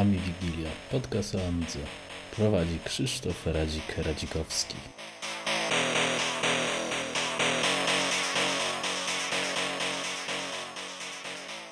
Ami 0.00 0.18
Wigilia, 0.18 0.70
podcast 0.90 1.34
o 1.34 1.38
Amidze. 1.48 1.78
Prowadzi 2.36 2.78
Krzysztof 2.84 3.46
Radzik-Radzikowski. 3.46 4.74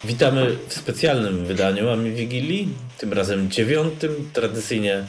Witamy 0.05 0.57
w 0.69 0.75
specjalnym 0.75 1.45
wydaniu 1.45 1.91
Ami 1.91 2.13
Wigilii, 2.13 2.69
tym 2.99 3.13
razem 3.13 3.51
dziewiątym, 3.51 4.31
tradycyjnie 4.33 5.05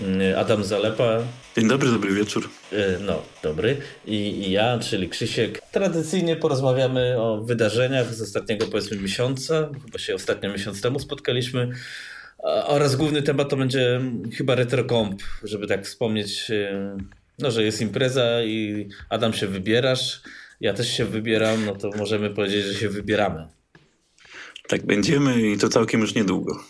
mm, 0.00 0.38
Adam 0.38 0.64
Zalepa. 0.64 1.18
Dzień 1.56 1.68
dobry, 1.68 1.90
dobry 1.90 2.14
wieczór. 2.14 2.48
Y, 2.72 2.98
no, 3.00 3.22
dobry. 3.42 3.76
I, 4.06 4.14
I, 4.14 4.50
ja, 4.50 4.78
czyli 4.78 5.08
Krzysiek. 5.08 5.62
Tradycyjnie 5.72 6.36
porozmawiamy 6.36 7.20
o 7.20 7.42
wydarzeniach 7.42 8.14
z 8.14 8.22
ostatniego, 8.22 8.66
powiedzmy, 8.66 8.96
miesiąca. 8.96 9.68
Chyba 9.84 9.98
się 9.98 10.14
ostatnio 10.14 10.52
miesiąc 10.52 10.80
temu 10.80 10.98
spotkaliśmy. 10.98 11.70
Oraz 12.48 12.96
główny 12.96 13.22
temat 13.22 13.48
to 13.48 13.56
będzie 13.56 14.00
chyba 14.36 14.54
retrocomp, 14.54 15.22
żeby 15.42 15.66
tak 15.66 15.86
wspomnieć, 15.86 16.50
y, 16.50 16.96
no, 17.38 17.50
że 17.50 17.64
jest 17.64 17.80
impreza 17.80 18.42
i 18.42 18.88
Adam 19.10 19.32
się 19.32 19.46
wybierasz, 19.46 20.22
ja 20.60 20.74
też 20.74 20.96
się 20.96 21.04
wybieram, 21.04 21.64
no 21.66 21.76
to 21.76 21.90
możemy 21.98 22.30
powiedzieć, 22.30 22.64
że 22.64 22.74
się 22.74 22.88
wybieramy. 22.88 23.48
Tak 24.68 24.86
będziemy 24.86 25.50
i 25.50 25.58
to 25.58 25.68
całkiem 25.68 26.00
już 26.00 26.14
niedługo. 26.14 26.64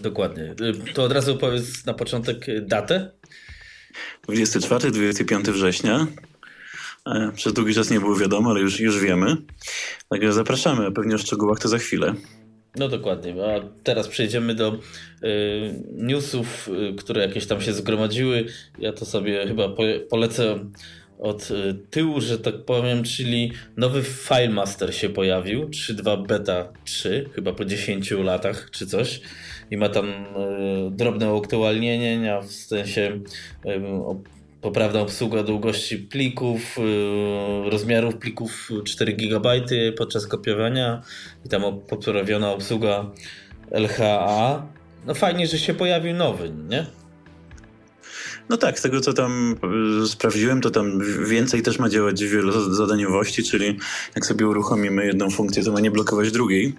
Dokładnie. 0.00 0.54
To 0.94 1.04
od 1.04 1.12
razu 1.12 1.36
powiedz 1.36 1.86
na 1.86 1.94
początek 1.94 2.46
datę. 2.62 3.10
24-25 4.28 5.52
września. 5.52 6.06
E, 7.06 7.32
przez 7.34 7.52
długi 7.52 7.74
czas 7.74 7.90
nie 7.90 8.00
było 8.00 8.16
wiadomo, 8.16 8.50
ale 8.50 8.60
już, 8.60 8.80
już 8.80 9.00
wiemy. 9.00 9.36
Także 10.08 10.32
zapraszamy, 10.32 10.92
pewnie 10.92 11.14
o 11.14 11.18
szczegółach 11.18 11.58
to 11.58 11.68
za 11.68 11.78
chwilę. 11.78 12.14
No 12.78 12.88
dokładnie, 12.88 13.34
a 13.44 13.60
teraz 13.82 14.08
przejdziemy 14.08 14.54
do 14.54 14.74
y, 14.74 14.78
newsów, 15.92 16.70
y, 16.90 16.94
które 16.94 17.22
jakieś 17.22 17.46
tam 17.46 17.60
się 17.60 17.72
zgromadziły. 17.72 18.44
Ja 18.78 18.92
to 18.92 19.04
sobie 19.04 19.46
chyba 19.46 19.68
po, 19.68 19.82
polecę 20.10 20.58
od 21.18 21.50
y, 21.50 21.74
tyłu, 21.90 22.20
że 22.20 22.38
tak 22.38 22.64
powiem, 22.64 23.04
czyli 23.04 23.52
nowy 23.76 24.02
FileMaster 24.02 24.94
się 24.94 25.08
pojawił, 25.08 25.68
3.2 25.68 26.26
beta 26.26 26.72
3, 26.84 27.30
chyba 27.34 27.52
po 27.52 27.64
10 27.64 28.10
latach 28.10 28.70
czy 28.70 28.86
coś 28.86 29.20
i 29.70 29.76
ma 29.76 29.88
tam 29.88 30.12
drobne 30.90 31.36
aktualnienia 31.36 32.40
w 32.40 32.52
sensie 32.52 33.20
poprawna 34.66 35.00
obsługa 35.00 35.42
długości 35.42 35.98
plików, 35.98 36.76
rozmiarów 37.70 38.16
plików 38.16 38.70
4 38.84 39.12
GB 39.12 39.50
podczas 39.96 40.26
kopiowania 40.26 41.02
i 41.44 41.48
tam 41.48 41.62
poprawiona 41.88 42.52
obsługa 42.52 43.10
LHA. 43.70 44.66
No 45.06 45.14
fajnie, 45.14 45.46
że 45.46 45.58
się 45.58 45.74
pojawił 45.74 46.14
nowy, 46.14 46.50
nie? 46.68 46.86
No 48.48 48.56
tak, 48.56 48.78
z 48.78 48.82
tego 48.82 49.00
co 49.00 49.12
tam 49.12 49.56
e, 50.02 50.06
sprawdziłem, 50.06 50.60
to 50.60 50.70
tam 50.70 51.00
więcej 51.26 51.62
też 51.62 51.78
ma 51.78 51.88
działać 51.88 52.24
wielozadaniowości, 52.24 53.42
czyli 53.42 53.78
jak 54.14 54.26
sobie 54.26 54.48
uruchomimy 54.48 55.06
jedną 55.06 55.30
funkcję, 55.30 55.64
to 55.64 55.72
ma 55.72 55.80
nie 55.80 55.90
blokować 55.90 56.30
drugiej 56.30 56.74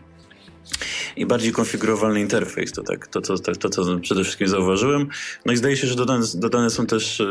i 1.17 1.25
bardziej 1.25 1.51
konfigurowalny 1.51 2.21
interfejs. 2.21 2.71
To, 2.71 2.83
tak, 2.83 3.07
to, 3.07 3.21
to, 3.21 3.37
to, 3.37 3.55
to, 3.55 3.69
co 3.69 3.99
przede 3.99 4.23
wszystkim 4.23 4.47
zauważyłem. 4.47 5.07
No 5.45 5.53
i 5.53 5.57
zdaje 5.57 5.77
się, 5.77 5.87
że 5.87 5.95
dodane, 5.95 6.25
dodane 6.35 6.69
są 6.69 6.85
też 6.85 7.21
e, 7.21 7.25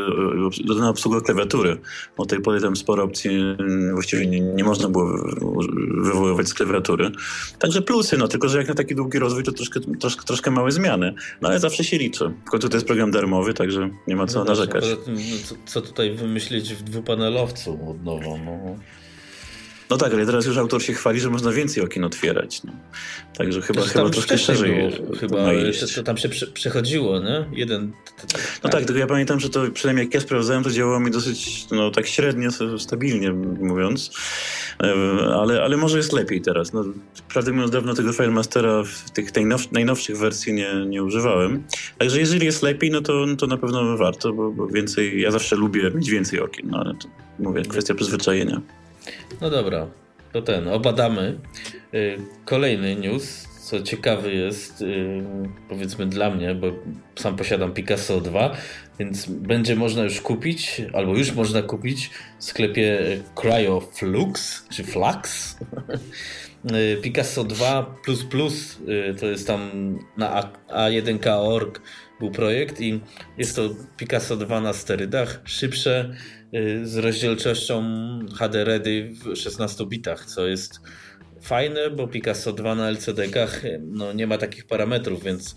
dodana 0.64 0.88
obsługa 0.88 1.20
klawiatury. 1.20 1.78
O 2.16 2.26
tej 2.26 2.40
pory 2.40 2.60
tam 2.60 2.76
sporo 2.76 3.04
opcji 3.04 3.30
mm, 3.30 3.92
właściwie 3.92 4.26
nie, 4.26 4.40
nie 4.40 4.64
można 4.64 4.88
było 4.88 5.18
wywoływać 6.02 6.48
z 6.48 6.54
klawiatury. 6.54 7.10
Także 7.58 7.82
plusy, 7.82 8.18
no 8.18 8.28
tylko, 8.28 8.48
że 8.48 8.58
jak 8.58 8.68
na 8.68 8.74
taki 8.74 8.94
długi 8.94 9.18
rozwój, 9.18 9.42
to 9.42 9.52
troszkę, 9.52 9.80
troszkę, 9.80 10.24
troszkę 10.24 10.50
małe 10.50 10.72
zmiany. 10.72 11.14
No 11.40 11.48
ale 11.48 11.60
zawsze 11.60 11.84
się 11.84 11.98
liczy. 11.98 12.34
W 12.46 12.50
końcu 12.50 12.68
to 12.68 12.76
jest 12.76 12.86
program 12.86 13.10
darmowy, 13.10 13.54
także 13.54 13.90
nie 14.06 14.16
ma 14.16 14.26
co 14.26 14.38
no 14.38 14.44
narzekać. 14.44 14.84
Tym, 15.04 15.14
no, 15.14 15.36
co, 15.44 15.54
co, 15.66 15.82
tutaj 15.82 16.14
wymyślić 16.14 16.74
w 16.74 16.82
dwupanelowcu 16.82 17.90
od 17.90 18.04
nowo? 18.04 18.38
No. 18.44 18.76
No 19.90 19.96
tak, 19.96 20.14
ale 20.14 20.26
teraz 20.26 20.46
już 20.46 20.56
autor 20.56 20.82
się 20.82 20.92
chwali, 20.92 21.20
że 21.20 21.30
można 21.30 21.52
więcej 21.52 21.82
okien 21.82 22.04
otwierać. 22.04 22.62
No. 22.64 22.72
Także 23.36 23.62
chyba, 23.62 23.82
chyba 23.82 24.10
troszkę 24.10 24.38
szerzej 24.38 24.74
było, 24.74 25.16
Chyba 25.16 25.36
to, 25.36 25.86
to, 25.94 26.02
tam 26.02 26.16
się 26.16 26.28
przechodziło, 26.54 27.20
nie? 27.20 27.44
Jeden... 27.52 27.92
No 28.64 28.70
tak, 28.70 28.84
tylko 28.84 28.98
ja 28.98 29.06
pamiętam, 29.06 29.40
że 29.40 29.50
to 29.50 29.70
przynajmniej 29.70 30.06
jak 30.06 30.14
ja 30.14 30.20
sprawdzałem, 30.20 30.64
to 30.64 30.70
działało 30.70 31.00
mi 31.00 31.10
dosyć, 31.10 31.66
no 31.70 31.90
tak 31.90 32.06
średnio, 32.06 32.50
stabilnie 32.78 33.32
mówiąc. 33.60 34.10
E, 34.82 34.94
ale, 35.34 35.62
ale 35.62 35.76
może 35.76 35.96
jest 35.96 36.12
lepiej 36.12 36.40
teraz. 36.40 36.72
No, 36.72 36.84
prawdę 37.28 37.52
mówiąc, 37.52 37.70
dawno 37.70 37.94
tego 37.94 38.12
FileMastera 38.12 38.82
w 38.84 39.10
tych 39.10 39.30
najnowszych 39.72 40.18
wersji 40.18 40.52
nie, 40.52 40.86
nie 40.86 41.02
używałem. 41.04 41.64
Także 41.98 42.20
jeżeli 42.20 42.46
jest 42.46 42.62
lepiej, 42.62 42.90
no 42.90 43.00
to, 43.00 43.26
to 43.38 43.46
na 43.46 43.56
pewno 43.56 43.96
warto, 43.96 44.32
bo, 44.32 44.50
bo 44.50 44.66
więcej, 44.66 45.20
ja 45.20 45.30
zawsze 45.30 45.56
lubię 45.56 45.90
mieć 45.94 46.10
więcej 46.10 46.40
okien, 46.40 46.66
no 46.70 46.78
ale 46.78 46.94
to 46.94 47.08
mówię, 47.38 47.62
kwestia 47.62 47.94
przyzwyczajenia. 47.94 48.60
No 49.40 49.50
dobra, 49.50 49.86
to 50.32 50.42
ten, 50.42 50.68
obadamy. 50.68 51.38
Y, 51.94 52.18
kolejny 52.44 52.96
news, 52.96 53.48
co 53.60 53.82
ciekawy 53.82 54.34
jest, 54.34 54.82
y, 54.82 55.22
powiedzmy 55.68 56.06
dla 56.06 56.30
mnie, 56.30 56.54
bo 56.54 56.66
sam 57.16 57.36
posiadam 57.36 57.72
Picasso 57.72 58.20
2, 58.20 58.56
więc 58.98 59.26
będzie 59.26 59.76
można 59.76 60.02
już 60.02 60.20
kupić, 60.20 60.82
albo 60.92 61.16
już 61.16 61.32
można 61.32 61.62
kupić 61.62 62.10
w 62.38 62.44
sklepie 62.44 62.98
CryoFlux, 63.34 64.66
czy 64.68 64.84
Flux. 64.84 65.56
Y, 66.74 66.96
Picasso 67.02 67.44
2 67.44 67.96
to 69.20 69.26
jest 69.26 69.46
tam 69.46 69.70
na 70.16 70.52
A1K.org 70.68 71.80
był 72.20 72.30
projekt 72.30 72.80
i 72.80 73.00
jest 73.38 73.56
to 73.56 73.70
Picasso 73.96 74.36
2 74.36 74.60
na 74.60 74.72
sterydach, 74.72 75.40
szybsze, 75.44 76.14
z 76.82 76.96
rozdzielczością 76.96 77.84
HD 78.38 78.64
Ready 78.64 79.12
w 79.24 79.36
16 79.36 79.86
bitach, 79.86 80.24
co 80.26 80.46
jest 80.46 80.80
fajne, 81.40 81.90
bo 81.90 82.08
Picasso 82.08 82.52
2 82.52 82.74
na 82.74 82.90
LCD-kach 82.92 83.62
no, 83.80 84.12
nie 84.12 84.26
ma 84.26 84.38
takich 84.38 84.66
parametrów, 84.66 85.24
więc 85.24 85.56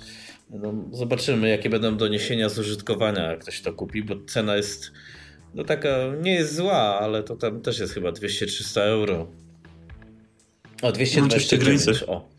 no, 0.50 0.74
zobaczymy, 0.92 1.50
jakie 1.50 1.70
będą 1.70 1.98
doniesienia 1.98 2.50
z 2.50 2.60
użytkowania, 2.60 3.32
jak 3.32 3.40
ktoś 3.40 3.62
to 3.62 3.74
kupi, 3.74 4.04
bo 4.04 4.16
cena 4.28 4.56
jest 4.56 4.92
no 5.54 5.64
taka, 5.64 5.90
nie 6.22 6.34
jest 6.34 6.56
zła, 6.56 7.00
ale 7.00 7.24
to 7.24 7.36
tam 7.36 7.62
też 7.62 7.80
jest 7.80 7.94
chyba 7.94 8.10
200-300 8.10 8.80
euro. 8.80 9.32
O, 10.82 10.92
229. 10.92 11.86
No, 11.86 12.14
o, 12.14 12.30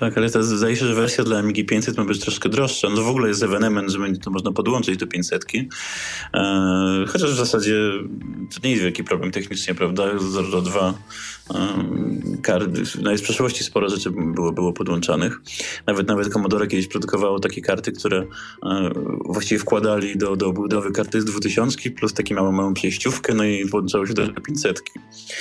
tak, 0.00 0.18
ale 0.18 0.30
to 0.30 0.42
zdaje 0.42 0.76
się, 0.76 0.86
że 0.86 0.94
wersja 0.94 1.24
dla 1.24 1.38
Amigi 1.38 1.64
500 1.64 1.96
ma 1.96 2.04
być 2.04 2.20
troszkę 2.20 2.48
droższa. 2.48 2.88
No 2.88 3.02
w 3.02 3.08
ogóle 3.08 3.28
jest 3.28 3.42
ewenement, 3.42 3.90
że 3.90 3.98
będzie 3.98 4.20
to 4.20 4.30
można 4.30 4.52
podłączyć 4.52 4.96
do 4.96 5.06
500. 5.06 5.44
E, 6.34 7.04
chociaż 7.08 7.32
w 7.32 7.36
zasadzie 7.36 7.74
to 8.54 8.60
nie 8.64 8.70
jest 8.70 8.82
wielki 8.82 9.04
problem 9.04 9.30
technicznie, 9.30 9.74
prawda? 9.74 10.04
0 10.18 10.50
do 10.50 10.62
2 10.62 10.94
karty. 12.42 12.82
No 13.02 13.16
z 13.16 13.22
przeszłości 13.22 13.64
sporo 13.64 13.88
rzeczy 13.88 14.10
było, 14.10 14.52
było 14.52 14.72
podłączanych. 14.72 15.40
Nawet 15.86 16.08
nawet 16.08 16.28
Commodore 16.28 16.66
kiedyś 16.66 16.86
produkowało 16.86 17.40
takie 17.40 17.62
karty, 17.62 17.92
które 17.92 18.18
e, 18.18 18.90
właściwie 19.24 19.58
wkładali 19.58 20.18
do, 20.18 20.36
do 20.36 20.52
budowy 20.52 20.92
karty 20.92 21.20
z 21.20 21.24
2000 21.24 21.90
plus 21.90 22.14
taką 22.14 22.34
małą, 22.34 22.52
małą 22.52 22.74
przejściówkę, 22.74 23.34
no 23.34 23.44
i 23.44 23.64
podłączało 23.64 24.06
się 24.06 24.14
do 24.14 24.40
500. 24.40 24.80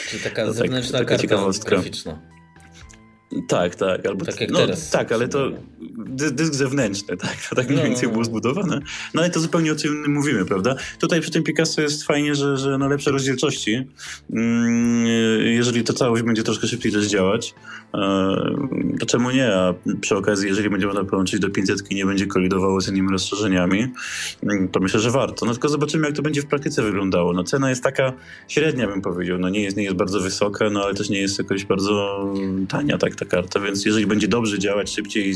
Czyli 0.09 0.23
taka 0.23 0.45
no, 0.45 0.53
zewnętrzna 0.53 0.99
tak, 0.99 1.07
taka 1.07 1.27
karta 1.27 1.69
graficzna. 1.69 2.38
Tak, 3.47 3.75
tak. 3.75 4.05
Albo, 4.05 4.25
tak 4.25 4.41
jak 4.41 4.51
no, 4.51 4.59
teraz. 4.59 4.89
Tak, 4.89 5.11
ale 5.11 5.27
to 5.27 5.51
dysk 6.31 6.53
zewnętrzny, 6.53 7.17
tak, 7.17 7.37
to 7.49 7.55
tak 7.55 7.69
mniej 7.69 7.83
więcej 7.83 8.07
było 8.07 8.19
no. 8.19 8.25
zbudowane. 8.25 8.79
No 9.13 9.21
ale 9.21 9.29
to 9.29 9.39
zupełnie 9.39 9.71
o 9.71 9.75
czym 9.75 10.13
mówimy, 10.13 10.45
prawda? 10.45 10.75
Tutaj 10.99 11.21
przy 11.21 11.31
tym 11.31 11.43
Picasso 11.43 11.81
jest 11.81 12.03
fajnie, 12.03 12.35
że, 12.35 12.57
że 12.57 12.77
na 12.77 12.87
lepsze 12.87 13.11
rozdzielczości, 13.11 13.87
mm, 14.33 15.05
jeżeli 15.45 15.83
to 15.83 15.93
całość 15.93 16.23
będzie 16.23 16.43
troszkę 16.43 16.67
szybciej 16.67 16.91
też 16.91 17.05
działać, 17.05 17.55
e, 17.93 18.35
to 18.99 19.05
czemu 19.05 19.31
nie? 19.31 19.55
A 19.55 19.73
przy 20.01 20.15
okazji, 20.15 20.47
jeżeli 20.47 20.69
będzie 20.69 20.87
można 20.87 21.03
połączyć 21.03 21.39
do 21.39 21.49
500 21.49 21.91
i 21.91 21.95
nie 21.95 22.05
będzie 22.05 22.27
kolidowało 22.27 22.81
z 22.81 22.87
innymi 22.87 23.11
rozszerzeniami, 23.11 23.87
mm, 24.43 24.69
to 24.69 24.79
myślę, 24.79 24.99
że 24.99 25.11
warto. 25.11 25.45
No 25.45 25.51
tylko 25.51 25.69
zobaczymy, 25.69 26.07
jak 26.07 26.15
to 26.15 26.21
będzie 26.21 26.41
w 26.41 26.45
praktyce 26.45 26.81
wyglądało. 26.81 27.33
No 27.33 27.43
cena 27.43 27.69
jest 27.69 27.83
taka 27.83 28.13
średnia, 28.47 28.87
bym 28.87 29.01
powiedział. 29.01 29.37
No 29.37 29.49
nie 29.49 29.61
jest, 29.61 29.77
nie 29.77 29.83
jest 29.83 29.95
bardzo 29.95 30.19
wysoka, 30.19 30.69
no 30.69 30.83
ale 30.83 30.93
też 30.93 31.09
nie 31.09 31.21
jest 31.21 31.39
jakoś 31.39 31.65
bardzo 31.65 32.25
tania, 32.69 32.97
tak 32.97 33.18
ta 33.19 33.25
karta, 33.25 33.59
więc 33.59 33.85
jeżeli 33.85 34.05
będzie 34.05 34.27
dobrze 34.27 34.59
działać 34.59 34.91
szybciej 34.91 35.33
i, 35.33 35.35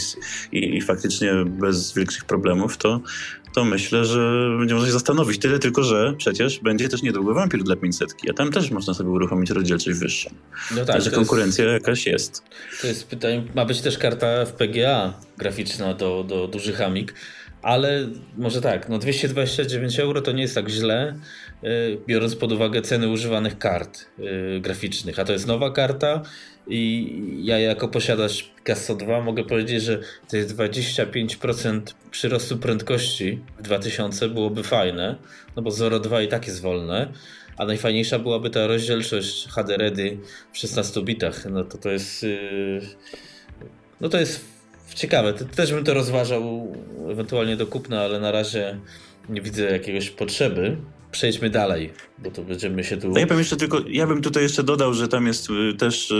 i, 0.57 0.77
i 0.77 0.81
faktycznie 0.81 1.33
bez 1.45 1.93
większych 1.93 2.25
problemów, 2.25 2.77
to, 2.77 3.01
to 3.53 3.65
myślę, 3.65 4.05
że 4.05 4.49
będziemy 4.59 4.85
się 4.85 4.91
zastanowić. 4.91 5.41
Tyle 5.41 5.59
tylko, 5.59 5.83
że 5.83 6.13
przecież 6.17 6.59
będzie 6.59 6.89
też 6.89 7.01
niedługo 7.01 7.33
Vampir 7.33 7.63
dla 7.63 7.75
500, 7.75 8.15
a 8.29 8.33
tam 8.33 8.51
też 8.51 8.71
można 8.71 8.93
sobie 8.93 9.09
uruchomić 9.09 9.49
rozdzielczość 9.49 9.99
wyższą. 9.99 10.29
No 10.71 10.77
tak, 10.77 10.87
Także 10.87 11.11
konkurencja 11.11 11.65
jest, 11.65 11.73
jakaś 11.73 12.05
jest. 12.05 12.43
To 12.81 12.87
jest 12.87 13.07
pytanie, 13.07 13.43
ma 13.55 13.65
być 13.65 13.81
też 13.81 13.97
karta 13.97 14.45
FPGA 14.45 15.13
graficzna 15.37 15.93
do, 15.93 16.23
do 16.23 16.47
dużych 16.47 16.81
Amig. 16.81 17.13
ale 17.61 18.09
może 18.37 18.61
tak, 18.61 18.89
no 18.89 18.97
229 18.97 19.99
euro 19.99 20.21
to 20.21 20.31
nie 20.31 20.41
jest 20.41 20.55
tak 20.55 20.69
źle, 20.69 21.19
biorąc 22.07 22.35
pod 22.35 22.51
uwagę 22.51 22.81
ceny 22.81 23.07
używanych 23.07 23.57
kart 23.57 24.05
graficznych, 24.61 25.19
a 25.19 25.25
to 25.25 25.33
jest 25.33 25.47
nowa 25.47 25.71
karta 25.71 26.21
i 26.67 27.39
ja 27.43 27.59
jako 27.59 27.87
posiadacz 27.87 28.49
Picasso 28.55 28.95
2 28.95 29.21
mogę 29.21 29.43
powiedzieć, 29.43 29.83
że 29.83 29.99
to 30.29 30.37
jest 30.37 30.55
25% 30.55 31.81
przyrostu 32.11 32.57
prędkości 32.57 33.39
w 33.57 33.61
2000 33.61 34.29
byłoby 34.29 34.63
fajne, 34.63 35.15
no 35.55 35.61
bo 35.61 35.69
0,2 35.69 36.23
i 36.23 36.27
tak 36.27 36.47
jest 36.47 36.61
wolne, 36.61 37.13
a 37.57 37.65
najfajniejsza 37.65 38.19
byłaby 38.19 38.49
ta 38.49 38.67
rozdzielczość 38.67 39.47
HD 39.47 39.77
Ready 39.77 40.17
w 40.51 40.57
16 40.57 41.01
bitach. 41.01 41.45
No 41.49 41.63
to 41.63 41.77
to 41.77 41.89
jest. 41.89 42.23
Yy, 42.23 42.81
no 44.01 44.09
to 44.09 44.19
jest 44.19 44.45
ciekawe. 44.95 45.33
Też 45.33 45.73
bym 45.73 45.83
to 45.83 45.93
rozważał 45.93 46.73
ewentualnie 47.11 47.57
do 47.57 47.67
kupna, 47.67 48.01
ale 48.01 48.19
na 48.19 48.31
razie 48.31 48.79
nie 49.29 49.41
widzę 49.41 49.63
jakiegoś 49.63 50.09
potrzeby 50.09 50.77
przejdźmy 51.13 51.49
dalej, 51.49 51.93
bo 52.19 52.31
to 52.31 52.41
będziemy 52.41 52.83
się 52.83 52.97
tu... 52.97 53.09
No 53.09 53.19
ja 53.19 53.25
bym 53.25 53.37
jeszcze 53.37 53.57
tylko, 53.57 53.81
ja 53.87 54.07
bym 54.07 54.21
tutaj 54.21 54.43
jeszcze 54.43 54.63
dodał, 54.63 54.93
że 54.93 55.07
tam 55.07 55.27
jest 55.27 55.49
y, 55.49 55.73
też, 55.77 56.11
y, 56.11 56.15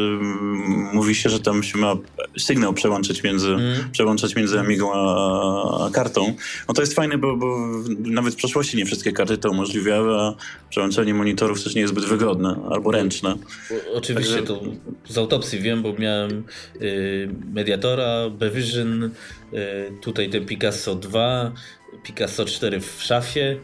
mówi 0.94 1.16
się, 1.16 1.30
że 1.30 1.40
tam 1.40 1.64
się 1.64 1.78
ma 1.78 1.96
sygnał 2.38 2.74
przełączyć 2.74 3.24
między, 3.24 3.48
mm. 3.48 3.92
przełączać 3.92 4.36
między 4.36 4.60
Amigą 4.60 4.94
a, 4.94 5.86
a, 5.86 5.90
kartą. 5.90 6.36
No 6.68 6.74
to 6.74 6.82
jest 6.82 6.94
fajne, 6.94 7.18
bo, 7.18 7.38
bo 7.38 7.58
nawet 8.00 8.34
w 8.34 8.38
przeszłości 8.38 8.78
nie 8.78 8.86
wszystkie 8.86 9.12
karty 9.12 9.38
to 9.38 9.52
umożliwiały, 9.52 10.22
a 10.22 10.36
przełączenie 10.70 11.14
monitorów 11.14 11.64
też 11.64 11.76
nie 11.76 11.82
jest 11.82 11.94
zbyt 11.94 12.06
wygodne 12.06 12.60
albo 12.72 12.92
ręczne. 12.92 13.36
Oczywiście 13.94 14.36
Także... 14.36 14.48
to 14.48 14.62
z 15.10 15.18
autopsji 15.18 15.60
wiem, 15.60 15.82
bo 15.82 15.94
miałem 15.94 16.44
y, 16.82 17.30
Mediatora, 17.54 18.30
Bevision, 18.30 19.04
y, 19.04 19.10
tutaj 20.02 20.30
ten 20.30 20.46
Picasso 20.46 20.96
2, 20.96 21.52
Picasso 22.04 22.46
4 22.46 22.80
w 22.80 23.02
szafie, 23.02 23.60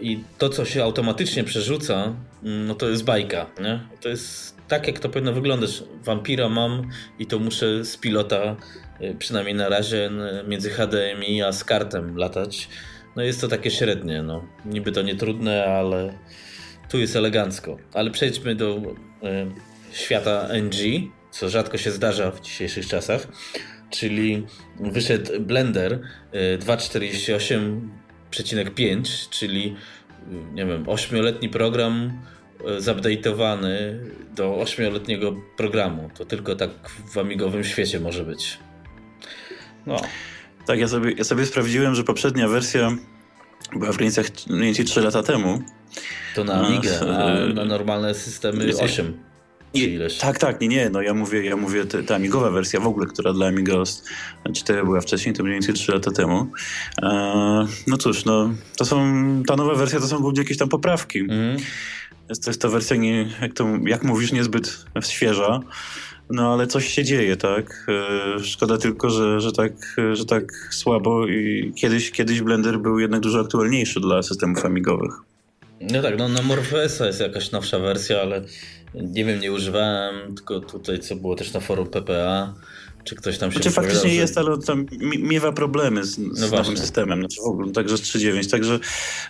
I 0.00 0.20
to, 0.38 0.48
co 0.48 0.64
się 0.64 0.82
automatycznie 0.82 1.44
przerzuca, 1.44 2.14
mm, 2.44 2.66
no 2.66 2.74
to 2.74 2.88
jest 2.88 3.04
bajka, 3.04 3.46
nie? 3.60 3.80
To 4.00 4.08
jest 4.08 4.56
tak, 4.68 4.86
jak 4.86 4.98
to 4.98 5.08
powinno 5.08 5.32
wyglądać. 5.32 5.82
Wampira 6.04 6.48
mam 6.48 6.90
i 7.18 7.26
to 7.26 7.38
muszę 7.38 7.84
z 7.84 7.96
pilota, 7.96 8.56
y, 9.00 9.16
przynajmniej 9.18 9.54
na 9.54 9.68
razie, 9.68 10.10
między 10.48 10.70
HDMI 10.70 11.42
a 11.42 11.52
SCARTem 11.52 12.16
latać. 12.16 12.68
No 13.16 13.22
jest 13.22 13.40
to 13.40 13.48
takie 13.48 13.70
średnie, 13.70 14.22
no. 14.22 14.48
Niby 14.64 14.92
to 14.92 15.02
nie 15.02 15.14
trudne, 15.14 15.64
ale 15.64 16.18
tu 16.90 16.98
jest 16.98 17.16
elegancko. 17.16 17.76
Ale 17.94 18.10
przejdźmy 18.10 18.54
do 18.54 18.76
y, 18.76 18.82
świata 19.92 20.48
NG, 20.48 21.10
co 21.30 21.48
rzadko 21.48 21.78
się 21.78 21.90
zdarza 21.90 22.30
w 22.30 22.40
dzisiejszych 22.40 22.86
czasach. 22.86 23.28
Czyli 23.90 24.46
wyszedł 24.80 25.40
Blender 25.40 25.92
y, 25.92 26.58
2.48 26.58 27.88
5, 28.74 29.28
czyli 29.28 29.76
nie 30.54 30.66
wiem, 30.66 30.84
8-letni 30.84 31.48
program 31.48 32.12
e, 32.64 32.80
zupdate'owany 32.80 33.70
do 34.34 34.50
8-letniego 34.50 35.36
programu. 35.56 36.10
To 36.18 36.24
tylko 36.24 36.56
tak 36.56 36.70
w 37.12 37.18
amigowym 37.18 37.64
świecie 37.64 38.00
może 38.00 38.24
być. 38.24 38.58
No. 39.86 39.96
Tak, 40.66 40.78
ja 40.78 40.88
sobie, 40.88 41.12
ja 41.12 41.24
sobie 41.24 41.46
sprawdziłem, 41.46 41.94
że 41.94 42.04
poprzednia 42.04 42.48
wersja 42.48 42.96
była 43.72 43.92
w 43.92 43.96
granicach 43.96 44.26
mniej 44.46 44.62
więcej 44.62 44.84
3 44.84 45.00
lata 45.00 45.22
temu. 45.22 45.62
To 46.34 46.44
na 46.44 46.66
Amigę, 46.66 47.00
a 47.00 47.46
na 47.54 47.64
normalne 47.64 48.14
systemy 48.14 48.76
8. 48.80 49.25
Ileś. 49.76 50.18
Tak, 50.18 50.38
tak, 50.38 50.60
nie, 50.60 50.68
nie, 50.68 50.90
no 50.90 51.02
ja 51.02 51.14
mówię, 51.14 51.44
ja 51.44 51.56
mówię 51.56 51.84
te, 51.84 52.02
ta 52.02 52.14
amigowa 52.14 52.50
wersja 52.50 52.80
w 52.80 52.86
ogóle, 52.86 53.06
która 53.06 53.32
dla 53.32 53.46
Amiga 53.46 53.74
4 54.54 54.84
była 54.84 55.00
wcześniej, 55.00 55.34
to 55.34 55.42
mniej 55.42 55.54
więcej 55.54 55.74
3 55.74 55.92
lata 55.92 56.10
temu. 56.10 56.46
E, 57.02 57.66
no 57.86 57.96
cóż, 57.96 58.24
no 58.24 58.50
to 58.76 58.84
są, 58.84 58.96
ta 59.46 59.56
nowa 59.56 59.74
wersja 59.74 60.00
to 60.00 60.06
są 60.06 60.18
głównie 60.18 60.40
jakieś 60.40 60.58
tam 60.58 60.68
poprawki. 60.68 61.18
Mm. 61.18 61.56
To 62.44 62.50
jest 62.50 62.62
ta 62.62 62.68
wersja, 62.68 62.96
nie, 62.96 63.30
jak, 63.42 63.52
to, 63.52 63.66
jak 63.86 64.04
mówisz, 64.04 64.32
niezbyt 64.32 64.84
świeża. 65.00 65.60
No 66.30 66.52
ale 66.52 66.66
coś 66.66 66.88
się 66.88 67.04
dzieje, 67.04 67.36
tak? 67.36 67.86
E, 67.88 68.44
szkoda 68.44 68.78
tylko, 68.78 69.10
że, 69.10 69.40
że, 69.40 69.52
tak, 69.52 69.72
że 70.12 70.24
tak 70.24 70.52
słabo 70.70 71.26
i 71.26 71.72
kiedyś, 71.76 72.10
kiedyś 72.10 72.42
Blender 72.42 72.78
był 72.78 72.98
jednak 72.98 73.20
dużo 73.20 73.40
aktualniejszy 73.40 74.00
dla 74.00 74.22
systemów 74.22 74.64
amigowych. 74.64 75.12
No 75.80 76.02
tak, 76.02 76.18
no 76.18 76.28
na 76.28 76.42
Morpheusa 76.42 77.06
jest 77.06 77.20
jakaś 77.20 77.50
nowsza 77.50 77.78
wersja, 77.78 78.20
ale 78.20 78.42
nie 78.94 79.24
wiem, 79.24 79.40
nie 79.40 79.52
używałem, 79.52 80.34
tylko 80.34 80.60
tutaj 80.60 80.98
co 80.98 81.16
było 81.16 81.36
też 81.36 81.52
na 81.52 81.60
forum 81.60 81.86
PPA, 81.86 82.54
czy 83.04 83.16
ktoś 83.16 83.38
tam 83.38 83.52
się 83.52 83.58
Znaczy 83.58 83.70
faktycznie 83.70 84.10
że... 84.10 84.16
jest, 84.16 84.38
ale 84.38 84.58
tam 84.58 84.86
miewa 85.18 85.52
problemy 85.52 86.04
z, 86.04 86.10
z 86.10 86.50
no 86.50 86.58
nowym 86.58 86.76
systemem, 86.76 87.18
znaczy 87.18 87.40
w 87.40 87.48
ogóle, 87.48 87.72
także 87.72 87.98
z 87.98 88.02
3.9, 88.02 88.50
także 88.50 88.78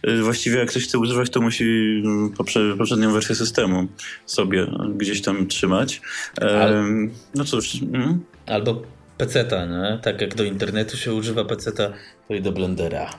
y, 0.09 0.23
właściwie 0.23 0.59
jak 0.59 0.69
ktoś 0.69 0.85
chce 0.85 0.99
używać, 0.99 1.31
to 1.31 1.41
musi 1.41 1.65
mm, 2.05 2.33
poprzednią 2.79 3.13
wersję 3.13 3.35
systemu 3.35 3.87
sobie 4.27 4.67
gdzieś 4.97 5.23
tam 5.23 5.47
trzymać. 5.47 6.01
Al... 6.41 6.85
No 7.35 7.45
cóż. 7.45 7.83
Mm. 7.83 8.25
Albo 8.47 8.83
peceta, 9.19 9.67
nie? 9.67 9.99
Tak 10.03 10.21
jak 10.21 10.35
do 10.35 10.45
internetu 10.45 10.97
się 10.97 11.15
używa 11.15 11.45
peceta, 11.45 11.93
to 12.29 12.35
i 12.35 12.43
do 12.43 12.53
Blendera. 12.53 13.11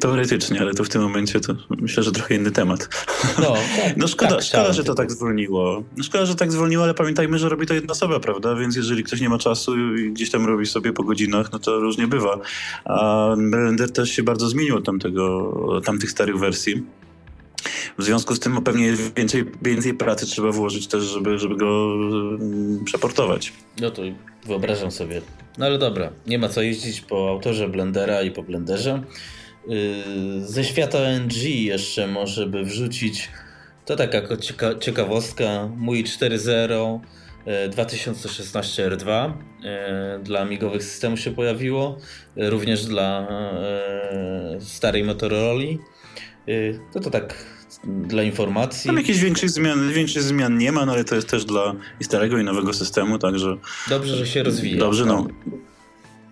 Teoretycznie, 0.00 0.60
ale 0.60 0.74
to 0.74 0.84
w 0.84 0.88
tym 0.88 1.02
momencie 1.02 1.40
to 1.40 1.54
myślę, 1.70 2.02
że 2.02 2.12
trochę 2.12 2.34
inny 2.34 2.50
temat. 2.50 2.88
No, 3.38 3.54
tak, 3.82 3.96
no 3.96 4.08
szkoda, 4.08 4.36
tak, 4.36 4.44
szkoda 4.44 4.72
że 4.72 4.84
to 4.84 4.94
tak 4.94 5.12
zwolniło. 5.12 5.84
No 5.96 6.04
szkoda, 6.04 6.26
że 6.26 6.34
tak 6.34 6.52
zwolniło, 6.52 6.84
ale 6.84 6.94
pamiętajmy, 6.94 7.38
że 7.38 7.48
robi 7.48 7.66
to 7.66 7.74
jedna 7.74 7.92
osoba, 7.92 8.20
prawda? 8.20 8.54
Więc 8.54 8.76
jeżeli 8.76 9.04
ktoś 9.04 9.20
nie 9.20 9.28
ma 9.28 9.38
czasu 9.38 9.96
i 9.96 10.12
gdzieś 10.12 10.30
tam 10.30 10.46
robi 10.46 10.66
sobie 10.66 10.92
po 10.92 11.02
godzinach, 11.02 11.52
no 11.52 11.58
to 11.58 11.80
różnie 11.80 12.06
bywa. 12.06 12.40
A 12.84 13.28
Blender 13.36 13.92
też 13.92 14.10
się 14.10 14.22
bardzo 14.22 14.48
zmienił 14.48 14.76
od 14.76 14.84
tamtego, 14.84 15.80
tamtych 15.84 16.10
starych 16.10 16.38
wersji. 16.38 16.82
W 17.98 18.04
związku 18.04 18.34
z 18.34 18.40
tym 18.40 18.62
pewnie 18.62 18.92
więcej, 19.16 19.44
więcej 19.62 19.94
pracy 19.94 20.26
trzeba 20.26 20.52
włożyć 20.52 20.86
też, 20.86 21.04
żeby, 21.04 21.38
żeby 21.38 21.56
go 21.56 21.94
mm, 22.40 22.84
przeportować. 22.84 23.52
No 23.80 23.90
to 23.90 24.02
wyobrażam 24.46 24.90
sobie. 24.90 25.22
No 25.58 25.66
ale 25.66 25.78
dobra, 25.78 26.10
nie 26.26 26.38
ma 26.38 26.48
co 26.48 26.62
jeździć 26.62 27.00
po 27.00 27.28
autorze 27.28 27.68
Blendera 27.68 28.22
i 28.22 28.30
po 28.30 28.42
Blenderze. 28.42 29.02
Y, 29.70 30.40
ze 30.40 30.64
świata 30.64 30.98
NG 30.98 31.42
jeszcze 31.44 32.06
może 32.06 32.46
by 32.46 32.64
wrzucić, 32.64 33.30
to 33.84 33.96
taka 33.96 34.36
cieka 34.36 34.74
ciekawostka, 34.78 35.68
mój 35.76 36.04
4.0 36.04 37.00
2016 37.70 38.90
R2 38.90 39.32
dla 40.22 40.40
amigowych 40.40 40.84
systemów 40.84 41.20
się 41.20 41.30
pojawiło, 41.30 41.98
również 42.36 42.84
dla 42.84 43.28
y, 44.56 44.60
starej 44.60 45.04
Motorola. 45.04 45.64
Y, 46.48 46.80
to 46.92 47.00
to 47.00 47.10
tak 47.10 47.34
dla 47.84 48.22
informacji. 48.22 48.88
Tam 48.88 48.96
jakichś 48.96 49.18
większych 49.18 49.50
zmian, 49.50 49.92
większych 49.92 50.22
zmian 50.22 50.58
nie 50.58 50.72
ma, 50.72 50.86
no 50.86 50.92
ale 50.92 51.04
to 51.04 51.14
jest 51.14 51.28
też 51.28 51.44
dla 51.44 51.74
i 52.00 52.04
starego 52.04 52.38
i 52.38 52.44
nowego 52.44 52.72
systemu, 52.72 53.18
także... 53.18 53.56
Dobrze, 53.88 54.16
że 54.16 54.26
się 54.26 54.42
rozwija. 54.42 54.78
Dobrze, 54.78 55.04
no. 55.04 55.26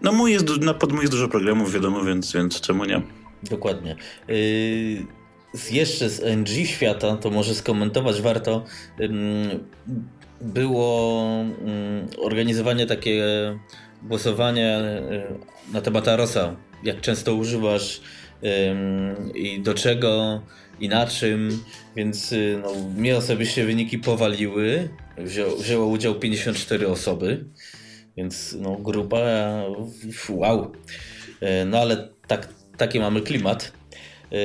No 0.03 0.13
mój 0.13 0.33
jest, 0.33 0.61
na 0.61 0.75
pod 0.75 0.93
mój 0.93 1.01
jest 1.01 1.13
dużo 1.13 1.29
programów, 1.29 1.73
wiadomo, 1.73 2.05
więc, 2.05 2.33
więc 2.33 2.61
czemu 2.61 2.85
nie? 2.85 3.03
Dokładnie. 3.51 3.97
Yy, 4.29 5.07
jeszcze 5.71 6.09
z 6.09 6.23
NG 6.37 6.67
świata, 6.67 7.17
to 7.17 7.31
może 7.31 7.55
skomentować 7.55 8.23
warto, 8.23 8.65
było 10.41 11.29
organizowanie 12.19 12.87
takie 12.87 13.25
głosowanie 14.03 14.79
y, 15.71 15.73
na 15.73 15.81
temat 15.81 16.09
Arosa. 16.09 16.57
Jak 16.85 17.01
często 17.01 17.35
używasz 17.35 18.01
i 19.35 19.61
do 19.61 19.75
czego 19.75 20.43
i 20.81 20.89
na 20.89 21.07
czym, 21.07 21.65
więc 21.97 22.33
y, 22.33 22.61
no, 22.63 22.75
mnie 22.97 23.17
osobiście 23.17 23.65
wyniki 23.65 23.99
powaliły. 23.99 24.89
Wzią, 25.19 25.57
wzięło 25.57 25.87
udział 25.87 26.15
54 26.15 26.89
osoby, 26.89 27.45
więc 28.17 28.57
no, 28.61 28.77
grupa 28.77 29.19
wow. 30.29 30.73
Y, 31.43 31.65
no 31.67 31.79
ale 31.79 32.09
tak 32.27 32.49
taki 32.77 33.01
mamy 33.01 33.21
klimat. 33.21 33.73
Yy, 34.31 34.39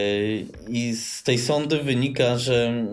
I 0.69 0.95
z 0.95 1.23
tej 1.23 1.39
sondy 1.39 1.83
wynika, 1.83 2.37
że 2.37 2.85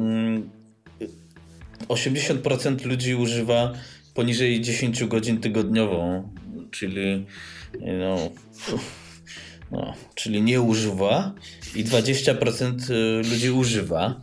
80% 1.88 2.66
mm, 2.66 2.78
ludzi 2.84 3.14
używa 3.14 3.72
poniżej 4.14 4.60
10 4.60 5.04
godzin 5.04 5.40
tygodniowo, 5.40 6.28
czyli 6.70 7.26
no, 7.82 8.30
no, 9.70 9.94
czyli 10.14 10.42
nie 10.42 10.60
używa 10.60 11.34
i 11.74 11.84
20% 11.84 12.90
y, 12.90 13.30
ludzi 13.30 13.50
używa. 13.50 14.20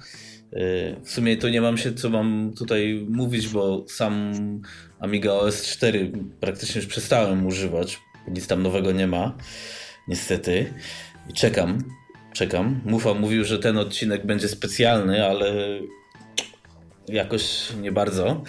Y, 0.54 0.96
w 1.04 1.10
sumie 1.12 1.38
to 1.38 1.50
nie 1.50 1.62
mam 1.62 1.78
się 1.78 1.94
co 1.94 2.10
mam 2.10 2.54
tutaj 2.58 3.06
mówić, 3.10 3.48
bo 3.48 3.86
sam 3.88 4.34
Amiga 5.00 5.32
OS 5.32 5.66
4 5.66 6.12
praktycznie 6.40 6.82
już 6.82 6.88
przestałem 6.88 7.46
używać. 7.46 8.00
Nic 8.28 8.48
tam 8.48 8.64
nowego 8.64 8.92
nie 8.92 9.08
ma, 9.08 9.38
niestety. 10.08 10.74
I 11.30 11.34
czekam, 11.34 11.84
czekam. 12.34 12.82
Mufa 12.86 13.14
mówił, 13.14 13.46
że 13.46 13.60
ten 13.60 13.78
odcinek 13.78 14.26
będzie 14.26 14.48
specjalny, 14.48 15.26
ale 15.26 15.54
jakoś 17.08 17.74
nie 17.82 17.92
bardzo. 17.92 18.44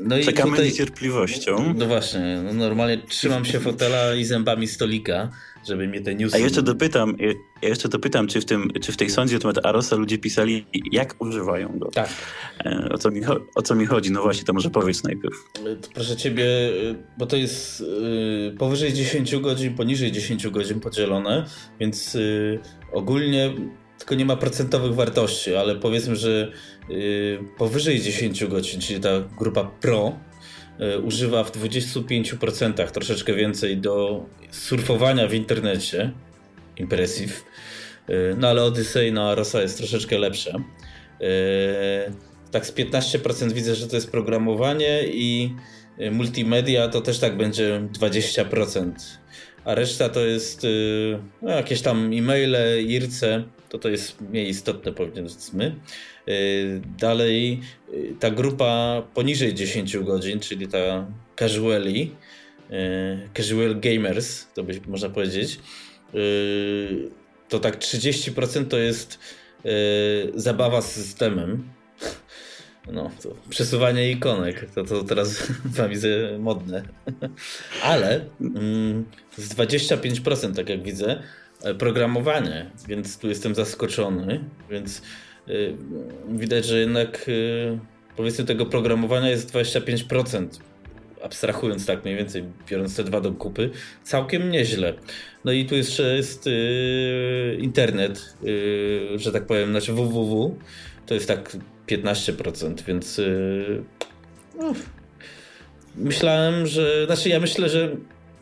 no 0.00 0.18
i 0.18 0.24
Czekamy 0.24 0.50
tutaj, 0.50 0.66
z 0.66 0.72
niecierpliwością. 0.72 1.74
No 1.74 1.86
właśnie, 1.86 2.40
no 2.44 2.52
normalnie 2.52 2.98
trzymam 3.08 3.44
się 3.44 3.60
fotela 3.60 4.14
i 4.14 4.24
zębami 4.24 4.68
stolika, 4.68 5.30
żeby 5.68 5.88
mnie 5.88 6.00
te 6.00 6.14
newsy... 6.14 6.36
A 6.36 6.38
jeszcze 6.38 6.62
dopytam, 6.62 7.16
ja 7.62 7.68
jeszcze 7.68 7.88
dopytam, 7.88 8.26
czy 8.26 8.40
w, 8.40 8.44
tym, 8.44 8.70
czy 8.82 8.92
w 8.92 8.96
tej 8.96 9.10
sądzie 9.10 9.38
temat 9.38 9.66
Arosa 9.66 9.96
ludzie 9.96 10.18
pisali, 10.18 10.66
jak 10.92 11.14
używają 11.18 11.78
go. 11.78 11.90
Tak. 11.90 12.08
E, 12.64 12.88
o 12.92 12.98
co, 12.98 13.10
mi, 13.10 13.20
o 13.54 13.62
co 13.62 13.74
mi 13.74 13.86
chodzi? 13.86 14.12
No 14.12 14.22
właśnie, 14.22 14.44
to 14.44 14.52
może 14.52 14.70
powiedz 14.70 15.04
najpierw. 15.04 15.34
To 15.54 15.88
proszę 15.94 16.16
ciebie, 16.16 16.44
bo 17.18 17.26
to 17.26 17.36
jest 17.36 17.84
powyżej 18.58 18.92
10 18.92 19.36
godzin, 19.36 19.74
poniżej 19.74 20.12
10 20.12 20.48
godzin 20.48 20.80
podzielone, 20.80 21.46
więc 21.80 22.18
ogólnie 22.92 23.54
tylko 23.98 24.14
nie 24.14 24.24
ma 24.24 24.36
procentowych 24.36 24.94
wartości, 24.94 25.54
ale 25.54 25.76
powiedzmy, 25.76 26.16
że 26.16 26.52
powyżej 27.58 28.00
10 28.00 28.44
godzin, 28.44 28.80
czyli 28.80 29.00
ta 29.00 29.08
grupa 29.38 29.64
Pro, 29.64 30.18
używa 31.02 31.44
w 31.44 31.52
25% 31.52 32.90
troszeczkę 32.90 33.34
więcej 33.34 33.76
do 33.76 34.26
surfowania 34.50 35.28
w 35.28 35.34
internecie. 35.34 36.12
Impressive. 36.76 37.44
Y, 38.10 38.36
no 38.38 38.48
ale 38.48 38.64
Odyssey 38.64 39.12
na 39.12 39.34
Rosa 39.34 39.62
jest 39.62 39.78
troszeczkę 39.78 40.18
lepsze. 40.18 40.52
Tak 42.50 42.66
z 42.66 42.72
15% 42.72 43.52
widzę, 43.52 43.74
że 43.74 43.88
to 43.88 43.96
jest 43.96 44.10
programowanie 44.10 45.02
i 45.06 45.54
multimedia 46.10 46.88
to 46.88 47.00
też 47.00 47.18
tak 47.18 47.36
będzie 47.36 47.88
20%. 48.00 48.92
A 49.64 49.74
reszta 49.74 50.08
to 50.08 50.20
jest 50.20 50.66
no, 51.42 51.50
jakieś 51.50 51.82
tam 51.82 52.12
e-maile, 52.12 52.56
IRCE, 52.86 53.44
to 53.72 53.78
to 53.78 53.88
jest 53.88 54.20
mniej 54.20 54.48
istotne 54.48 54.92
powiedzmy. 54.92 55.74
Y, 56.28 56.80
dalej 56.98 57.60
y, 57.94 58.14
ta 58.20 58.30
grupa 58.30 59.02
poniżej 59.14 59.54
10 59.54 59.98
godzin, 59.98 60.40
czyli 60.40 60.68
ta 60.68 61.06
casuali, 61.36 62.14
y, 62.70 63.28
casual 63.34 63.80
gamers, 63.80 64.46
to 64.54 64.64
by 64.64 64.80
można 64.86 65.08
powiedzieć, 65.08 65.58
to 67.48 67.58
tak 67.58 67.78
30% 67.78 68.64
to 68.68 68.78
jest 68.78 69.18
zabawa 70.34 70.82
z 70.82 70.92
systemem. 70.92 71.68
No, 72.92 73.10
to 73.22 73.34
przesuwanie 73.50 74.10
ikonek, 74.10 74.70
to, 74.74 74.84
to 74.84 75.04
teraz 75.04 75.46
wam 75.76 75.90
widzę 75.90 76.38
modne. 76.38 76.82
Ale 77.92 78.24
mm, 78.40 79.04
z 79.36 79.54
25%, 79.54 80.54
tak 80.54 80.68
jak 80.68 80.82
widzę, 80.82 81.22
programowanie, 81.78 82.70
więc 82.88 83.18
tu 83.18 83.28
jestem 83.28 83.54
zaskoczony, 83.54 84.44
więc 84.70 85.02
y, 85.48 85.76
widać, 86.28 86.66
że 86.66 86.78
jednak 86.78 87.24
y, 87.28 87.78
powiedzmy 88.16 88.44
tego 88.44 88.66
programowania 88.66 89.30
jest 89.30 89.52
25%. 89.52 90.46
Abstrahując 91.22 91.86
tak 91.86 92.04
mniej 92.04 92.16
więcej, 92.16 92.44
biorąc 92.68 92.96
te 92.96 93.04
dwa 93.04 93.20
do 93.20 93.32
kupy, 93.32 93.70
całkiem 94.02 94.50
nieźle. 94.50 94.94
No 95.44 95.52
i 95.52 95.66
tu 95.66 95.74
jeszcze 95.74 96.16
jest 96.16 96.46
y, 96.46 97.58
internet, 97.60 98.36
że 99.16 99.32
tak 99.32 99.46
powiem, 99.46 99.70
znaczy 99.70 99.92
www, 99.92 100.56
to 101.06 101.14
jest 101.14 101.28
tak 101.28 101.56
15%, 101.88 102.82
więc 102.86 103.20
no, 104.58 104.72
myślałem, 105.96 106.66
że, 106.66 107.06
znaczy 107.06 107.28
ja 107.28 107.40
myślę, 107.40 107.68
że 107.68 107.96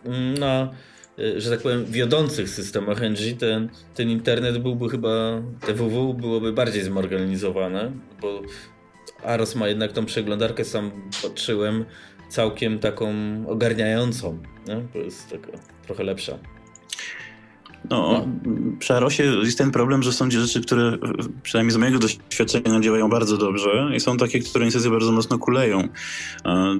mm, 0.04 0.34
na 0.38 0.70
Y, 0.70 0.89
że 1.36 1.50
tak 1.50 1.60
powiem, 1.60 1.84
wiodących 1.84 2.50
systemach 2.50 3.02
NG 3.02 3.38
ten, 3.38 3.68
ten 3.94 4.10
internet 4.10 4.58
byłby 4.58 4.88
chyba, 4.88 5.42
TWW 5.66 6.14
byłoby 6.14 6.52
bardziej 6.52 6.82
zorganizowane, 6.82 7.92
bo 8.22 8.42
Aros 9.24 9.54
ma 9.54 9.68
jednak 9.68 9.92
tą 9.92 10.06
przeglądarkę, 10.06 10.64
sam 10.64 10.90
patrzyłem, 11.22 11.84
całkiem 12.28 12.78
taką 12.78 13.14
ogarniającą, 13.46 14.38
nie? 14.68 14.82
to 14.92 14.98
jest 14.98 15.30
taka 15.30 15.52
trochę 15.86 16.04
lepsza. 16.04 16.38
No, 17.90 18.12
no, 18.12 18.26
przy 18.78 18.94
Arosie 18.94 19.24
jest 19.24 19.58
ten 19.58 19.70
problem, 19.70 20.02
że 20.02 20.12
są 20.12 20.30
rzeczy, 20.30 20.60
które 20.60 20.98
przynajmniej 21.42 21.72
z 21.72 21.76
mojego 21.76 21.98
doświadczenia 21.98 22.80
działają 22.80 23.08
bardzo 23.08 23.36
dobrze 23.36 23.90
i 23.96 24.00
są 24.00 24.16
takie, 24.16 24.40
które 24.40 24.64
niestety 24.64 24.90
bardzo 24.90 25.12
mocno 25.12 25.38
kuleją. 25.38 25.88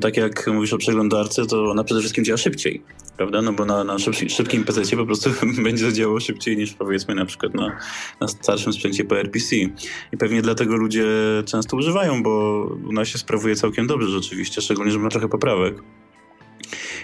Tak 0.01 0.17
jak 0.17 0.47
mówisz 0.47 0.73
o 0.73 0.79
przeglądarce, 0.79 1.47
to 1.47 1.71
ona 1.71 1.85
przede 1.85 2.01
wszystkim 2.01 2.25
działa 2.25 2.37
szybciej, 2.37 2.83
prawda? 3.17 3.43
No 3.43 3.53
bo 3.53 3.65
na, 3.65 3.85
na 3.85 3.99
szybkim 4.29 4.65
PC 4.65 4.97
po 4.97 5.07
prostu 5.07 5.31
będzie 5.65 5.87
to 5.87 5.93
działało 5.93 6.21
szybciej 6.21 6.57
niż 6.57 6.73
powiedzmy 6.73 7.15
na 7.15 7.25
przykład 7.25 7.55
na, 7.55 7.79
na 8.21 8.29
starszym 8.29 8.73
sprzęcie 8.73 9.05
PRPC. 9.05 9.57
I 10.13 10.17
pewnie 10.19 10.43
dlatego 10.43 10.77
ludzie 10.77 11.07
często 11.47 11.77
używają, 11.77 12.23
bo 12.23 12.65
ona 12.89 13.05
się 13.05 13.19
sprawuje 13.19 13.57
całkiem 13.57 13.87
dobrze 13.87 14.09
rzeczywiście, 14.09 14.63
szczególnie, 14.63 14.93
że 14.93 14.99
ma 14.99 15.09
trochę 15.09 15.29
poprawek. 15.29 15.83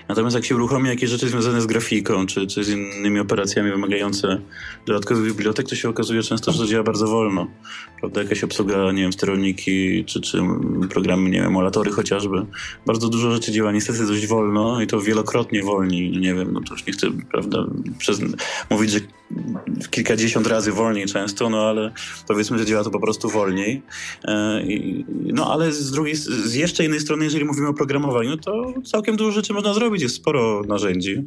Natomiast 0.09 0.37
jak 0.37 0.45
się 0.45 0.55
uruchomi 0.55 0.89
jakieś 0.89 1.11
rzeczy 1.11 1.29
związane 1.29 1.61
z 1.61 1.67
grafiką, 1.67 2.27
czy, 2.27 2.47
czy 2.47 2.65
z 2.65 2.69
innymi 2.69 3.21
operacjami 3.21 3.71
wymagające 3.71 4.41
dodatkowych 4.87 5.33
bibliotek, 5.33 5.69
to 5.69 5.75
się 5.75 5.89
okazuje 5.89 6.23
często, 6.23 6.53
że 6.53 6.59
to 6.59 6.67
działa 6.67 6.85
bardzo 6.85 7.07
wolno. 7.07 7.47
Prawda? 8.01 8.23
Jakaś 8.23 8.45
obsługa, 8.45 8.93
nie 8.93 9.03
wiem, 9.03 9.13
sterowniki, 9.13 10.05
czy, 10.05 10.21
czy 10.21 10.39
programy, 10.91 11.31
nie 11.31 11.39
wiem, 11.39 11.47
emulatory 11.47 11.93
chociażby. 11.93 12.47
Bardzo 12.87 13.09
dużo 13.09 13.31
rzeczy 13.31 13.53
działa 13.53 13.73
niestety 13.73 14.07
dość 14.07 14.27
wolno 14.27 14.83
i 14.83 14.87
to 14.87 15.01
wielokrotnie 15.01 15.63
wolniej. 15.63 16.11
Nie 16.11 16.35
wiem, 16.35 16.53
no 16.53 16.61
to 16.61 16.75
już 16.75 16.87
nie 16.87 16.93
chcę, 16.93 17.07
prawda, 17.31 17.67
przez, 17.99 18.21
mówić, 18.71 18.91
że 18.91 19.01
kilkadziesiąt 19.91 20.47
razy 20.47 20.73
wolniej 20.73 21.07
często, 21.07 21.51
no 21.51 21.63
ale 21.63 21.93
powiedzmy, 22.29 22.59
że 22.59 22.67
działa 22.67 22.85
to 22.85 22.91
po 22.91 23.01
prostu 23.01 23.29
wolniej. 23.29 23.83
E, 24.25 24.63
no 25.09 25.53
ale 25.53 25.73
z 25.73 25.91
drugiej, 25.91 26.15
z 26.17 26.55
jeszcze 26.55 26.83
jednej 26.83 27.01
strony, 27.01 27.25
jeżeli 27.25 27.45
mówimy 27.45 27.69
o 27.69 27.75
programowaniu, 27.75 28.37
to 28.37 28.75
całkiem 28.85 29.17
dużo 29.17 29.33
rzeczy 29.33 29.53
można 29.53 29.75
zrobić, 29.75 30.03
jest 30.03 30.15
sporo 30.15 30.63
narzędzi, 30.69 31.23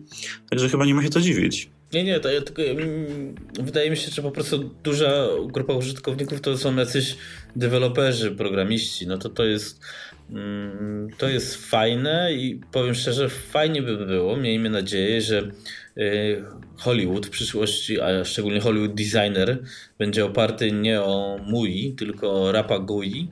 także 0.50 0.70
chyba 0.70 0.86
nie 0.86 0.94
ma 0.94 1.04
się 1.04 1.10
co 1.10 1.22
dziwić. 1.22 1.70
Nie, 1.94 2.04
nie, 2.04 2.20
to 2.20 2.32
ja 2.32 2.42
tylko, 2.42 2.62
mm, 2.62 3.36
wydaje 3.60 3.90
mi 3.90 3.98
się, 3.98 4.12
że 4.12 4.22
po 4.22 4.32
prostu 4.32 4.70
duża 4.84 5.28
grupa 5.46 5.74
użytkowników 5.74 6.42
to 6.42 6.58
są 6.58 6.76
jacyś 6.76 7.18
deweloperzy, 7.56 8.32
programiści, 8.32 9.08
no 9.08 9.18
to 9.18 9.30
to 9.30 9.46
jest 9.46 9.82
to 11.18 11.30
jest 11.30 11.56
fajne 11.56 12.34
i 12.34 12.62
powiem 12.72 12.96
szczerze, 12.96 13.30
fajnie 13.30 13.82
by 13.82 14.06
było, 14.06 14.38
miejmy 14.38 14.70
nadzieję, 14.70 15.22
że 15.22 15.52
y, 15.98 16.44
Hollywood 16.78 17.26
w 17.26 17.30
przyszłości, 17.30 18.02
a 18.02 18.26
szczególnie 18.26 18.62
Hollywood 18.62 18.94
Designer 18.94 19.58
będzie 19.98 20.26
oparty 20.26 20.72
nie 20.72 21.02
o 21.02 21.40
MUI, 21.46 21.96
tylko 21.98 22.44
o 22.44 22.52
Rapa 22.52 22.80
GUI, 22.80 23.28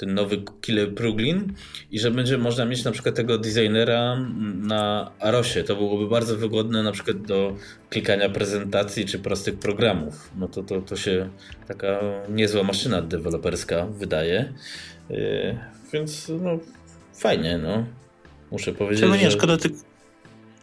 ten 0.00 0.14
nowy 0.14 0.42
Killer 0.60 0.94
Pruglin 0.94 1.52
i 1.90 1.98
że 1.98 2.10
będzie 2.10 2.38
można 2.38 2.64
mieć 2.64 2.84
na 2.84 2.92
przykład 2.92 3.14
tego 3.14 3.38
designera 3.38 4.16
na 4.62 5.10
Arosie. 5.20 5.64
To 5.64 5.76
byłoby 5.76 6.08
bardzo 6.08 6.36
wygodne 6.36 6.82
na 6.82 6.92
przykład 6.92 7.22
do 7.22 7.56
klikania 7.90 8.28
prezentacji 8.28 9.06
czy 9.06 9.18
prostych 9.18 9.58
programów. 9.58 10.30
No 10.36 10.48
to, 10.48 10.62
to, 10.62 10.80
to 10.80 10.96
się 10.96 11.28
taka 11.68 12.00
niezła 12.28 12.62
maszyna 12.62 13.02
deweloperska 13.02 13.86
wydaje. 13.86 14.52
Yy, 15.10 15.58
więc 15.92 16.28
no 16.42 16.58
fajnie, 17.14 17.58
no. 17.58 17.84
Muszę 18.50 18.72
powiedzieć, 18.72 19.00
Czemu 19.00 19.14
nie, 19.14 19.30
że... 19.30 19.36
szkoda, 19.36 19.56
ty, 19.56 19.68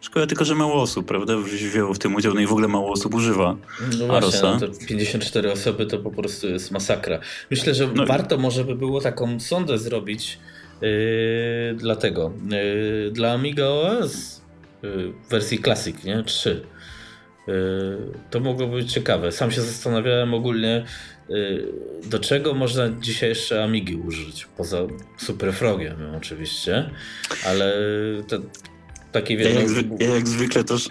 Szkoda 0.00 0.26
tylko, 0.26 0.44
że 0.44 0.54
mało 0.54 0.82
osób, 0.82 1.06
prawda, 1.06 1.36
wzięło 1.36 1.94
w 1.94 1.98
tym 1.98 2.14
udział, 2.14 2.34
no 2.34 2.40
i 2.40 2.46
w 2.46 2.52
ogóle 2.52 2.68
mało 2.68 2.92
osób 2.92 3.14
używa 3.14 3.56
No 3.98 4.06
właśnie, 4.06 4.40
no 4.42 4.58
54 4.88 5.52
osoby 5.52 5.86
to 5.86 5.98
po 5.98 6.10
prostu 6.10 6.48
jest 6.48 6.70
masakra. 6.70 7.18
Myślę, 7.50 7.74
że 7.74 7.88
no. 7.94 8.06
warto 8.06 8.38
może 8.38 8.64
by 8.64 8.74
było 8.74 9.00
taką 9.00 9.40
sondę 9.40 9.78
zrobić 9.78 10.38
yy, 10.80 10.88
dla 11.74 11.96
tego, 11.96 12.32
yy, 12.50 13.10
dla 13.10 13.32
Amiga 13.32 13.66
OS 13.66 14.40
yy, 14.82 15.12
wersji 15.30 15.58
Classic, 15.58 16.04
nie? 16.04 16.22
3. 16.24 16.62
Yy, 17.46 17.54
to 18.30 18.40
mogłoby 18.40 18.76
być 18.76 18.92
ciekawe. 18.92 19.32
Sam 19.32 19.50
się 19.50 19.60
zastanawiałem 19.60 20.34
ogólnie, 20.34 20.84
yy, 21.28 21.72
do 22.04 22.18
czego 22.18 22.54
można 22.54 22.88
dzisiaj 23.00 23.28
jeszcze 23.28 23.64
Amigi 23.64 23.96
użyć, 23.96 24.46
poza 24.56 24.78
Super 25.16 25.52
Frogiem 25.52 25.96
oczywiście, 26.16 26.90
ale 27.46 27.72
te, 28.28 28.40
takie 29.12 29.34
ja, 29.34 29.50
jak, 29.50 29.68
ja 30.00 30.14
jak 30.14 30.28
zwykle 30.28 30.64
też 30.64 30.88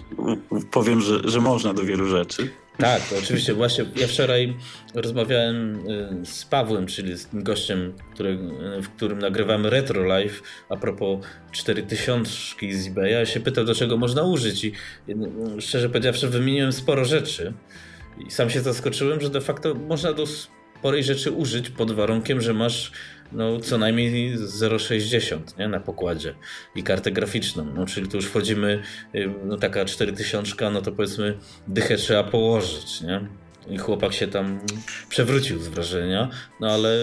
powiem, 0.70 1.00
że, 1.00 1.20
że 1.24 1.40
można 1.40 1.74
do 1.74 1.82
wielu 1.82 2.08
rzeczy. 2.08 2.50
Tak, 2.78 3.02
oczywiście. 3.18 3.54
Właśnie 3.54 3.84
ja 3.96 4.08
wczoraj 4.08 4.56
rozmawiałem 4.94 5.88
y, 6.22 6.26
z 6.26 6.44
Pawłem, 6.44 6.86
czyli 6.86 7.18
z 7.18 7.26
tym 7.26 7.42
gościem, 7.42 7.92
który, 8.14 8.30
y, 8.78 8.82
w 8.82 8.88
którym 8.88 9.18
nagrywamy 9.18 9.70
Retro 9.70 10.04
Live 10.04 10.42
a 10.68 10.76
propos 10.76 11.26
4000 11.52 12.30
z 12.72 12.86
eBaya. 12.86 13.10
Ja 13.10 13.26
się 13.26 13.40
pytał, 13.40 13.64
do 13.64 13.74
czego 13.74 13.96
można 13.96 14.22
użyć 14.22 14.64
i 14.64 14.72
y, 15.08 15.60
szczerze 15.60 15.88
powiedziawszy 15.88 16.28
wymieniłem 16.28 16.72
sporo 16.72 17.04
rzeczy. 17.04 17.52
I 18.26 18.30
sam 18.30 18.50
się 18.50 18.60
zaskoczyłem, 18.60 19.20
że 19.20 19.30
de 19.30 19.40
facto 19.40 19.74
można 19.74 20.12
do 20.12 20.26
sporej 20.26 21.04
rzeczy 21.04 21.30
użyć 21.30 21.70
pod 21.70 21.92
warunkiem, 21.92 22.40
że 22.40 22.54
masz 22.54 22.92
no, 23.32 23.60
co 23.60 23.78
najmniej 23.78 24.36
0,60 24.36 25.38
nie, 25.58 25.68
na 25.68 25.80
pokładzie 25.80 26.34
i 26.74 26.82
kartę 26.82 27.10
graficzną. 27.10 27.64
No, 27.74 27.86
czyli 27.86 28.08
tu 28.08 28.16
już 28.16 28.26
wchodzimy, 28.26 28.82
no 29.44 29.56
taka 29.56 29.84
4000, 29.84 30.70
no 30.70 30.82
to 30.82 30.92
powiedzmy 30.92 31.38
dychę 31.68 31.96
trzeba 31.96 32.24
położyć, 32.24 33.00
nie? 33.00 33.20
I 33.70 33.78
chłopak 33.78 34.12
się 34.12 34.28
tam 34.28 34.60
przewrócił 35.08 35.58
z 35.58 35.68
wrażenia, 35.68 36.28
no 36.60 36.70
ale 36.70 36.96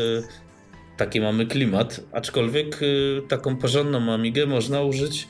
taki 0.97 1.21
mamy 1.21 1.45
klimat, 1.45 2.01
aczkolwiek 2.11 2.81
y, 2.81 3.21
taką 3.27 3.57
porządną 3.57 4.13
Amigę 4.13 4.45
można 4.45 4.81
użyć 4.81 5.27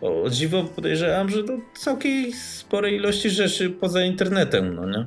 o 0.00 0.30
dziwo 0.30 0.64
podejrzewam, 0.64 1.28
że 1.28 1.42
do 1.42 1.52
całkiem 1.74 2.32
sporej 2.32 2.94
ilości 2.96 3.30
rzeczy 3.30 3.70
poza 3.70 4.04
internetem, 4.04 4.74
no 4.74 4.86
nie? 4.86 5.06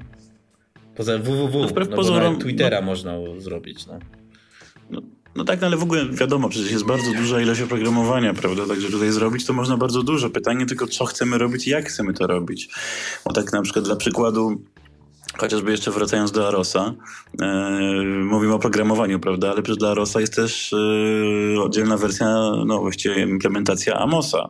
Poza 0.96 1.18
www, 1.18 1.68
no, 1.76 2.32
no 2.32 2.36
Twittera 2.36 2.80
no, 2.80 2.86
można 2.86 3.14
zrobić, 3.38 3.88
no. 3.88 4.00
no. 4.90 5.02
No 5.38 5.44
tak, 5.46 5.62
no 5.62 5.68
ale 5.68 5.78
w 5.78 5.84
ogóle 5.84 6.06
wiadomo, 6.10 6.50
przecież 6.50 6.72
jest 6.72 6.86
bardzo 6.86 7.12
duża 7.14 7.42
ilość 7.42 7.62
oprogramowania, 7.62 8.34
prawda? 8.34 8.66
Także 8.68 8.90
tutaj 8.90 9.12
zrobić 9.12 9.46
to 9.46 9.54
można 9.54 9.78
bardzo 9.78 10.04
dużo. 10.04 10.30
Pytanie 10.30 10.66
tylko, 10.66 10.88
co 10.88 11.06
chcemy 11.06 11.38
robić 11.38 11.68
i 11.68 11.70
jak 11.70 11.90
chcemy 11.90 12.14
to 12.14 12.28
robić. 12.28 12.70
Bo 13.26 13.34
tak 13.34 13.54
na 13.54 13.62
przykład 13.62 13.86
dla 13.86 13.96
przykładu 13.96 14.62
Chociażby 15.38 15.72
jeszcze 15.72 15.92
wracając 15.92 16.32
do 16.32 16.48
Arosa, 16.48 16.94
e, 17.42 18.02
mówimy 18.24 18.54
o 18.54 18.60
programowaniu, 18.60 19.20
prawda, 19.20 19.52
ale 19.52 19.62
przecież 19.62 19.78
dla 19.78 19.92
Arosa 19.92 20.22
jest 20.22 20.36
też 20.36 20.74
e, 20.74 21.62
oddzielna 21.62 21.98
wersja, 21.98 22.28
no 22.66 22.80
właściwie 22.80 23.22
implementacja 23.22 23.96
Amosa. 24.00 24.50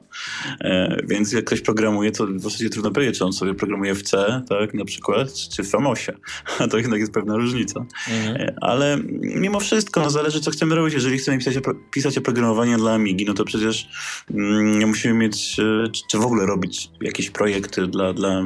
E, 0.62 0.98
więc 1.03 1.32
jak 1.32 1.46
ktoś 1.46 1.62
programuje, 1.62 2.12
to 2.12 2.27
w 2.27 2.41
zasadzie 2.41 2.70
trudno 2.70 2.91
powiedzieć, 2.91 3.17
czy 3.17 3.25
on 3.25 3.34
sobie 3.34 3.53
programuje 3.53 3.96
w 3.96 4.03
C, 4.03 4.44
tak, 4.50 4.74
na 4.74 4.86
przykład, 4.86 5.34
czy 5.56 5.63
w 5.63 5.75
Amosie. 5.75 6.13
A 6.60 6.67
to 6.67 6.77
jednak 6.77 7.00
jest 7.00 7.12
pewna 7.12 7.36
różnica. 7.36 7.86
Mhm. 8.10 8.56
Ale 8.62 8.98
mimo 9.22 9.60
wszystko, 9.60 10.01
no 10.01 10.10
zależy 10.10 10.41
co 10.41 10.51
chcemy 10.51 10.75
robić. 10.75 10.94
Jeżeli 10.94 11.17
chcemy 11.17 11.38
pisać, 11.38 11.56
pisać 11.91 12.17
oprogramowanie 12.17 12.77
dla 12.77 12.94
Amigi, 12.94 13.25
no 13.25 13.34
to 13.34 13.46
przecież 13.46 13.89
mm, 14.32 14.88
musimy 14.88 15.13
mieć, 15.13 15.56
czy, 15.56 15.91
czy 16.12 16.17
w 16.17 16.25
ogóle 16.25 16.46
robić 16.46 16.89
jakieś 17.01 17.29
projekty 17.29 17.88
dla, 17.88 18.13
dla 18.13 18.44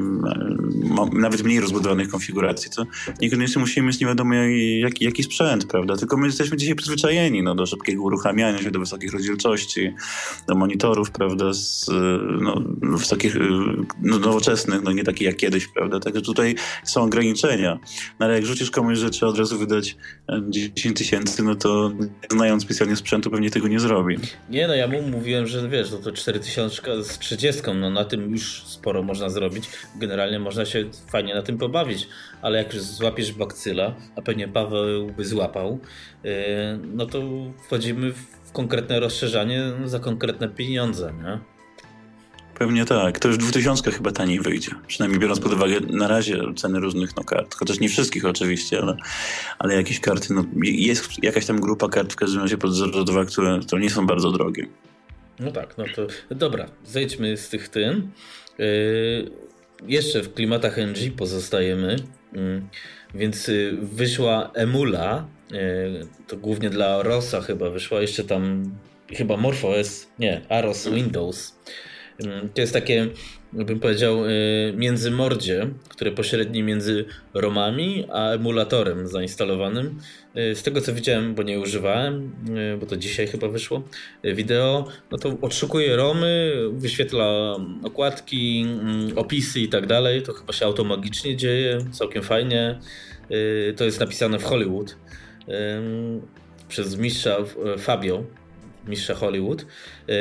nawet 1.13 1.43
mniej 1.43 1.59
rozbudowanych 1.59 2.09
konfiguracji 2.09 2.30
konfiguracji, 2.31 2.71
to 2.71 2.85
niekoniecznie 3.21 3.59
musimy 3.59 3.87
mieć 3.87 3.99
nie 3.99 4.07
wiadomo 4.07 4.33
jaki, 4.33 5.05
jaki 5.05 5.23
sprzęt, 5.23 5.65
prawda? 5.65 5.97
Tylko 5.97 6.17
my 6.17 6.27
jesteśmy 6.27 6.57
dzisiaj 6.57 6.75
przyzwyczajeni 6.75 7.43
no, 7.43 7.55
do 7.55 7.65
szybkiego 7.65 8.03
uruchamiania 8.03 8.61
się, 8.61 8.71
do 8.71 8.79
wysokich 8.79 9.13
rozdzielczości, 9.13 9.93
do 10.47 10.55
monitorów, 10.55 11.11
prawda, 11.11 11.53
z, 11.53 11.85
no, 12.41 12.61
wysokich, 12.81 13.35
no, 14.01 14.19
nowoczesnych, 14.19 14.81
no 14.83 14.91
nie 14.91 15.03
takich 15.03 15.27
jak 15.27 15.35
kiedyś, 15.35 15.67
prawda? 15.67 15.99
Także 15.99 16.21
tutaj 16.21 16.55
są 16.83 17.03
ograniczenia. 17.03 17.79
No, 18.19 18.25
ale 18.25 18.35
jak 18.35 18.45
rzucisz 18.45 18.71
komuś, 18.71 18.99
trzeba 19.11 19.31
od 19.31 19.37
razu 19.37 19.57
wydać 19.57 19.97
10 20.49 20.85
e, 20.85 20.91
tysięcy, 20.93 21.43
no 21.43 21.55
to 21.55 21.91
znając 22.31 22.63
specjalnie 22.63 22.95
sprzętu 22.95 23.31
pewnie 23.31 23.49
tego 23.49 23.67
nie 23.67 23.79
zrobi. 23.79 24.17
Nie, 24.49 24.67
no 24.67 24.75
ja 24.75 24.87
mu 24.87 25.01
mówiłem, 25.01 25.47
że 25.47 25.69
wiesz, 25.69 25.91
no 25.91 25.97
to 25.97 26.11
4000 26.11 27.03
z 27.03 27.19
30, 27.19 27.61
no 27.75 27.89
na 27.89 28.05
tym 28.05 28.31
już 28.31 28.63
sporo 28.63 29.03
można 29.03 29.29
zrobić. 29.29 29.69
Generalnie 29.95 30.39
można 30.39 30.65
się 30.65 30.85
fajnie 31.09 31.35
na 31.35 31.41
tym 31.41 31.57
pobawić 31.57 32.07
ale 32.41 32.57
jak 32.57 32.73
już 32.73 32.83
złapiesz 32.83 33.31
bakcyla, 33.31 33.95
a 34.15 34.21
pewnie 34.21 34.47
Paweł 34.47 35.11
by 35.17 35.25
złapał, 35.25 35.79
y, 36.25 36.29
no 36.93 37.05
to 37.05 37.21
wchodzimy 37.65 38.13
w 38.13 38.51
konkretne 38.51 38.99
rozszerzanie 38.99 39.71
za 39.85 39.99
konkretne 39.99 40.49
pieniądze, 40.49 41.13
nie? 41.23 41.39
Pewnie 42.61 42.85
tak. 42.85 43.19
To 43.19 43.27
już 43.27 43.37
2000 43.37 43.91
chyba 43.91 44.11
taniej 44.11 44.39
wyjdzie. 44.39 44.71
Przynajmniej 44.87 45.19
biorąc 45.19 45.39
pod 45.39 45.53
uwagę 45.53 45.79
na 45.79 46.07
razie 46.07 46.41
ceny 46.55 46.79
różnych 46.79 47.15
no, 47.15 47.23
kart. 47.23 47.55
Chociaż 47.55 47.79
nie 47.79 47.89
wszystkich 47.89 48.25
oczywiście, 48.25 48.79
ale, 48.81 48.97
ale 49.59 49.75
jakieś 49.75 49.99
karty. 49.99 50.33
No, 50.33 50.43
jest 50.63 51.23
jakaś 51.23 51.45
tam 51.45 51.61
grupa 51.61 51.89
kart 51.89 52.13
w 52.13 52.15
każdym 52.15 52.41
razie 52.41 52.57
pod 52.57 52.71
02, 53.05 53.25
które, 53.25 53.59
które 53.67 53.81
nie 53.81 53.89
są 53.89 54.07
bardzo 54.07 54.31
drogie. 54.31 54.67
No 55.39 55.51
tak, 55.51 55.77
no 55.77 55.85
to 55.95 56.07
dobra. 56.35 56.65
Zejdźmy 56.85 57.37
z 57.37 57.49
tych 57.49 57.69
tym. 57.69 58.11
Yy, 58.57 59.31
jeszcze 59.87 60.21
w 60.21 60.33
klimatach 60.33 60.77
NG 60.77 61.15
pozostajemy. 61.17 61.95
Mm, 62.33 62.69
więc 63.15 63.49
y, 63.49 63.77
wyszła 63.81 64.51
Emula, 64.53 65.27
y, 65.51 65.55
to 66.27 66.37
głównie 66.37 66.69
dla 66.69 67.03
Rosa 67.03 67.41
chyba 67.41 67.69
wyszła, 67.69 68.01
jeszcze 68.01 68.23
tam 68.23 68.63
chyba 69.09 69.37
MorphOS, 69.37 70.07
nie, 70.19 70.41
Aros 70.49 70.89
Windows. 70.89 71.59
Mm, 72.23 72.49
to 72.49 72.61
jest 72.61 72.73
takie, 72.73 73.07
bym 73.53 73.79
powiedział, 73.79 74.25
y, 74.25 74.73
międzymordzie, 74.77 75.67
które 75.89 76.11
pośredni 76.11 76.63
między 76.63 77.05
ROMami 77.33 78.05
a 78.11 78.29
emulatorem 78.29 79.07
zainstalowanym. 79.07 79.99
Y, 80.37 80.55
z 80.55 80.63
tego 80.63 80.81
co 80.81 80.93
widziałem, 80.93 81.35
bo 81.35 81.43
nie 81.43 81.59
używałem, 81.59 82.31
y, 82.73 82.77
bo 82.77 82.85
to 82.85 82.97
dzisiaj 82.97 83.27
chyba 83.27 83.47
wyszło, 83.47 83.83
wideo, 84.23 84.87
no 85.11 85.17
to 85.17 85.37
odszukuje 85.41 85.95
ROMy, 85.95 86.53
wyświetla 86.71 87.55
okładki, 87.83 88.65
mm, 88.67 89.17
opisy 89.17 89.59
i 89.59 89.69
tak 89.69 89.87
dalej. 89.87 90.21
To 90.21 90.33
chyba 90.33 90.53
się 90.53 90.65
automagicznie 90.65 91.35
dzieje, 91.35 91.77
całkiem 91.91 92.23
fajnie. 92.23 92.79
To 93.77 93.83
jest 93.83 93.99
napisane 93.99 94.39
w 94.39 94.43
Hollywood 94.43 94.95
przez 96.67 96.97
mistrza 96.97 97.37
Fabio, 97.77 98.23
mistrza 98.87 99.15
Hollywood. 99.15 99.65
E, 100.09 100.15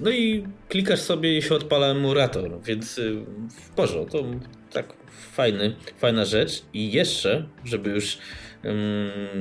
no 0.00 0.10
i 0.10 0.46
klikasz 0.68 1.00
sobie 1.00 1.38
i 1.38 1.42
się 1.42 1.54
odpala 1.54 1.86
emulator, 1.86 2.50
więc 2.64 2.98
e, 2.98 3.02
w 3.50 3.70
porządku, 3.70 4.18
to 4.18 4.24
tak 4.72 4.92
fajny, 5.32 5.76
fajna 5.98 6.24
rzecz. 6.24 6.62
I 6.74 6.92
jeszcze, 6.92 7.46
żeby 7.64 7.90
już 7.90 8.18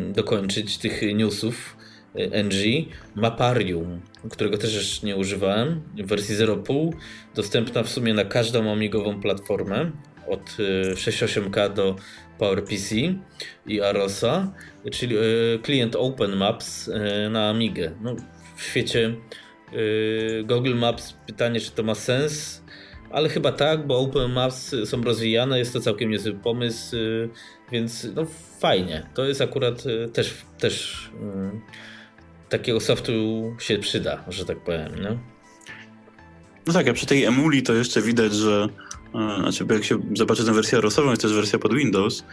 dokończyć 0.09 0.77
tych 0.77 1.01
newsów, 1.15 1.77
e, 2.15 2.43
NG, 2.43 2.85
Maparium, 3.15 4.01
którego 4.31 4.57
też 4.57 4.73
jeszcze 4.73 5.07
nie 5.07 5.15
używałem, 5.15 5.81
w 5.97 6.07
wersji 6.07 6.35
0.5, 6.35 6.91
dostępna 7.35 7.83
w 7.83 7.89
sumie 7.89 8.13
na 8.13 8.25
każdą 8.25 8.71
amigową 8.71 9.21
platformę, 9.21 9.91
od 10.27 10.49
6.8K 10.93 11.73
do 11.73 11.95
PowerPC 12.37 12.95
i 13.67 13.81
Arosa, 13.81 14.53
czyli 14.91 15.15
klient 15.63 15.95
Open 15.95 16.35
Maps 16.35 16.89
na 17.29 17.49
Amigę. 17.49 17.91
No, 18.01 18.15
w 18.55 18.63
świecie 18.63 19.15
Google 20.43 20.75
Maps. 20.75 21.13
Pytanie, 21.27 21.59
czy 21.59 21.71
to 21.71 21.83
ma 21.83 21.95
sens, 21.95 22.60
ale 23.13 23.29
chyba 23.29 23.51
tak, 23.51 23.87
bo 23.87 23.99
Open 23.99 24.31
Maps 24.31 24.75
są 24.85 25.03
rozwijane, 25.03 25.59
jest 25.59 25.73
to 25.73 25.79
całkiem 25.79 26.09
niezły 26.09 26.33
pomysł, 26.33 26.95
yy, 26.95 27.29
więc 27.71 28.07
no 28.15 28.25
fajnie. 28.59 29.07
To 29.13 29.25
jest 29.25 29.41
akurat 29.41 29.85
yy, 29.85 30.09
też, 30.13 30.33
też 30.59 31.09
yy, 31.21 31.61
takiego 32.49 32.79
softu 32.79 33.11
się 33.59 33.79
przyda, 33.79 34.23
że 34.27 34.45
tak 34.45 34.59
powiem. 34.59 34.95
Nie? 34.95 35.17
No 36.67 36.73
tak, 36.73 36.87
a 36.87 36.93
przy 36.93 37.05
tej 37.05 37.23
emuli 37.23 37.63
to 37.63 37.73
jeszcze 37.73 38.01
widać, 38.01 38.33
że 38.33 38.67
znaczy, 39.39 39.65
jak 39.69 39.83
się 39.83 39.99
zobaczy 40.13 40.45
tę 40.45 40.53
wersję 40.53 40.81
rosową, 40.81 41.09
jest 41.09 41.21
też 41.21 41.33
wersja 41.33 41.59
pod 41.59 41.73
Windows, 41.73 42.23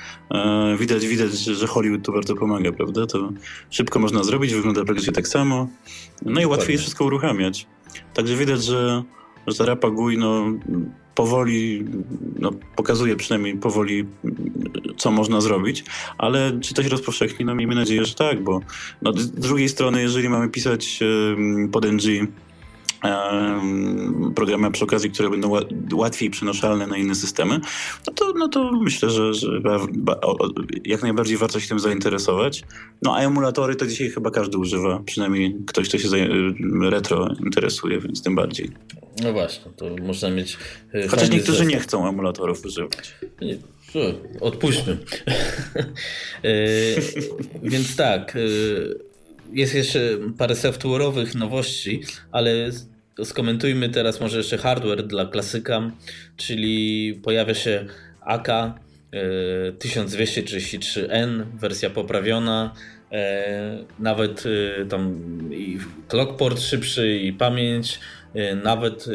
widać, 0.78 1.06
widać, 1.06 1.38
że 1.38 1.66
Hollywood 1.66 2.04
tu 2.04 2.12
bardzo 2.12 2.34
pomaga, 2.34 2.72
prawda? 2.72 3.06
To 3.06 3.32
szybko 3.70 3.98
można 3.98 4.24
zrobić, 4.24 4.54
wygląda 4.54 4.84
praktycznie 4.84 5.12
tak 5.12 5.28
samo. 5.28 5.68
No 6.22 6.40
i 6.40 6.46
łatwiej 6.46 6.72
jest 6.72 6.82
wszystko 6.82 7.04
uruchamiać. 7.04 7.66
Także 8.14 8.36
widać, 8.36 8.64
że, 8.64 9.02
że 9.50 9.58
ta 9.58 9.64
Rapa 9.66 9.90
GUI 9.90 10.18
no, 10.18 10.44
powoli, 11.14 11.84
no, 12.38 12.50
pokazuje 12.76 13.16
przynajmniej 13.16 13.56
powoli, 13.56 14.04
co 14.96 15.10
można 15.10 15.40
zrobić, 15.40 15.84
ale 16.18 16.60
czy 16.60 16.74
to 16.74 16.82
się 16.82 16.88
rozpowszechni? 16.88 17.44
No 17.44 17.54
miejmy 17.54 17.74
nadzieję, 17.74 18.04
że 18.04 18.14
tak, 18.14 18.44
bo 18.44 18.60
no, 19.02 19.12
z 19.12 19.30
drugiej 19.30 19.68
strony, 19.68 20.02
jeżeli 20.02 20.28
mamy 20.28 20.48
pisać 20.48 21.00
pod 21.72 21.84
NG 21.84 22.02
programy 24.34 24.70
przy 24.70 24.84
okazji, 24.84 25.10
które 25.10 25.30
będą 25.30 25.52
łatwiej 25.92 26.30
przenoszalne 26.30 26.86
na 26.86 26.96
inne 26.96 27.14
systemy, 27.14 27.60
no 28.06 28.12
to, 28.12 28.32
no 28.32 28.48
to 28.48 28.72
myślę, 28.72 29.10
że, 29.10 29.34
że 29.34 29.60
jak 30.84 31.02
najbardziej 31.02 31.36
warto 31.36 31.60
się 31.60 31.68
tym 31.68 31.78
zainteresować. 31.78 32.64
No 33.02 33.16
a 33.16 33.20
emulatory 33.20 33.76
to 33.76 33.86
dzisiaj 33.86 34.10
chyba 34.10 34.30
każdy 34.30 34.58
używa, 34.58 35.02
przynajmniej 35.06 35.56
ktoś, 35.66 35.88
kto 35.88 35.98
się 35.98 36.08
retro 36.82 37.28
interesuje, 37.44 38.00
więc 38.00 38.22
tym 38.22 38.34
bardziej. 38.34 38.70
No 39.22 39.32
właśnie, 39.32 39.72
to 39.76 39.84
można 40.02 40.30
mieć. 40.30 40.56
E, 40.94 41.08
Chociaż 41.08 41.30
niektórzy 41.30 41.58
zestaw. 41.58 41.74
nie 41.74 41.80
chcą 41.80 42.08
emulatorów 42.08 42.64
używać. 42.64 43.14
Nie, 43.40 43.56
odpuśćmy. 44.40 44.98
e, 46.42 46.50
więc 47.62 47.96
tak. 47.96 48.36
E, 49.52 49.56
jest 49.56 49.74
jeszcze 49.74 50.00
parę 50.38 50.54
software'owych 50.54 51.36
nowości, 51.36 52.02
ale 52.32 52.70
skomentujmy 53.24 53.88
teraz 53.88 54.20
może 54.20 54.38
jeszcze 54.38 54.58
hardware 54.58 55.06
dla 55.06 55.26
klasyka, 55.26 55.90
czyli 56.36 57.14
pojawia 57.24 57.54
się 57.54 57.86
AK 58.20 58.48
1233N, 59.78 61.44
wersja 61.54 61.90
poprawiona, 61.90 62.74
e, 63.12 63.84
nawet 63.98 64.44
e, 64.46 64.84
tam 64.84 65.14
i 65.52 65.78
clockport 66.08 66.60
szybszy 66.60 67.16
i 67.18 67.32
pamięć, 67.32 67.94
e, 67.94 68.00
nawet 68.64 69.06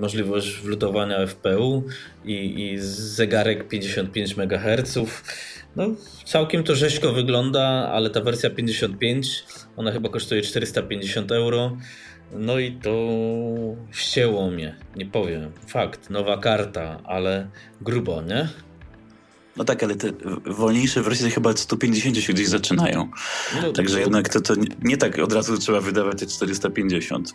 możliwość 0.00 0.60
wlutowania 0.60 1.26
FPU 1.26 1.84
i, 2.24 2.62
i 2.62 2.78
zegarek 2.78 3.68
55 3.68 4.34
MHz. 4.38 4.98
No, 5.76 5.86
całkiem 6.24 6.64
to 6.64 6.74
rzeźko 6.74 7.12
wygląda, 7.12 7.90
ale 7.92 8.10
ta 8.10 8.20
wersja 8.20 8.50
55, 8.50 9.44
ona 9.76 9.92
chyba 9.92 10.08
kosztuje 10.08 10.42
450 10.42 11.32
euro. 11.32 11.76
No 12.32 12.58
i 12.58 12.72
to 12.72 13.08
ścięło 13.92 14.50
mnie, 14.50 14.76
nie 14.96 15.06
powiem. 15.06 15.50
Fakt, 15.66 16.10
nowa 16.10 16.38
karta, 16.38 17.00
ale 17.04 17.48
grubo, 17.80 18.22
nie? 18.22 18.48
No 19.56 19.64
tak, 19.64 19.82
ale 19.82 19.96
te 19.96 20.12
wolniejsze 20.46 21.02
wersje 21.02 21.30
chyba 21.30 21.50
od 21.50 21.60
150 21.60 22.18
się 22.18 22.32
gdzieś 22.32 22.48
zaczynają. 22.48 23.10
No, 23.62 23.72
Także 23.72 23.94
to... 23.94 24.00
jednak 24.00 24.28
to, 24.28 24.40
to 24.40 24.54
nie, 24.54 24.66
nie 24.82 24.96
tak 24.96 25.18
od 25.18 25.32
razu 25.32 25.58
trzeba 25.58 25.80
wydawać 25.80 26.18
te 26.20 26.26
450. 26.26 27.34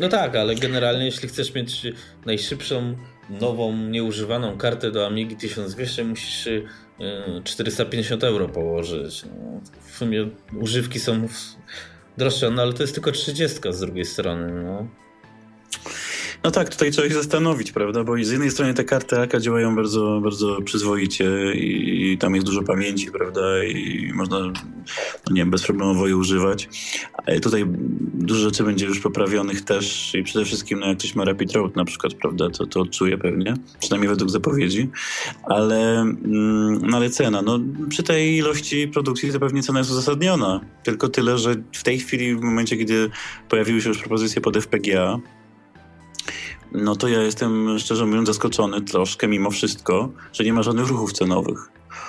No 0.00 0.08
tak, 0.08 0.36
ale 0.36 0.54
generalnie 0.54 1.04
jeśli 1.04 1.28
chcesz 1.28 1.54
mieć 1.54 1.86
najszybszą, 2.26 2.96
nową, 3.30 3.76
nieużywaną 3.76 4.56
kartę 4.56 4.90
do 4.90 5.06
Amigi 5.06 5.36
1200, 5.36 6.04
musisz 6.04 6.48
450 7.44 8.24
y, 8.24 8.26
euro 8.26 8.48
położyć. 8.48 9.24
No, 9.24 9.60
w 9.86 9.96
sumie 9.96 10.28
używki 10.60 11.00
są 11.00 11.28
droższe, 12.16 12.50
no 12.50 12.62
ale 12.62 12.72
to 12.72 12.82
jest 12.82 12.94
tylko 12.94 13.12
30 13.12 13.58
z 13.70 13.80
drugiej 13.80 14.04
strony. 14.04 14.62
No. 14.64 14.86
No 16.44 16.50
tak, 16.50 16.68
tutaj 16.68 16.90
trzeba 16.90 17.08
się 17.08 17.14
zastanowić, 17.14 17.72
prawda? 17.72 18.04
Bo 18.04 18.24
z 18.24 18.30
jednej 18.30 18.50
strony 18.50 18.74
te 18.74 18.84
karty 18.84 19.20
AK 19.20 19.40
działają 19.40 19.76
bardzo, 19.76 20.20
bardzo 20.22 20.62
przyzwoicie 20.62 21.54
i, 21.54 22.12
i 22.12 22.18
tam 22.18 22.34
jest 22.34 22.46
dużo 22.46 22.62
pamięci, 22.62 23.10
prawda? 23.10 23.64
I 23.64 24.12
można, 24.14 24.38
no 24.38 24.52
nie 25.30 25.42
wiem, 25.42 25.50
bezproblemowo 25.50 26.08
je 26.08 26.16
używać. 26.16 26.68
Ale 27.26 27.40
tutaj 27.40 27.64
dużo 28.14 28.40
rzeczy 28.40 28.64
będzie 28.64 28.86
już 28.86 29.00
poprawionych 29.00 29.62
też 29.62 30.14
i 30.14 30.22
przede 30.22 30.44
wszystkim, 30.44 30.80
no 30.80 30.86
jak 30.86 30.98
ktoś 30.98 31.14
ma 31.14 31.24
Rapid 31.24 31.52
Road 31.52 31.76
na 31.76 31.84
przykład, 31.84 32.14
prawda, 32.14 32.50
to, 32.50 32.66
to 32.66 32.80
odczuje 32.80 33.18
pewnie, 33.18 33.54
przynajmniej 33.80 34.08
według 34.08 34.30
zapowiedzi. 34.30 34.88
Ale, 35.42 36.00
mm, 36.00 36.86
no 36.86 36.96
ale 36.96 37.10
cena, 37.10 37.42
no 37.42 37.60
przy 37.88 38.02
tej 38.02 38.36
ilości 38.36 38.88
produkcji 38.88 39.32
to 39.32 39.40
pewnie 39.40 39.62
cena 39.62 39.78
jest 39.78 39.90
uzasadniona. 39.90 40.60
Tylko 40.82 41.08
tyle, 41.08 41.38
że 41.38 41.54
w 41.72 41.82
tej 41.82 41.98
chwili, 41.98 42.36
w 42.36 42.40
momencie, 42.40 42.76
kiedy 42.76 43.10
pojawiły 43.48 43.80
się 43.80 43.88
już 43.88 43.98
propozycje 43.98 44.40
pod 44.42 44.56
FPGA, 44.56 45.20
no 46.72 46.96
to 46.96 47.08
ja 47.08 47.22
jestem 47.22 47.78
szczerze 47.78 48.06
mówiąc 48.06 48.28
zaskoczony 48.28 48.80
troszkę 48.80 49.28
mimo 49.28 49.50
wszystko, 49.50 50.12
że 50.32 50.44
nie 50.44 50.52
ma 50.52 50.62
żadnych 50.62 50.88
ruchów 50.88 51.12
cenowych. 51.12 51.58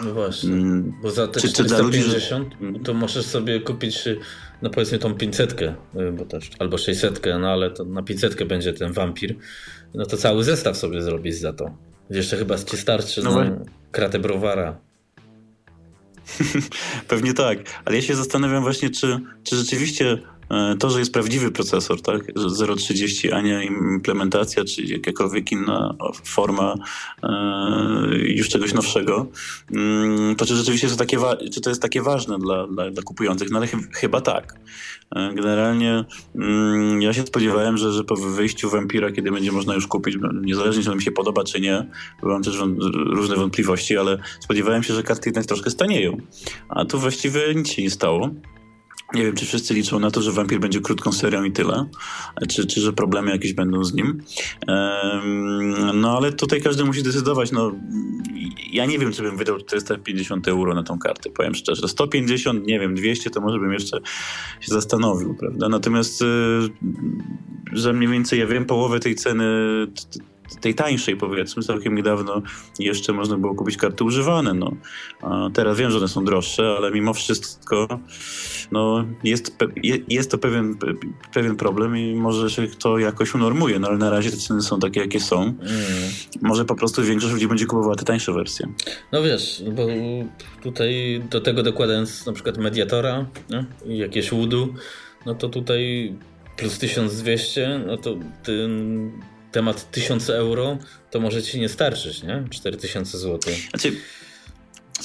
No 0.03 0.13
właśnie, 0.13 0.49
mm, 0.49 0.93
bo 1.01 1.11
za 1.11 1.27
te 1.27 1.41
czy, 1.41 1.49
450 1.49 2.49
czy 2.59 2.65
ludzi, 2.65 2.79
to 2.79 2.93
możesz 2.93 3.25
sobie 3.25 3.59
kupić 3.59 4.03
no 4.61 4.69
powiedzmy 4.69 4.99
tą 4.99 5.15
500, 5.15 5.61
y, 5.61 5.73
bo 6.11 6.25
też, 6.25 6.49
albo 6.59 6.77
600, 6.77 7.21
no 7.39 7.49
ale 7.49 7.71
to 7.71 7.85
na 7.85 8.03
500 8.03 8.43
będzie 8.43 8.73
ten 8.73 8.91
wampir, 8.91 9.35
no 9.93 10.05
to 10.05 10.17
cały 10.17 10.43
zestaw 10.43 10.77
sobie 10.77 11.01
zrobić 11.01 11.35
za 11.35 11.53
to. 11.53 11.71
Jeszcze 12.09 12.37
chyba 12.37 12.57
ci 12.57 12.77
starczy 12.77 13.23
no, 13.23 13.43
no 13.43 13.65
kratę 13.91 14.19
browara. 14.19 14.77
Pewnie 17.07 17.33
tak, 17.33 17.57
ale 17.85 17.95
ja 17.95 18.01
się 18.01 18.15
zastanawiam 18.15 18.63
właśnie, 18.63 18.89
czy, 18.89 19.19
czy 19.43 19.55
rzeczywiście 19.55 20.17
to, 20.79 20.89
że 20.89 20.99
jest 20.99 21.13
prawdziwy 21.13 21.51
procesor, 21.51 22.01
tak, 22.01 22.33
0.30, 22.33 23.31
a 23.31 23.41
nie 23.41 23.65
implementacja, 23.65 24.65
czy 24.65 24.81
jakakolwiek 24.81 25.51
inna 25.51 25.95
forma 26.23 26.75
e, 27.23 27.29
już 28.11 28.49
czegoś 28.49 28.73
nowszego, 28.73 29.27
mm, 29.73 30.35
to 30.35 30.45
czy 30.45 30.55
rzeczywiście 30.55 30.87
to, 30.87 30.95
takie, 30.95 31.17
czy 31.53 31.61
to 31.61 31.69
jest 31.69 31.81
takie 31.81 32.01
ważne 32.01 32.39
dla, 32.39 32.67
dla, 32.67 32.91
dla 32.91 33.03
kupujących? 33.03 33.51
No 33.51 33.57
ale 33.57 33.67
ch 33.67 33.71
chyba 33.93 34.21
tak. 34.21 34.55
E, 35.15 35.33
generalnie 35.33 36.05
mm, 36.35 37.01
ja 37.01 37.13
się 37.13 37.25
spodziewałem, 37.25 37.77
że, 37.77 37.91
że 37.91 38.03
po 38.03 38.15
wyjściu 38.15 38.69
Vampira, 38.69 39.11
kiedy 39.11 39.31
będzie 39.31 39.51
można 39.51 39.75
już 39.75 39.87
kupić, 39.87 40.17
niezależnie 40.41 40.83
czy 40.83 40.95
mi 40.95 41.01
się 41.01 41.11
podoba, 41.11 41.43
czy 41.43 41.61
nie, 41.61 41.87
mam 42.23 42.43
też 42.43 42.59
różne 42.93 43.35
wątpliwości, 43.35 43.97
ale 43.97 44.17
spodziewałem 44.39 44.83
się, 44.83 44.93
że 44.93 45.03
karty 45.03 45.29
jednak 45.29 45.45
troszkę 45.45 45.69
stanieją. 45.69 46.17
A 46.69 46.85
tu 46.85 46.99
właściwie 46.99 47.55
nic 47.55 47.71
się 47.71 47.81
nie 47.81 47.89
stało. 47.89 48.29
Nie 49.13 49.23
wiem, 49.25 49.35
czy 49.35 49.45
wszyscy 49.45 49.73
liczą 49.73 49.99
na 49.99 50.11
to, 50.11 50.21
że 50.21 50.31
Vampir 50.31 50.59
będzie 50.59 50.81
krótką 50.81 51.11
serią 51.11 51.43
i 51.43 51.51
tyle, 51.51 51.85
czy, 52.49 52.67
czy 52.67 52.81
że 52.81 52.93
problemy 52.93 53.31
jakieś 53.31 53.53
będą 53.53 53.83
z 53.83 53.93
nim. 53.93 54.23
No 55.93 56.17
ale 56.17 56.33
tutaj 56.33 56.61
każdy 56.61 56.85
musi 56.85 57.03
decydować. 57.03 57.51
No, 57.51 57.71
ja 58.71 58.85
nie 58.85 58.99
wiem, 58.99 59.11
czy 59.11 59.21
bym 59.21 59.37
wydał 59.37 59.57
450 59.57 60.47
euro 60.47 60.73
na 60.73 60.83
tą 60.83 60.99
kartę, 60.99 61.29
powiem 61.29 61.55
szczerze. 61.55 61.87
150, 61.87 62.67
nie 62.67 62.79
wiem, 62.79 62.95
200 62.95 63.29
to 63.29 63.41
może 63.41 63.59
bym 63.59 63.73
jeszcze 63.73 63.97
się 64.61 64.73
zastanowił, 64.73 65.35
prawda? 65.35 65.69
Natomiast, 65.69 66.21
y, 66.21 66.25
że 67.71 67.93
mniej 67.93 68.09
więcej, 68.09 68.39
ja 68.39 68.47
wiem, 68.47 68.65
połowę 68.65 68.99
tej 68.99 69.15
ceny 69.15 69.45
tej 70.61 70.75
tańszej 70.75 71.17
powiedzmy, 71.17 71.63
całkiem 71.63 71.95
niedawno 71.95 72.41
jeszcze 72.79 73.13
można 73.13 73.37
było 73.37 73.55
kupić 73.55 73.77
karty 73.77 74.03
używane. 74.03 74.53
No. 74.53 74.75
A 75.21 75.49
teraz 75.53 75.77
wiem, 75.77 75.91
że 75.91 75.97
one 75.97 76.07
są 76.07 76.25
droższe, 76.25 76.75
ale 76.77 76.91
mimo 76.91 77.13
wszystko 77.13 77.99
no, 78.71 79.05
jest, 79.23 79.55
jest 80.07 80.31
to 80.31 80.37
pewien, 80.37 80.77
pewien 81.33 81.55
problem 81.55 81.97
i 81.97 82.15
może 82.15 82.49
się 82.49 82.67
to 82.67 82.99
jakoś 82.99 83.35
unormuje, 83.35 83.79
no 83.79 83.87
ale 83.87 83.97
na 83.97 84.09
razie 84.09 84.31
te 84.31 84.37
ceny 84.37 84.61
są 84.61 84.79
takie, 84.79 84.99
jakie 84.99 85.19
są. 85.19 85.41
Mm. 85.41 85.55
Może 86.41 86.65
po 86.65 86.75
prostu 86.75 87.03
większość 87.03 87.33
ludzi 87.33 87.47
będzie 87.47 87.65
kupowała 87.65 87.95
te 87.95 88.05
tańsze 88.05 88.33
wersje. 88.33 88.67
No 89.11 89.23
wiesz, 89.23 89.63
bo 89.71 89.87
tutaj 90.63 91.21
do 91.29 91.41
tego 91.41 91.63
dokładając 91.63 92.25
na 92.25 92.33
przykład 92.33 92.57
mediatora 92.57 93.25
nie? 93.49 93.65
jakieś 93.97 94.31
Woodu, 94.31 94.73
no 95.25 95.35
to 95.35 95.49
tutaj 95.49 96.13
plus 96.57 96.79
1200, 96.79 97.81
no 97.87 97.97
to 97.97 98.15
ten 98.43 99.11
temat 99.51 99.91
1000 99.91 100.29
euro, 100.29 100.77
to 101.11 101.19
może 101.19 101.43
ci 101.43 101.59
nie 101.59 101.69
starczyć, 101.69 102.23
nie? 102.23 102.43
4000 102.49 103.17
zł. 103.17 103.53
Znaczy, 103.69 103.91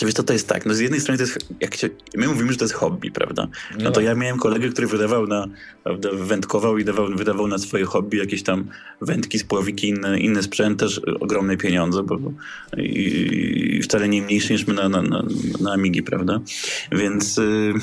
wiesz, 0.04 0.14
to, 0.14 0.22
to 0.22 0.32
jest 0.32 0.48
tak, 0.48 0.66
no 0.66 0.74
z 0.74 0.78
jednej 0.78 1.00
strony 1.00 1.18
to 1.18 1.24
jest, 1.24 1.38
jak 1.60 1.76
się, 1.76 1.88
my 2.16 2.28
mówimy, 2.28 2.52
że 2.52 2.58
to 2.58 2.64
jest 2.64 2.74
hobby, 2.74 3.10
prawda? 3.10 3.48
No, 3.70 3.84
no 3.84 3.90
to 3.90 4.00
ja 4.00 4.14
miałem 4.14 4.38
kolegę, 4.38 4.68
który 4.68 4.86
wydawał 4.86 5.26
na, 5.26 5.46
prawda, 5.84 6.08
wędkował 6.12 6.78
i 6.78 6.84
dawał, 6.84 7.08
wydawał 7.16 7.48
na 7.48 7.58
swoje 7.58 7.84
hobby 7.84 8.16
jakieś 8.16 8.42
tam 8.42 8.68
wędki, 9.00 9.38
spławiki, 9.38 9.88
inne, 9.88 10.20
inny 10.20 10.42
sprzęt, 10.42 10.80
też 10.80 11.00
ogromne 11.20 11.56
pieniądze, 11.56 12.02
bo, 12.02 12.18
bo 12.18 12.32
i, 12.76 13.76
i 13.78 13.82
wcale 13.82 14.08
nie 14.08 14.22
mniejsze 14.22 14.52
niż 14.52 14.66
my 14.66 14.74
na, 14.74 14.88
na, 14.88 15.02
na, 15.02 15.22
na 15.60 15.72
Amigi, 15.72 16.02
prawda? 16.02 16.40
Więc... 16.92 17.36
Yy, 17.36 17.74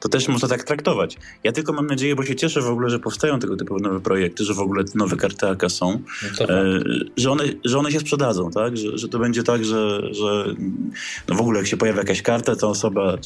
to 0.00 0.08
też 0.08 0.28
można 0.28 0.48
tak 0.48 0.64
traktować. 0.64 1.16
Ja 1.44 1.52
tylko 1.52 1.72
mam 1.72 1.86
nadzieję, 1.86 2.16
bo 2.16 2.24
się 2.24 2.36
cieszę 2.36 2.60
w 2.60 2.66
ogóle, 2.66 2.90
że 2.90 2.98
powstają 2.98 3.38
tego 3.38 3.56
typu 3.56 3.78
nowe 3.78 4.00
projekty, 4.00 4.44
że 4.44 4.54
w 4.54 4.60
ogóle 4.60 4.84
nowe 4.94 5.16
karty 5.16 5.46
AK 5.46 5.62
są, 5.68 6.02
no 6.40 6.54
e, 6.54 6.80
że, 7.16 7.30
one, 7.30 7.44
że 7.64 7.78
one 7.78 7.92
się 7.92 8.00
sprzedadzą, 8.00 8.50
tak? 8.50 8.76
Że, 8.76 8.98
że 8.98 9.08
to 9.08 9.18
będzie 9.18 9.42
tak, 9.42 9.64
że, 9.64 10.14
że 10.14 10.54
no 11.28 11.34
w 11.34 11.40
ogóle 11.40 11.58
jak 11.58 11.66
się 11.66 11.76
pojawia 11.76 11.98
jakaś 11.98 12.22
karta, 12.22 12.56
to 12.56 12.68
osoba, 12.68 13.18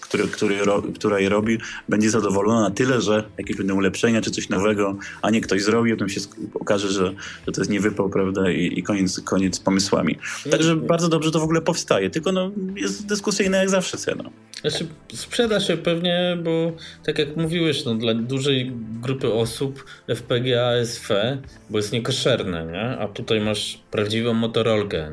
który, 0.00 0.28
który, 0.28 0.58
która 0.94 1.20
je 1.20 1.28
robi, 1.28 1.58
będzie 1.88 2.10
zadowolona 2.10 2.60
na 2.60 2.70
tyle, 2.70 3.00
że 3.00 3.24
jakieś 3.38 3.56
będą 3.56 3.74
ulepszenia 3.74 4.20
czy 4.20 4.30
coś 4.30 4.48
nowego, 4.48 4.96
a 5.22 5.30
nie 5.30 5.40
ktoś 5.40 5.62
zrobi, 5.62 5.92
potem 5.92 6.08
się 6.08 6.20
okaże, 6.54 6.88
że, 6.88 7.14
że 7.46 7.52
to 7.52 7.60
jest 7.60 7.70
niewypał, 7.70 8.08
prawda? 8.08 8.50
I, 8.50 8.78
i 8.78 8.82
koniec, 8.82 9.20
koniec 9.20 9.56
z 9.56 9.60
pomysłami. 9.60 10.18
Także 10.50 10.76
bardzo 10.76 11.08
dobrze 11.08 11.30
to 11.30 11.40
w 11.40 11.44
ogóle 11.44 11.60
powstaje, 11.60 12.10
tylko 12.10 12.32
no, 12.32 12.50
jest 12.76 13.06
dyskusyjna 13.06 13.56
jak 13.56 13.70
zawsze 13.70 13.98
cena. 13.98 14.30
Znaczy, 14.60 14.86
sprzeda 15.14 15.60
się 15.60 15.76
pewnie, 15.76 16.15
bo 16.42 16.72
tak 17.04 17.18
jak 17.18 17.36
mówiłeś, 17.36 17.84
no, 17.84 17.94
dla 17.94 18.14
dużej 18.14 18.72
grupy 19.02 19.32
osób 19.32 19.84
FPGA 20.08 20.76
jest 20.76 21.06
fe, 21.06 21.38
bo 21.70 21.78
jest 21.78 21.92
niekoszerne, 21.92 22.66
nie? 22.66 22.98
a 22.98 23.08
tutaj 23.08 23.40
masz 23.40 23.80
prawdziwą 23.90 24.34
motorolkę? 24.34 25.10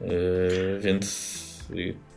Yy, 0.00 0.08
więc 0.80 1.32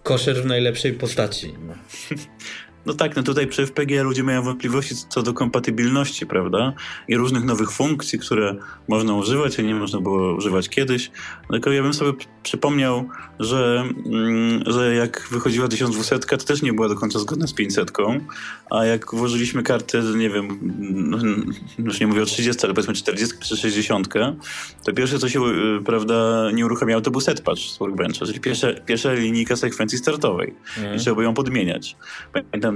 koszer 0.04 0.36
w 0.36 0.45
najlepszej 0.45 0.93
postaci. 0.93 1.54
No. 1.67 1.73
No 2.86 2.93
tak, 2.93 3.15
no 3.15 3.24
tutaj 3.24 3.48
przy 3.48 3.65
FPG 3.65 4.04
ludzie 4.04 4.24
mają 4.24 4.41
wątpliwości 4.41 4.95
co 5.10 5.24
do 5.24 5.34
kompatybilności, 5.34 6.26
prawda? 6.26 6.74
I 7.08 7.17
różnych 7.17 7.43
nowych 7.43 7.71
funkcji, 7.71 8.19
które 8.19 8.56
można 8.88 9.13
używać, 9.13 9.60
a 9.60 9.62
nie 9.62 9.76
można 9.76 10.02
było 10.02 10.36
używać 10.36 10.69
kiedyś. 10.69 11.12
Tylko 11.52 11.71
ja 11.71 11.84
bym 11.84 11.93
sobie 11.93 12.13
przypomniał, 12.43 13.10
że, 13.39 13.84
mm, 14.06 14.63
że 14.67 14.95
jak 14.95 15.28
wychodziła 15.32 15.67
1200, 15.67 16.19
to 16.19 16.38
też 16.38 16.62
nie 16.62 16.74
była 16.74 16.89
do 16.89 16.95
końca 16.95 17.19
zgodna 17.19 17.48
z 17.48 17.54
500, 17.54 17.91
a 18.71 18.86
jak 18.86 19.15
włożyliśmy 19.15 19.63
kartę, 19.63 20.02
nie 20.17 20.30
wiem, 20.30 20.60
no, 20.91 21.17
już 21.80 22.00
nie 22.00 22.08
mówię 22.08 22.21
o 22.21 22.26
30, 22.26 22.65
ale 22.65 22.74
powiedzmy 22.74 22.93
40 22.93 23.36
czy 23.39 23.58
60, 23.58 24.08
to 24.86 24.93
pierwsze 24.93 25.19
co 25.19 25.30
się, 25.30 25.39
y, 25.45 25.84
prawda, 25.86 26.50
nie 26.54 26.65
uruchamiało, 26.65 27.02
to 27.02 27.12
był 27.12 27.21
set 27.21 27.41
patch 27.41 27.62
z 27.62 27.78
Workbencha, 27.78 28.26
czyli 28.26 28.39
pierwsza, 28.39 28.67
pierwsza 28.86 29.13
linijka 29.13 29.56
sekwencji 29.56 29.98
startowej. 29.98 30.54
Mhm. 30.78 30.95
I 30.95 31.00
trzeba 31.00 31.15
było 31.15 31.24
ją 31.24 31.34
podmieniać. 31.34 31.95
Pamiętam, 32.34 32.75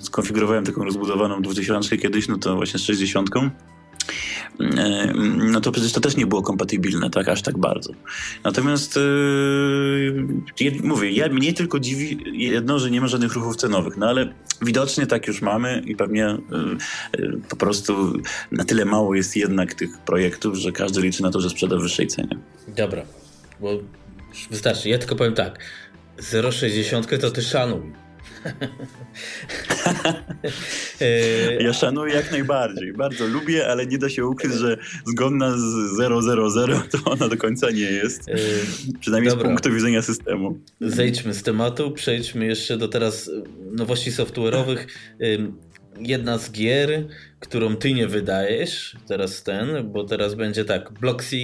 skonfigurowałem 0.00 0.64
taką 0.64 0.84
rozbudowaną 0.84 1.42
2000 1.42 1.96
kiedyś, 1.96 2.28
no 2.28 2.38
to 2.38 2.56
właśnie 2.56 2.80
z 2.80 2.82
60 2.82 3.30
E, 4.60 5.12
no 5.52 5.60
to 5.60 5.72
przecież 5.72 5.92
to 5.92 6.00
też 6.00 6.16
nie 6.16 6.26
było 6.26 6.42
kompatybilne 6.42 7.10
tak 7.10 7.28
aż 7.28 7.42
tak 7.42 7.58
bardzo. 7.58 7.92
Natomiast 8.44 8.96
yy, 10.60 10.72
mówię, 10.82 11.10
ja, 11.10 11.28
mnie 11.28 11.52
tylko 11.52 11.80
dziwi 11.80 12.18
jedno, 12.32 12.78
że 12.78 12.90
nie 12.90 13.00
ma 13.00 13.06
żadnych 13.06 13.32
ruchów 13.32 13.56
cenowych, 13.56 13.96
no 13.96 14.06
ale 14.06 14.34
widocznie 14.62 15.06
tak 15.06 15.26
już 15.26 15.42
mamy 15.42 15.82
i 15.86 15.96
pewnie 15.96 16.36
yy, 17.18 17.40
po 17.48 17.56
prostu 17.56 18.12
na 18.52 18.64
tyle 18.64 18.84
mało 18.84 19.14
jest 19.14 19.36
jednak 19.36 19.74
tych 19.74 19.98
projektów, 19.98 20.56
że 20.56 20.72
każdy 20.72 21.00
liczy 21.00 21.22
na 21.22 21.30
to, 21.30 21.40
że 21.40 21.50
sprzeda 21.50 21.76
w 21.76 21.80
wyższej 21.80 22.06
cenie. 22.06 22.38
Dobra, 22.68 23.02
bo 23.60 23.78
wystarczy. 24.50 24.88
Ja 24.88 24.98
tylko 24.98 25.16
powiem 25.16 25.34
tak, 25.34 25.58
0,60 26.18 27.18
to 27.18 27.30
ty 27.30 27.42
szanuj. 27.42 28.07
Ja 31.60 31.72
szanuję 31.72 32.14
jak 32.14 32.32
najbardziej. 32.32 32.92
Bardzo 32.92 33.26
lubię, 33.26 33.68
ale 33.68 33.86
nie 33.86 33.98
da 33.98 34.08
się 34.08 34.26
ukryć, 34.26 34.52
że 34.52 34.78
zgodna 35.06 35.56
z 35.58 35.96
000 35.96 36.82
to 36.90 37.10
ona 37.10 37.28
do 37.28 37.36
końca 37.36 37.70
nie 37.70 37.80
jest. 37.80 38.22
Przynajmniej 39.00 39.30
Dobra. 39.30 39.44
z 39.44 39.48
punktu 39.48 39.72
widzenia 39.72 40.02
systemu. 40.02 40.58
Zejdźmy 40.80 41.34
z 41.34 41.42
tematu, 41.42 41.90
przejdźmy 41.90 42.46
jeszcze 42.46 42.76
do 42.76 42.88
teraz 42.88 43.30
nowości 43.72 44.10
software'owych. 44.10 44.86
Jedna 46.00 46.38
z 46.38 46.50
gier, 46.52 47.06
którą 47.40 47.76
ty 47.76 47.92
nie 47.92 48.06
wydajesz, 48.06 48.96
teraz 49.08 49.42
ten, 49.42 49.92
bo 49.92 50.04
teraz 50.04 50.34
będzie 50.34 50.64
tak, 50.64 50.92
Bloxy 50.92 51.36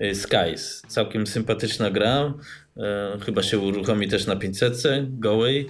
y, 0.00 0.14
Skies. 0.14 0.82
Całkiem 0.88 1.26
sympatyczna 1.26 1.90
gra. 1.90 2.34
E, 2.76 3.18
chyba 3.24 3.42
się 3.42 3.58
uruchomi 3.58 4.08
też 4.08 4.26
na 4.26 4.36
500 4.36 5.18
gołej. 5.18 5.66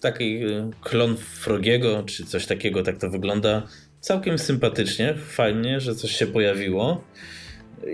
Taki 0.00 0.40
klon 0.82 1.16
Frogiego, 1.16 2.02
czy 2.06 2.24
coś 2.24 2.46
takiego, 2.46 2.82
tak 2.82 2.98
to 2.98 3.10
wygląda. 3.10 3.62
Całkiem 4.00 4.38
sympatycznie, 4.38 5.14
fajnie, 5.14 5.80
że 5.80 5.94
coś 5.94 6.10
się 6.10 6.26
pojawiło. 6.26 7.04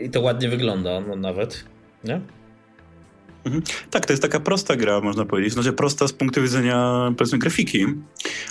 I 0.04 0.10
to 0.10 0.20
ładnie 0.20 0.48
wygląda 0.48 1.00
no, 1.00 1.16
nawet. 1.16 1.64
Nie? 2.04 2.20
Mhm. 3.44 3.62
Tak, 3.90 4.06
to 4.06 4.12
jest 4.12 4.22
taka 4.22 4.40
prosta 4.40 4.76
gra, 4.76 5.00
można 5.00 5.24
powiedzieć. 5.24 5.52
Znaczy 5.52 5.72
prosta 5.72 6.08
z 6.08 6.12
punktu 6.12 6.42
widzenia, 6.42 7.12
powiedzmy, 7.16 7.38
grafiki, 7.38 7.86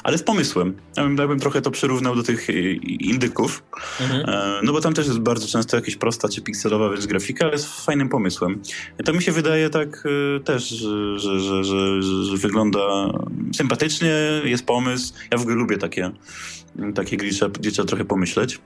ale 0.04 0.18
z 0.18 0.24
pomysłem. 0.24 0.78
Ja 0.98 1.04
bym, 1.04 1.18
ja 1.18 1.28
bym 1.28 1.40
trochę 1.40 1.62
to 1.62 1.72
przyrównał 1.72 2.16
do 2.16 2.24
tych 2.24 2.50
y, 2.50 2.74
indyków, 2.84 3.64
mhm. 4.02 4.30
E, 4.30 4.60
no 4.64 4.72
bo 4.74 4.82
tam 4.82 4.94
też 4.94 5.08
jest 5.08 5.20
bardzo 5.20 5.48
często 5.48 5.78
jakaś 5.78 5.96
prosta 5.96 6.30
czy 6.30 6.42
pikselowa 6.42 6.90
wręcz 6.90 7.06
grafika, 7.06 7.46
ale 7.46 7.58
z 7.58 7.66
fajnym 7.66 8.10
pomysłem. 8.10 8.62
I 9.00 9.04
to 9.04 9.14
mi 9.14 9.24
się 9.24 9.32
wydaje 9.32 9.70
tak 9.70 10.06
y, 10.06 10.40
też, 10.44 10.70
że, 10.70 11.20
że, 11.20 11.40
że, 11.40 11.64
że, 12.04 12.38
wygląda 12.38 12.80
sympatycznie, 13.56 14.16
jest 14.44 14.66
pomysł. 14.66 15.14
Ja 15.32 15.38
w 15.38 15.42
ogóle 15.42 15.56
lubię 15.56 15.78
takie, 15.78 16.12
takie 16.96 17.18
gry, 17.18 17.30
gdzie 17.60 17.72
trzeba 17.72 17.88
trochę 17.88 18.06
pomyśleć. 18.06 18.60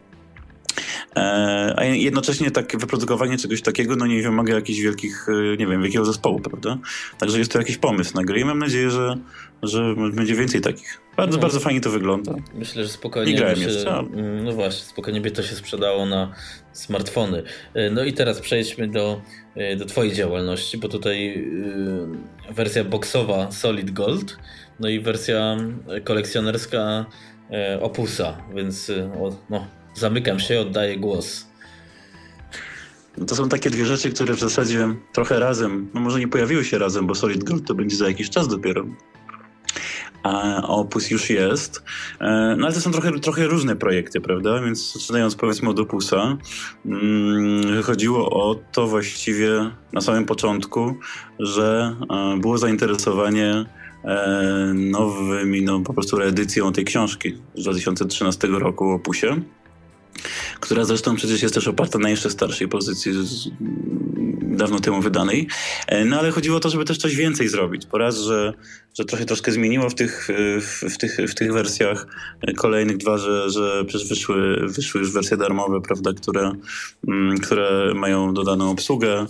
E, 1.16 1.74
a 1.78 1.84
jednocześnie 1.84 2.52
tak 2.52 2.78
wyprodukowanie 2.78 3.38
czegoś 3.38 3.62
takiego 3.62 3.96
no 3.96 4.08
nie 4.08 4.22
wymaga 4.22 4.54
jakichś 4.54 4.80
wielkich, 4.80 5.28
e, 5.30 5.58
nie 5.58 5.68
wiem, 5.68 5.84
wielkiego 5.84 6.06
zespołu, 6.06 6.40
prawda? 6.40 6.78
Także 7.18 7.40
jest 7.40 7.52
to 7.52 7.60
jakiś 7.60 7.78
pomysł 7.78 8.16
na 8.16 8.24
grę 8.24 8.40
i 8.40 8.46
mam 8.46 8.60
nadzieję, 8.60 8.90
że, 8.90 9.18
że 9.64 9.96
będzie 9.96 10.36
więcej 10.36 10.62
takich. 10.62 11.02
Bardzo, 11.18 11.38
no, 11.38 11.42
bardzo 11.42 11.60
fajnie 11.60 11.82
to 11.82 11.90
wygląda. 11.90 12.36
Myślę, 12.54 12.84
że 12.84 12.90
spokojnie. 12.90 13.36
grałem 13.36 13.56
się, 13.56 13.62
jeszcze. 13.62 14.04
No 14.44 14.52
właśnie, 14.52 14.86
spokojnie 14.86 15.22
by 15.22 15.32
to 15.32 15.44
się 15.44 15.56
sprzedało 15.56 16.06
na 16.06 16.34
smartfony. 16.72 17.44
E, 17.74 17.90
no 17.90 18.04
i 18.04 18.14
teraz 18.14 18.40
przejdźmy 18.40 18.88
do, 18.88 19.22
do 19.78 19.86
Twojej 19.86 20.14
działalności, 20.14 20.78
bo 20.78 20.88
tutaj 20.88 21.48
wersja 22.52 22.84
boxowa 22.84 23.52
Solid 23.52 23.92
Gold, 23.92 24.38
no 24.80 24.90
i 24.90 25.00
wersja 25.00 25.58
kolekcjonerska 26.04 27.06
Opusa, 27.82 28.38
więc 28.56 28.92
no, 29.50 29.68
Zamykam 29.96 30.40
się, 30.40 30.60
oddaję 30.60 30.98
głos. 30.98 31.48
No 33.18 33.26
to 33.26 33.36
są 33.36 33.50
takie 33.50 33.70
dwie 33.70 33.86
rzeczy, 33.86 34.12
które 34.12 34.34
w 34.34 34.40
zasadzie 34.40 34.96
trochę 35.14 35.40
razem, 35.40 35.90
no 35.94 36.02
może 36.02 36.20
nie 36.20 36.28
pojawiły 36.28 36.66
się 36.66 36.78
razem, 36.78 37.08
bo 37.08 37.16
Solid 37.16 37.44
Gold 37.44 37.68
to 37.68 37.76
będzie 37.76 37.96
za 37.96 38.08
jakiś 38.08 38.30
czas 38.30 38.48
dopiero. 38.48 38.86
A 40.24 40.62
Opus 40.68 41.12
już 41.12 41.30
jest. 41.30 41.84
E, 42.20 42.56
no 42.58 42.66
ale 42.66 42.76
to 42.76 42.82
są 42.82 42.92
trochę, 42.92 43.20
trochę 43.20 43.48
różne 43.48 43.76
projekty, 43.76 44.22
prawda? 44.22 44.62
Więc 44.62 44.94
zaczynając 44.94 45.36
powiedzmy 45.36 45.70
od 45.70 45.80
Opusa, 45.80 46.38
mm, 46.86 47.84
chodziło 47.84 48.30
o 48.30 48.56
to 48.72 48.88
właściwie 48.88 49.72
na 49.94 50.02
samym 50.02 50.26
początku, 50.26 50.96
że 51.40 51.96
e, 52.10 52.38
było 52.40 52.58
zainteresowanie 52.58 53.66
e, 54.04 54.72
nowymi, 54.74 55.62
no 55.62 55.80
po 55.80 55.94
prostu 55.94 56.18
reedycją 56.18 56.74
tej 56.74 56.86
książki 56.86 57.34
z 57.56 57.64
2013 57.64 58.48
roku 58.48 58.90
o 58.90 58.94
Opusie 58.94 59.42
która 60.60 60.86
zresztą 60.86 61.16
przecież 61.16 61.42
jest 61.42 61.54
też 61.54 61.68
oparta 61.68 62.00
na 62.00 62.10
jeszcze 62.10 62.30
starszej 62.30 62.68
pozycji 62.68 63.14
z, 63.14 63.48
dawno 64.58 64.80
temu 64.80 65.02
wydanej. 65.02 65.48
E, 65.88 66.06
no 66.06 66.20
ale 66.20 66.32
chodziło 66.32 66.58
o 66.58 66.60
to, 66.60 66.70
żeby 66.70 66.86
też 66.86 66.98
coś 66.98 67.16
więcej 67.16 67.48
zrobić. 67.48 67.86
Po 67.86 67.98
raz, 67.98 68.18
że, 68.18 68.54
że 68.98 69.06
trochę 69.06 69.26
troszkę 69.26 69.52
zmieniło 69.52 69.90
w 69.90 69.96
tych, 69.96 70.28
w, 70.62 70.94
w 70.94 70.98
tych, 70.98 71.18
w 71.30 71.36
tych 71.36 71.54
wersjach 71.54 72.08
kolejnych 72.58 72.98
dwa, 72.98 73.18
że, 73.18 73.50
że 73.50 73.86
przecież 73.86 74.10
wyszły, 74.10 74.68
wyszły 74.68 75.02
już 75.02 75.12
wersje 75.12 75.38
darmowe, 75.38 75.82
prawda, 75.82 76.14
które, 76.14 76.52
mm, 77.08 77.38
które 77.38 77.94
mają 77.96 78.34
dodaną 78.34 78.72
obsługę, 78.72 79.26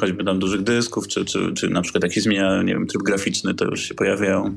choćby 0.00 0.24
tam 0.24 0.38
dużych 0.38 0.62
dysków, 0.62 1.08
czy, 1.08 1.24
czy, 1.24 1.52
czy 1.52 1.68
na 1.68 1.82
przykład 1.82 2.04
jakiś 2.04 2.22
zmienia, 2.22 2.62
nie 2.62 2.74
wiem, 2.74 2.86
tryb 2.86 3.02
graficzny, 3.02 3.54
to 3.54 3.64
już 3.64 3.80
się 3.80 3.94
pojawiają 3.94 4.56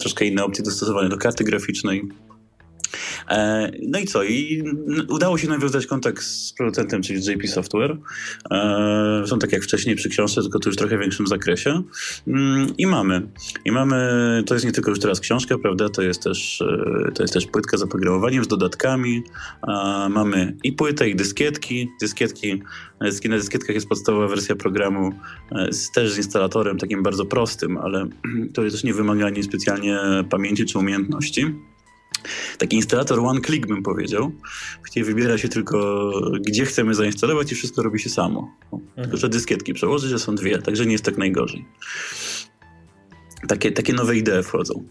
troszkę 0.00 0.24
inne 0.24 0.44
opcje 0.44 0.64
dostosowane 0.64 1.08
do 1.08 1.16
karty 1.16 1.44
graficznej. 1.44 2.08
E, 3.28 3.70
no 3.88 3.98
i 3.98 4.04
co? 4.04 4.24
I 4.24 4.64
udało 5.08 5.38
się 5.38 5.48
nawiązać 5.48 5.86
kontakt 5.86 6.22
z 6.22 6.52
producentem, 6.52 7.02
czyli 7.02 7.20
JP 7.26 7.48
Software. 7.48 7.98
E, 8.50 9.22
są 9.26 9.38
tak 9.38 9.52
jak 9.52 9.62
wcześniej 9.62 9.96
przy 9.96 10.08
książce, 10.08 10.42
tylko 10.42 10.58
tu 10.58 10.68
już 10.68 10.76
w 10.76 10.78
trochę 10.78 10.98
większym 10.98 11.26
zakresie. 11.26 11.82
Mm, 12.26 12.76
I 12.78 12.86
mamy. 12.86 13.28
I 13.64 13.72
mamy, 13.72 14.42
to 14.46 14.54
jest 14.54 14.66
nie 14.66 14.72
tylko 14.72 14.90
już 14.90 15.00
teraz 15.00 15.20
książka, 15.20 15.58
prawda? 15.58 15.88
To 15.88 16.02
jest 16.02 16.22
też, 16.22 16.62
e, 16.62 17.12
to 17.12 17.22
jest 17.22 17.34
też 17.34 17.46
płytka 17.46 17.76
z 17.76 17.82
oprogramowaniem, 17.82 18.44
z 18.44 18.48
dodatkami. 18.48 19.22
Mamy 20.10 20.56
i 20.64 20.72
płytę, 20.72 21.08
i 21.08 21.16
dyskietki. 21.16 21.88
Dyskietki, 22.00 22.62
na 23.00 23.36
dyskietkach 23.36 23.74
jest 23.74 23.88
podstawowa 23.88 24.28
wersja 24.28 24.56
programu, 24.56 25.12
z, 25.70 25.90
też 25.90 26.12
z 26.12 26.16
instalatorem 26.16 26.78
takim 26.78 27.02
bardzo 27.02 27.26
prostym, 27.26 27.78
ale 27.78 28.08
to 28.54 28.64
jest 28.64 28.76
też 28.76 28.84
nie 28.84 28.94
wymaga 28.94 29.30
nic 29.30 29.46
specjalnie 29.46 29.98
pamięci 30.30 30.66
czy 30.66 30.78
umiejętności. 30.78 31.54
Taki 32.58 32.76
instalator 32.76 33.20
one 33.20 33.40
click 33.40 33.66
bym 33.66 33.82
powiedział, 33.82 34.32
gdzie 34.82 35.04
wybiera 35.04 35.38
się 35.38 35.48
tylko 35.48 36.10
gdzie 36.40 36.64
chcemy 36.64 36.94
zainstalować 36.94 37.52
i 37.52 37.54
wszystko 37.54 37.82
robi 37.82 37.98
się 37.98 38.10
samo. 38.10 38.54
Mhm. 38.72 39.02
Tylko, 39.02 39.16
że 39.16 39.28
dyskietki 39.28 39.74
przełożyć, 39.74 40.10
że 40.10 40.18
są 40.18 40.34
dwie, 40.34 40.58
także 40.58 40.86
nie 40.86 40.92
jest 40.92 41.04
tak 41.04 41.18
najgorzej. 41.18 41.64
Takie, 43.48 43.72
takie 43.72 43.92
nowe 43.92 44.16
idee 44.16 44.42
wchodzą. 44.42 44.84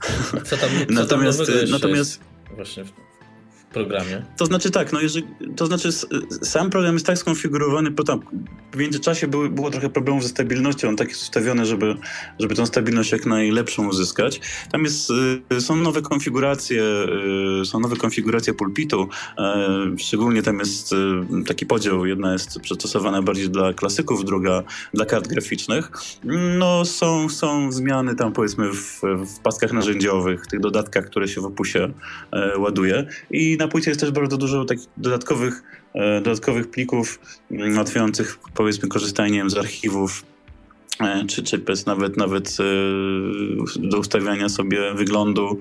Co 0.46 0.58
tam, 0.58 0.70
co 0.88 0.94
natomiast, 0.94 1.40
tam 1.40 1.70
natomiast 1.70 2.20
właśnie 2.56 2.86
w, 2.86 2.92
programie? 3.76 4.26
To 4.38 4.46
znaczy 4.46 4.72
tak, 4.72 4.94
no 4.94 5.02
jeżeli, 5.02 5.28
to 5.56 5.66
znaczy 5.66 5.90
sam 6.42 6.70
program 6.70 6.94
jest 6.94 7.06
tak 7.06 7.18
skonfigurowany, 7.18 7.92
bo 7.92 8.04
tam 8.04 8.20
w 8.74 8.78
międzyczasie 8.78 9.28
były, 9.28 9.50
było 9.50 9.72
trochę 9.72 9.90
problemów 9.90 10.24
ze 10.24 10.30
stabilnością, 10.30 10.90
on 10.90 10.96
tak 10.96 11.10
jest 11.10 11.22
ustawiony, 11.22 11.66
żeby, 11.66 11.96
żeby 12.40 12.56
tą 12.56 12.66
stabilność 12.66 13.12
jak 13.12 13.26
najlepszą 13.26 13.88
uzyskać. 13.88 14.42
Tam 14.72 14.84
jest, 14.84 15.12
y, 15.52 15.62
są 15.62 15.76
nowe 15.76 16.02
konfiguracje, 16.02 16.84
y, 17.62 17.66
są 17.66 17.80
nowe 17.80 17.96
konfiguracje 17.96 18.54
pulpitu, 18.54 19.04
y, 19.04 20.00
szczególnie 20.00 20.44
tam 20.44 20.60
jest 20.60 20.96
taki 21.48 21.66
podział, 21.66 22.06
jedna 22.06 22.34
jest 22.34 22.60
przystosowana 22.60 23.22
bardziej 23.22 23.50
dla 23.50 23.74
klasyków, 23.74 24.26
druga 24.26 24.64
dla 24.94 25.06
kart 25.06 25.28
graficznych. 25.28 25.92
No 26.60 26.86
są, 26.86 27.30
są 27.30 27.72
zmiany 27.72 28.16
tam 28.16 28.34
powiedzmy 28.34 28.72
w, 28.74 29.02
w 29.02 29.40
paskach 29.40 29.74
narzędziowych, 29.74 30.48
tych 30.48 30.60
dodatkach, 30.60 31.06
które 31.06 31.28
się 31.28 31.42
w 31.42 31.46
opusie 31.46 31.92
ładuje 32.58 33.06
i 33.32 33.58
na 33.60 33.65
na 33.66 33.72
płycie 33.72 33.92
jest 33.92 34.02
też 34.02 34.12
bardzo 34.12 34.38
dużo 34.38 34.66
takich 34.66 34.86
dodatkowych, 34.98 35.64
e, 35.94 36.22
dodatkowych 36.22 36.70
plików 36.70 37.20
mm, 37.52 37.74
ułatwiających 37.74 38.40
powiedzmy 38.54 38.90
korzystanie 38.90 39.50
z 39.50 39.58
archiwów 39.58 40.24
e, 41.00 41.26
czy, 41.28 41.44
czy 41.44 41.62
nawet, 41.86 42.18
nawet 42.18 42.58
e, 42.60 42.64
do 43.90 44.00
ustawiania 44.00 44.50
sobie 44.50 44.94
wyglądu. 44.94 45.60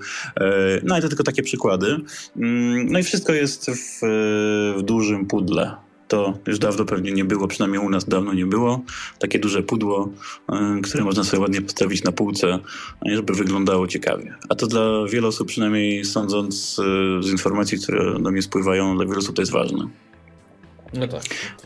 No 0.82 0.98
i 0.98 1.02
to 1.02 1.08
tylko 1.08 1.24
takie 1.24 1.42
przykłady. 1.42 2.00
Mm, 2.36 2.92
no 2.92 2.98
i 2.98 3.02
wszystko 3.02 3.32
jest 3.32 3.70
w, 3.70 4.00
w 4.78 4.82
dużym 4.82 5.26
pudle 5.26 5.83
to 6.14 6.34
już 6.46 6.58
dawno 6.58 6.84
pewnie 6.84 7.12
nie 7.12 7.24
było, 7.24 7.48
przynajmniej 7.48 7.80
u 7.86 7.90
nas 7.90 8.04
dawno 8.04 8.34
nie 8.34 8.46
było. 8.46 8.80
Takie 9.18 9.38
duże 9.38 9.62
pudło, 9.62 10.12
e, 10.48 10.80
które 10.82 11.04
można 11.04 11.24
sobie 11.24 11.40
ładnie 11.40 11.62
postawić 11.62 12.04
na 12.04 12.12
półce, 12.12 12.58
żeby 13.06 13.34
wyglądało 13.34 13.86
ciekawie. 13.86 14.34
A 14.48 14.54
to 14.54 14.66
dla 14.66 15.06
wielu 15.10 15.28
osób, 15.28 15.48
przynajmniej 15.48 16.04
sądząc 16.04 16.78
e, 16.78 17.22
z 17.22 17.30
informacji, 17.30 17.78
które 17.78 18.18
do 18.20 18.30
mnie 18.30 18.42
spływają, 18.42 18.96
dla 18.96 19.06
wielu 19.06 19.18
osób 19.18 19.36
to 19.36 19.42
jest 19.42 19.52
ważne. 19.52 19.88
No 20.94 21.08
tak. 21.08 21.22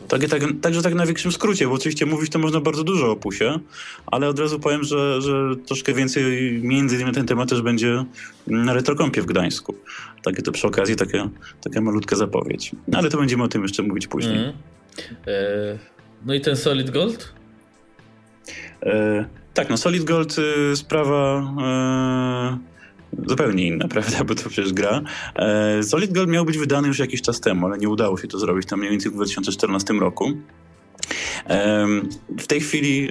tak, 0.07 0.29
tak 0.29 0.43
także 0.61 0.81
tak 0.81 0.93
na 0.93 1.05
większym 1.05 1.31
skrócie, 1.31 1.67
bo 1.67 1.73
oczywiście 1.73 2.05
mówić 2.05 2.31
to 2.31 2.39
można 2.39 2.59
bardzo 2.59 2.83
dużo 2.83 3.07
o 3.07 3.11
opusie, 3.11 3.59
ale 4.05 4.29
od 4.29 4.39
razu 4.39 4.59
powiem, 4.59 4.83
że, 4.83 5.21
że 5.21 5.55
troszkę 5.65 5.93
więcej 5.93 6.23
między 6.63 6.95
innymi 6.95 7.11
ten 7.11 7.25
temat 7.25 7.49
też 7.49 7.61
będzie 7.61 8.05
na 8.47 8.73
Retrokąpie 8.73 9.21
w 9.21 9.25
Gdańsku. 9.25 9.75
Takie 10.23 10.41
to 10.41 10.51
przy 10.51 10.67
okazji 10.67 10.95
taka, 10.95 11.29
taka 11.61 11.81
malutka 11.81 12.15
zapowiedź. 12.15 12.71
No, 12.87 12.97
ale 12.97 13.09
to 13.09 13.17
będziemy 13.17 13.43
o 13.43 13.47
tym 13.47 13.61
jeszcze 13.61 13.83
mówić 13.83 14.07
później. 14.07 14.37
Mm. 14.37 14.53
No 16.25 16.33
i 16.33 16.41
ten 16.41 16.55
Solid 16.55 16.89
Gold? 16.89 17.33
E, 18.83 19.25
tak, 19.53 19.69
no 19.69 19.77
Solid 19.77 20.03
Gold 20.03 20.35
y, 20.39 20.75
sprawa... 20.75 21.53
E, 21.61 22.78
zupełnie 23.27 23.67
inna, 23.67 23.87
prawda, 23.97 24.23
bo 24.23 24.35
to 24.35 24.49
przecież 24.49 24.73
gra. 24.73 25.01
E, 25.35 25.83
Solid 25.83 26.13
Gold 26.13 26.29
miał 26.29 26.45
być 26.45 26.57
wydany 26.57 26.87
już 26.87 26.99
jakiś 26.99 27.21
czas 27.21 27.39
temu, 27.39 27.65
ale 27.65 27.77
nie 27.77 27.89
udało 27.89 28.17
się 28.17 28.27
to 28.27 28.39
zrobić 28.39 28.67
tam 28.67 28.79
mniej 28.79 28.91
więcej 28.91 29.11
w 29.11 29.15
2014 29.15 29.93
roku. 29.93 30.33
W 32.39 32.47
tej 32.47 32.61
chwili 32.61 33.09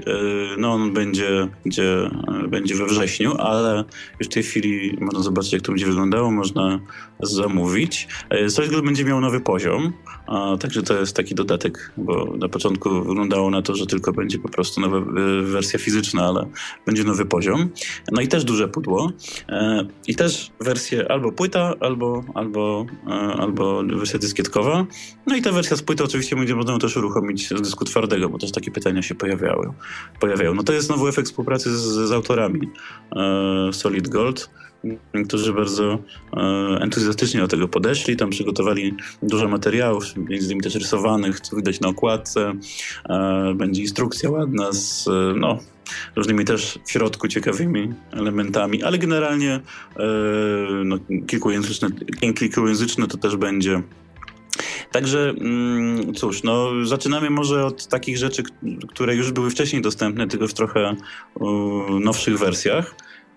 no, 0.58 0.72
on 0.72 0.92
będzie, 0.92 1.48
będzie, 1.64 2.10
będzie 2.48 2.74
we 2.74 2.86
wrześniu, 2.86 3.34
ale 3.38 3.84
już 4.20 4.28
w 4.28 4.32
tej 4.32 4.42
chwili 4.42 4.98
można 5.00 5.22
zobaczyć, 5.22 5.52
jak 5.52 5.62
to 5.62 5.72
będzie 5.72 5.86
wyglądało, 5.86 6.30
można 6.30 6.80
zamówić. 7.20 8.08
Soilgirl 8.48 8.82
będzie 8.82 9.04
miał 9.04 9.20
nowy 9.20 9.40
poziom, 9.40 9.92
także 10.60 10.82
to 10.82 11.00
jest 11.00 11.16
taki 11.16 11.34
dodatek, 11.34 11.92
bo 11.96 12.34
na 12.38 12.48
początku 12.48 13.02
wyglądało 13.04 13.50
na 13.50 13.62
to, 13.62 13.76
że 13.76 13.86
tylko 13.86 14.12
będzie 14.12 14.38
po 14.38 14.48
prostu 14.48 14.80
nowa 14.80 15.00
wersja 15.42 15.78
fizyczna, 15.78 16.22
ale 16.22 16.46
będzie 16.86 17.04
nowy 17.04 17.26
poziom. 17.26 17.68
No 18.12 18.20
i 18.20 18.28
też 18.28 18.44
duże 18.44 18.68
pudło. 18.68 19.12
I 20.06 20.14
też 20.14 20.50
wersje 20.60 21.12
albo 21.12 21.32
płyta, 21.32 21.74
albo, 21.80 22.24
albo, 22.34 22.86
albo 23.38 23.82
wersja 23.82 24.18
dyskietkowa. 24.18 24.86
No 25.26 25.36
i 25.36 25.42
ta 25.42 25.52
wersja 25.52 25.76
z 25.76 25.82
płyty 25.82 26.04
oczywiście 26.04 26.36
będzie 26.36 26.54
można 26.54 26.78
też 26.78 26.96
uruchomić 26.96 27.48
z 27.48 27.62
dysku 27.62 27.84
twardego, 27.84 28.27
bo 28.28 28.38
też 28.38 28.52
takie 28.52 28.70
pytania 28.70 29.02
się 29.02 29.14
pojawiały, 29.14 29.72
pojawiają. 30.20 30.54
No 30.54 30.62
to 30.62 30.72
jest 30.72 30.86
znowu 30.86 31.08
efekt 31.08 31.28
współpracy 31.28 31.76
z, 31.76 31.82
z 31.82 32.12
autorami 32.12 32.68
e, 33.16 33.72
Solid 33.72 34.08
Gold, 34.08 34.50
którzy 35.28 35.52
bardzo 35.52 35.98
e, 36.36 36.40
entuzjastycznie 36.80 37.40
do 37.40 37.48
tego 37.48 37.68
podeszli. 37.68 38.16
Tam 38.16 38.30
przygotowali 38.30 38.94
dużo 39.22 39.48
materiałów, 39.48 40.04
między 40.16 40.46
innymi 40.46 40.62
też 40.62 40.74
rysowanych, 40.74 41.40
co 41.40 41.56
widać 41.56 41.80
na 41.80 41.88
okładce. 41.88 42.52
E, 43.08 43.54
będzie 43.54 43.82
instrukcja 43.82 44.30
ładna 44.30 44.72
z 44.72 45.08
no, 45.36 45.58
różnymi 46.16 46.44
też 46.44 46.78
w 46.84 46.90
środku 46.90 47.28
ciekawymi 47.28 47.92
elementami, 48.12 48.82
ale 48.82 48.98
generalnie 48.98 49.52
e, 49.54 49.60
no, 50.84 50.96
kilkujęzyczne, 51.26 51.88
kilkujęzyczne 52.34 53.06
to 53.06 53.18
też 53.18 53.36
będzie 53.36 53.82
Także 54.92 55.34
mm, 55.40 56.14
cóż, 56.14 56.42
no, 56.42 56.70
zaczynamy 56.84 57.30
może 57.30 57.64
od 57.64 57.86
takich 57.86 58.18
rzeczy, 58.18 58.42
które 58.88 59.16
już 59.16 59.32
były 59.32 59.50
wcześniej 59.50 59.82
dostępne, 59.82 60.28
tylko 60.28 60.48
w 60.48 60.54
trochę 60.54 60.96
nowszych 62.00 62.38
wersjach. 62.38 62.94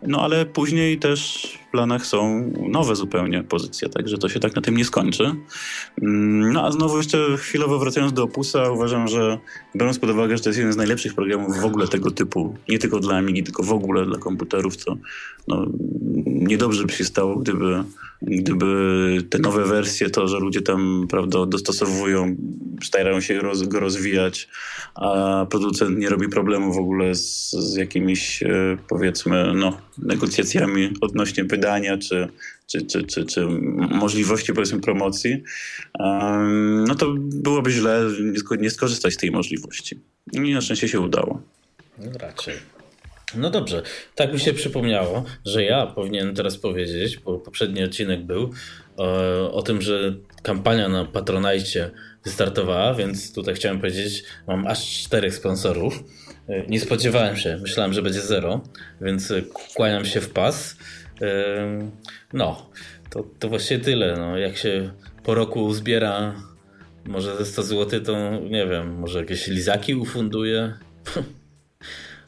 No 0.08 0.22
ale 0.22 0.46
później 0.46 1.00
też 1.00 1.50
planach 1.72 2.06
są 2.06 2.52
nowe 2.70 2.96
zupełnie 2.96 3.44
pozycje, 3.44 3.90
także 3.90 4.18
to 4.18 4.30
się 4.30 4.40
tak 4.40 4.56
na 4.56 4.62
tym 4.62 4.78
nie 4.78 4.86
skończy. 4.86 5.24
Mm, 6.02 6.54
no 6.54 6.66
a 6.66 6.72
znowu 6.72 6.98
jeszcze 6.98 7.38
chwilowo 7.38 7.80
wracając 7.80 8.14
do 8.14 8.24
Opusa, 8.24 8.72
uważam, 8.72 9.08
że 9.08 9.38
biorąc 9.76 10.00
pod 10.00 10.10
uwagę, 10.10 10.38
że 10.38 10.44
to 10.44 10.50
jest 10.50 10.60
jeden 10.60 10.74
z 10.74 10.78
najlepszych 10.78 11.14
programów 11.14 11.60
w 11.60 11.66
ogóle 11.66 11.88
tego 11.88 12.12
typu, 12.12 12.56
nie 12.70 12.80
tylko 12.80 13.00
dla 13.00 13.16
Amigi, 13.16 13.44
tylko 13.44 13.64
w 13.64 13.72
ogóle 13.72 14.06
dla 14.06 14.18
komputerów, 14.18 14.76
co 14.76 14.98
no, 15.48 15.66
niedobrze 16.26 16.86
by 16.86 16.94
się 16.94 17.06
stało, 17.06 17.36
gdyby, 17.36 17.84
gdyby 18.22 19.18
te 19.30 19.40
nowe 19.40 19.66
wersje, 19.66 20.10
to, 20.10 20.28
że 20.28 20.40
ludzie 20.40 20.62
tam 20.62 21.08
prawda, 21.10 21.46
dostosowują, 21.46 22.36
starają 22.84 23.22
się 23.22 23.42
roz, 23.42 23.64
go 23.64 23.80
rozwijać, 23.80 24.50
a 24.96 25.46
producent 25.50 26.00
nie 26.00 26.10
robi 26.10 26.30
problemu 26.30 26.74
w 26.74 26.78
ogóle 26.78 27.16
z, 27.16 27.52
z 27.52 27.76
jakimiś 27.76 28.44
e, 28.44 28.78
powiedzmy 28.90 29.54
no, 29.56 29.78
negocjacjami 29.98 30.94
odnośnie 31.02 31.46
wydania 31.62 31.98
czy, 31.98 32.28
czy, 32.68 32.86
czy, 32.86 33.04
czy, 33.04 33.26
czy 33.26 33.46
możliwości 33.90 34.54
powiedzmy 34.54 34.82
promocji, 34.82 35.44
no 36.88 36.96
to 36.96 37.14
byłoby 37.18 37.72
źle 37.72 38.04
nie 38.60 38.70
skorzystać 38.70 39.14
z 39.14 39.18
tej 39.18 39.32
możliwości. 39.32 40.00
I 40.34 40.54
na 40.54 40.62
szczęście 40.62 40.88
się 40.88 41.00
udało. 41.00 41.42
No 41.98 42.12
raczej. 42.20 42.56
No 43.36 43.50
dobrze, 43.50 43.84
tak 44.16 44.34
mi 44.34 44.40
się 44.40 44.54
przypomniało, 44.54 45.26
że 45.46 45.64
ja 45.64 45.88
powinienem 45.88 46.36
teraz 46.36 46.58
powiedzieć, 46.58 47.18
bo 47.18 47.40
poprzedni 47.40 47.84
odcinek 47.84 48.26
był 48.26 48.54
o, 48.98 49.54
o 49.54 49.62
tym, 49.62 49.82
że 49.82 50.16
kampania 50.44 50.90
na 50.90 51.06
Patronajcie 51.06 51.92
wystartowała, 52.26 52.94
więc 52.94 53.34
tutaj 53.34 53.56
chciałem 53.56 53.80
powiedzieć, 53.80 54.24
mam 54.48 54.68
aż 54.68 55.04
czterech 55.04 55.36
sponsorów. 55.36 56.04
Nie 56.68 56.80
spodziewałem 56.80 57.38
się, 57.38 57.60
myślałem, 57.62 57.94
że 57.94 58.02
będzie 58.02 58.22
zero, 58.22 58.62
więc 59.02 59.34
kłaniam 59.76 60.06
się 60.06 60.22
w 60.22 60.30
pas. 60.30 60.76
No, 62.34 62.70
to, 63.10 63.24
to 63.40 63.50
właściwie 63.50 63.84
tyle. 63.84 64.18
No, 64.18 64.38
jak 64.38 64.58
się 64.58 64.92
po 65.24 65.36
roku 65.36 65.74
zbiera 65.74 66.36
może 67.06 67.38
ze 67.38 67.46
100 67.46 67.64
zł, 67.64 68.02
to 68.02 68.40
nie 68.40 68.68
wiem, 68.68 69.00
może 69.00 69.20
jakieś 69.20 69.48
lizaki 69.48 69.96
ufunduje. 69.96 70.74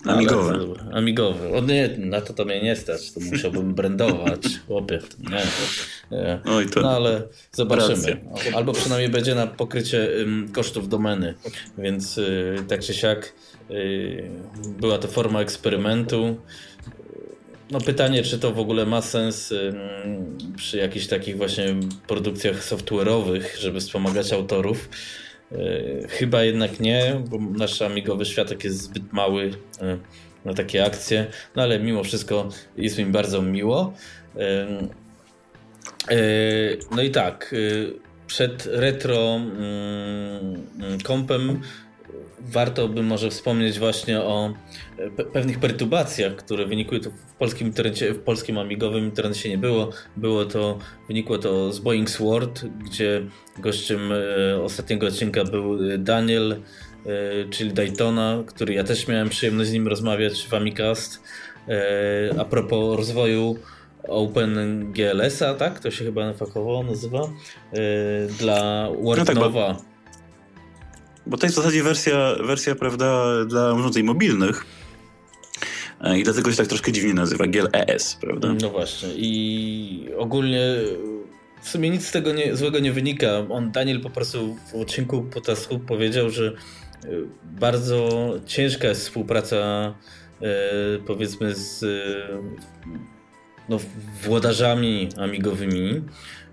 Amigowe. 0.05 0.53
Ale, 0.53 0.93
amigowe. 0.93 1.51
O 1.51 1.61
nie, 1.61 1.89
na 1.97 2.21
to 2.21 2.33
to 2.33 2.45
mnie 2.45 2.63
nie 2.63 2.75
stać. 2.75 3.11
To 3.11 3.19
musiałbym 3.19 3.73
brandować. 3.79 4.41
Chłopie. 4.67 4.99
Nie. 5.19 5.41
nie. 6.11 6.39
Oj, 6.45 6.65
to 6.69 6.81
no 6.81 6.91
ale 6.91 7.27
zobaczymy. 7.51 7.95
Racja. 7.95 8.17
Albo 8.55 8.73
przynajmniej 8.73 9.09
będzie 9.09 9.35
na 9.35 9.47
pokrycie 9.47 10.09
kosztów 10.53 10.89
domeny. 10.89 11.33
Więc 11.77 12.17
y, 12.17 12.55
tak 12.67 12.81
czy 12.81 12.93
siak 12.93 13.33
y, 13.71 14.29
była 14.79 14.97
to 14.97 15.07
forma 15.07 15.41
eksperymentu. 15.41 16.37
No 17.73 17.79
pytanie, 17.79 18.23
czy 18.23 18.39
to 18.39 18.51
w 18.51 18.59
ogóle 18.59 18.85
ma 18.85 19.01
sens 19.01 19.51
y, 19.51 19.73
przy 20.55 20.77
jakichś 20.77 21.07
takich 21.07 21.37
właśnie 21.37 21.75
produkcjach 22.07 22.63
software'owych, 22.63 23.41
żeby 23.59 23.79
wspomagać 23.79 24.33
autorów. 24.33 24.89
E, 25.51 25.57
chyba 26.07 26.43
jednak 26.43 26.79
nie, 26.79 27.21
bo 27.29 27.37
nasz 27.57 27.81
amigowy 27.81 28.25
światek 28.25 28.63
jest 28.63 28.81
zbyt 28.81 29.13
mały 29.13 29.51
e, 29.81 29.97
na 30.45 30.53
takie 30.53 30.85
akcje, 30.85 31.27
no 31.55 31.63
ale 31.63 31.79
mimo 31.79 32.03
wszystko 32.03 32.49
jest 32.77 32.97
mi 32.97 33.05
bardzo 33.05 33.41
miło. 33.41 33.93
E, 34.37 34.67
no 36.95 37.01
i 37.01 37.11
tak, 37.11 37.55
przed 38.27 38.65
retro 38.65 39.41
kompem 41.03 41.61
warto 42.43 42.87
by 42.87 43.03
może 43.03 43.29
wspomnieć 43.29 43.79
właśnie 43.79 44.21
o 44.21 44.53
pe 45.17 45.25
pewnych 45.25 45.59
perturbacjach, 45.59 46.35
które 46.35 46.65
wynikły 46.65 46.99
to 46.99 47.09
w 47.09 47.33
polskim 47.39 47.67
internecie, 47.67 48.13
w 48.13 48.19
polskim 48.19 48.57
amigowym 48.57 49.05
internecie 49.05 49.49
nie 49.49 49.57
było. 49.57 49.89
Było 50.17 50.45
to, 50.45 50.77
wynikło 51.07 51.37
to 51.37 51.73
z 51.73 51.79
Boeing 51.79 52.09
Sword, 52.09 52.65
gdzie 52.65 53.21
gościem 53.59 53.99
e, 54.11 54.61
ostatniego 54.61 55.07
odcinka 55.07 55.43
był 55.43 55.77
Daniel, 55.97 56.51
e, 56.51 56.59
czyli 57.49 57.73
Daytona, 57.73 58.43
który 58.47 58.73
ja 58.73 58.83
też 58.83 59.07
miałem 59.07 59.29
przyjemność 59.29 59.69
z 59.69 59.73
nim 59.73 59.87
rozmawiać 59.87 60.47
w 60.47 60.53
Amicast. 60.53 61.23
E, 61.67 62.39
a 62.39 62.45
propos 62.45 62.97
rozwoju 62.97 63.55
OpenGLS-a, 64.07 65.53
tak? 65.53 65.79
To 65.79 65.91
się 65.91 66.05
chyba 66.05 66.33
fachowo 66.33 66.83
nazywa. 66.83 67.21
E, 67.73 68.27
dla 68.39 68.89
WordNowa. 69.01 69.17
No 69.17 69.25
tak, 69.25 69.51
bo 69.53 69.92
to 71.31 71.45
jest 71.45 71.55
w 71.55 71.57
zasadzie 71.57 71.83
wersja, 71.83 72.35
wersja 72.43 72.75
prawda, 72.75 73.25
dla 73.45 73.73
urządzeń 73.73 74.03
mobilnych. 74.03 74.65
E, 76.01 76.19
I 76.19 76.23
dlatego 76.23 76.51
się 76.51 76.57
tak 76.57 76.67
troszkę 76.67 76.91
dziwnie 76.91 77.13
nazywa, 77.13 77.47
GL 77.47 77.67
ES, 77.73 78.17
prawda? 78.21 78.53
No 78.61 78.69
właśnie. 78.69 79.09
I 79.15 80.09
ogólnie 80.17 80.75
w 81.61 81.69
sumie 81.69 81.89
nic 81.89 82.07
z 82.07 82.11
tego 82.11 82.33
nie, 82.33 82.55
złego 82.55 82.79
nie 82.79 82.91
wynika. 82.91 83.27
On, 83.49 83.71
Daniel 83.71 84.01
po 84.01 84.09
prostu 84.09 84.57
w 84.71 84.75
odcinku 84.75 85.21
Potasku 85.23 85.79
powiedział, 85.79 86.29
że 86.29 86.47
e, 86.47 87.07
bardzo 87.43 88.33
ciężka 88.45 88.87
jest 88.87 89.01
współpraca 89.01 89.55
e, 90.41 90.45
powiedzmy 91.07 91.55
z 91.55 91.85
no, 93.69 93.79
włodarzami 94.23 95.09
amigowymi 95.17 96.01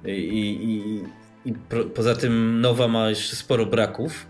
i, 0.05 0.11
i, 0.11 1.51
i 1.51 1.55
poza 1.95 2.15
tym 2.15 2.61
Nowa 2.61 2.89
ma 2.89 3.09
jeszcze 3.09 3.37
sporo 3.37 3.67
braków 3.67 4.27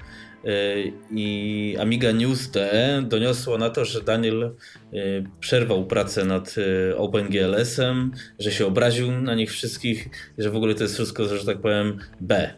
i 1.11 1.77
Amiga 1.81 2.13
News.de 2.13 3.03
doniosło 3.09 3.59
na 3.59 3.71
to, 3.71 3.85
że 3.85 4.01
Daniel 4.01 4.43
y, 4.43 5.25
przerwał 5.41 5.87
pracę 5.87 6.25
nad 6.25 6.55
y, 6.59 6.97
OpenGLS-em, 6.97 8.13
że 8.39 8.53
się 8.53 8.67
obraził 8.67 9.13
na 9.13 9.35
nich 9.35 9.51
wszystkich, 9.51 10.09
że 10.39 10.51
w 10.51 10.57
ogóle 10.57 10.75
to 10.75 10.83
jest 10.83 10.95
wszystko, 10.95 11.25
że 11.25 11.45
tak 11.45 11.61
powiem, 11.61 11.99
B. 12.21 12.55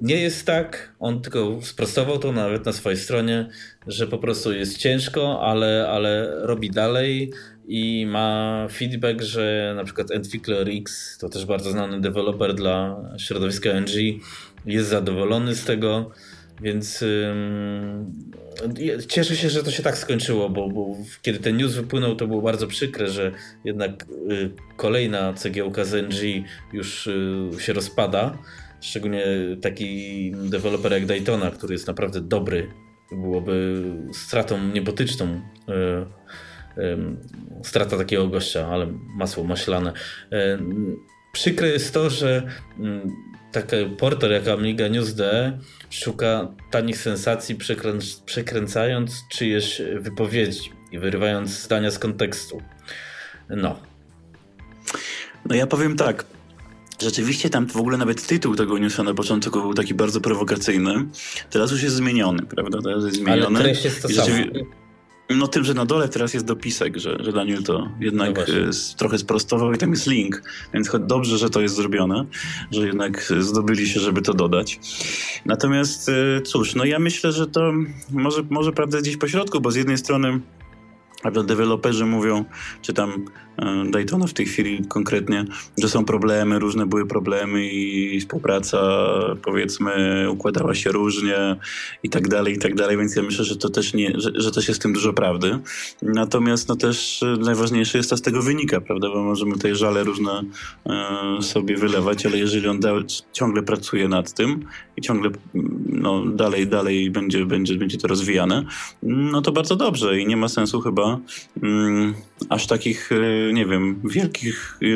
Nie 0.00 0.16
jest 0.16 0.46
tak, 0.46 0.92
on 1.00 1.20
tylko 1.20 1.58
sprostował 1.62 2.18
to 2.18 2.32
nawet 2.32 2.66
na 2.66 2.72
swojej 2.72 2.98
stronie, 2.98 3.48
że 3.86 4.06
po 4.06 4.18
prostu 4.18 4.52
jest 4.52 4.78
ciężko, 4.78 5.40
ale, 5.42 5.88
ale 5.88 6.32
robi 6.46 6.70
dalej 6.70 7.32
i 7.68 8.06
ma 8.06 8.66
feedback, 8.70 9.22
że 9.22 9.72
na 9.76 9.84
przykład 9.84 10.10
Entwickler 10.10 10.68
X, 10.68 11.18
to 11.18 11.28
też 11.28 11.44
bardzo 11.44 11.70
znany 11.70 12.00
deweloper 12.00 12.54
dla 12.54 12.96
środowiska 13.18 13.70
NG, 13.80 14.20
jest 14.66 14.88
zadowolony 14.88 15.54
z 15.54 15.64
tego. 15.64 16.10
Więc 16.60 17.00
yy, 17.00 17.36
cieszę 19.08 19.36
się, 19.36 19.50
że 19.50 19.62
to 19.62 19.70
się 19.70 19.82
tak 19.82 19.98
skończyło, 19.98 20.50
bo, 20.50 20.68
bo, 20.68 20.96
kiedy 21.22 21.38
ten 21.38 21.56
news 21.56 21.74
wypłynął, 21.74 22.16
to 22.16 22.26
było 22.26 22.42
bardzo 22.42 22.66
przykre, 22.66 23.08
że 23.08 23.32
jednak 23.64 24.06
y, 24.30 24.50
kolejna 24.76 25.32
cegiełka 25.32 25.84
z 25.84 25.94
NG 25.94 26.44
już 26.72 27.06
y, 27.06 27.50
się 27.58 27.72
rozpada. 27.72 28.38
Szczególnie 28.80 29.24
taki 29.62 30.30
deweloper 30.30 30.92
jak 30.92 31.06
Daytona, 31.06 31.50
który 31.50 31.74
jest 31.74 31.86
naprawdę 31.86 32.20
dobry, 32.20 32.70
byłoby 33.12 33.82
stratą 34.12 34.68
niebotyczną. 34.68 35.26
Y, 35.26 35.40
strata 37.62 37.96
takiego 37.96 38.28
gościa, 38.28 38.66
ale 38.66 38.86
masło 39.16 39.44
maślane. 39.44 39.92
Przykre 41.32 41.68
jest 41.68 41.94
to, 41.94 42.10
że 42.10 42.42
taki 43.60 43.76
portal 43.98 44.30
jak 44.30 44.48
Amiga 44.48 44.88
News.de 44.88 45.58
szuka 45.90 46.48
tanich 46.70 46.98
sensacji 46.98 47.54
przekrę 47.54 47.92
przekręcając 48.26 49.24
czyjeś 49.30 49.82
wypowiedzi 50.00 50.72
i 50.92 50.98
wyrywając 50.98 51.50
zdania 51.50 51.90
z 51.90 51.98
kontekstu. 51.98 52.62
No. 53.50 53.80
No 55.48 55.54
ja 55.54 55.66
powiem 55.66 55.96
tak. 55.96 56.24
Rzeczywiście 57.02 57.50
tam 57.50 57.66
w 57.66 57.76
ogóle 57.76 57.98
nawet 57.98 58.26
tytuł 58.26 58.56
tego 58.56 58.78
newsa 58.78 59.02
na 59.02 59.14
początku 59.14 59.60
był 59.60 59.74
taki 59.74 59.94
bardzo 59.94 60.20
prowokacyjny. 60.20 61.06
Teraz 61.50 61.70
już 61.70 61.82
jest 61.82 61.96
zmieniony, 61.96 62.42
prawda? 62.42 62.78
Teraz 62.82 63.04
jest 63.04 63.16
zmieniony. 63.16 63.58
Ale 63.58 63.64
treść 63.64 63.84
jest 63.84 64.02
to 64.02 64.08
samo. 64.08 64.36
No 65.30 65.48
tym, 65.48 65.64
że 65.64 65.74
na 65.74 65.84
dole 65.84 66.08
teraz 66.08 66.34
jest 66.34 66.46
dopisek, 66.46 66.96
że, 66.96 67.16
że 67.20 67.32
Daniel 67.32 67.62
to 67.62 67.88
jednak 68.00 68.36
no 68.36 68.70
trochę 68.98 69.18
sprostował 69.18 69.72
i 69.72 69.78
tam 69.78 69.90
jest 69.90 70.06
link, 70.06 70.42
więc 70.74 70.90
dobrze, 71.00 71.38
że 71.38 71.50
to 71.50 71.60
jest 71.60 71.74
zrobione, 71.74 72.26
że 72.70 72.86
jednak 72.86 73.32
zdobyli 73.38 73.88
się, 73.88 74.00
żeby 74.00 74.22
to 74.22 74.34
dodać. 74.34 74.80
Natomiast 75.44 76.08
y, 76.08 76.42
cóż, 76.42 76.74
no 76.74 76.84
ja 76.84 76.98
myślę, 76.98 77.32
że 77.32 77.46
to 77.46 77.72
może, 78.10 78.42
może 78.50 78.72
prawda 78.72 79.00
gdzieś 79.00 79.16
po 79.16 79.28
środku, 79.28 79.60
bo 79.60 79.70
z 79.70 79.76
jednej 79.76 79.98
strony 79.98 80.40
deweloperzy 81.46 82.06
mówią, 82.06 82.44
czy 82.82 82.92
tam 82.92 83.10
e, 83.10 83.45
Daytona 83.90 84.26
w 84.26 84.32
tej 84.32 84.46
chwili 84.46 84.84
konkretnie, 84.88 85.44
że 85.78 85.88
są 85.88 86.04
problemy, 86.04 86.58
różne 86.58 86.86
były 86.86 87.06
problemy 87.06 87.66
i 87.66 88.20
współpraca 88.20 88.78
powiedzmy 89.42 90.26
układała 90.30 90.74
się 90.74 90.92
różnie 90.92 91.56
i 92.02 92.10
tak 92.10 92.28
dalej, 92.28 92.54
i 92.54 92.58
tak 92.58 92.74
dalej, 92.74 92.96
więc 92.96 93.16
ja 93.16 93.22
myślę, 93.22 93.44
że 93.44 93.56
to 93.56 93.70
też 93.70 93.94
nie, 93.94 94.12
że, 94.14 94.30
że 94.34 94.50
też 94.50 94.68
jest 94.68 94.80
w 94.80 94.82
tym 94.82 94.92
dużo 94.92 95.12
prawdy. 95.12 95.58
Natomiast 96.02 96.68
no 96.68 96.76
też 96.76 97.22
e, 97.22 97.36
najważniejsze 97.40 97.98
jest, 97.98 98.10
co 98.10 98.16
z 98.16 98.22
tego 98.22 98.42
wynika, 98.42 98.80
prawda, 98.80 99.08
bo 99.08 99.22
możemy 99.22 99.52
tutaj 99.52 99.74
żale 99.74 100.04
różne 100.04 100.42
e, 100.86 101.42
sobie 101.42 101.76
wylewać, 101.76 102.26
ale 102.26 102.38
jeżeli 102.38 102.68
on 102.68 102.80
da, 102.80 102.92
ciągle 103.32 103.62
pracuje 103.62 104.08
nad 104.08 104.32
tym 104.32 104.64
i 104.96 105.00
ciągle 105.00 105.30
no, 105.86 106.26
dalej, 106.26 106.66
dalej 106.66 107.10
będzie, 107.10 107.46
będzie, 107.46 107.74
będzie 107.74 107.98
to 107.98 108.08
rozwijane, 108.08 108.64
no 109.02 109.42
to 109.42 109.52
bardzo 109.52 109.76
dobrze 109.76 110.20
i 110.20 110.26
nie 110.26 110.36
ma 110.36 110.48
sensu 110.48 110.80
chyba 110.80 111.18
mm, 111.62 112.14
aż 112.48 112.66
takich, 112.66 113.12
e, 113.12 113.52
nie 113.52 113.66
wiem, 113.66 114.00
wielkich, 114.04 114.78
e, 114.82 114.86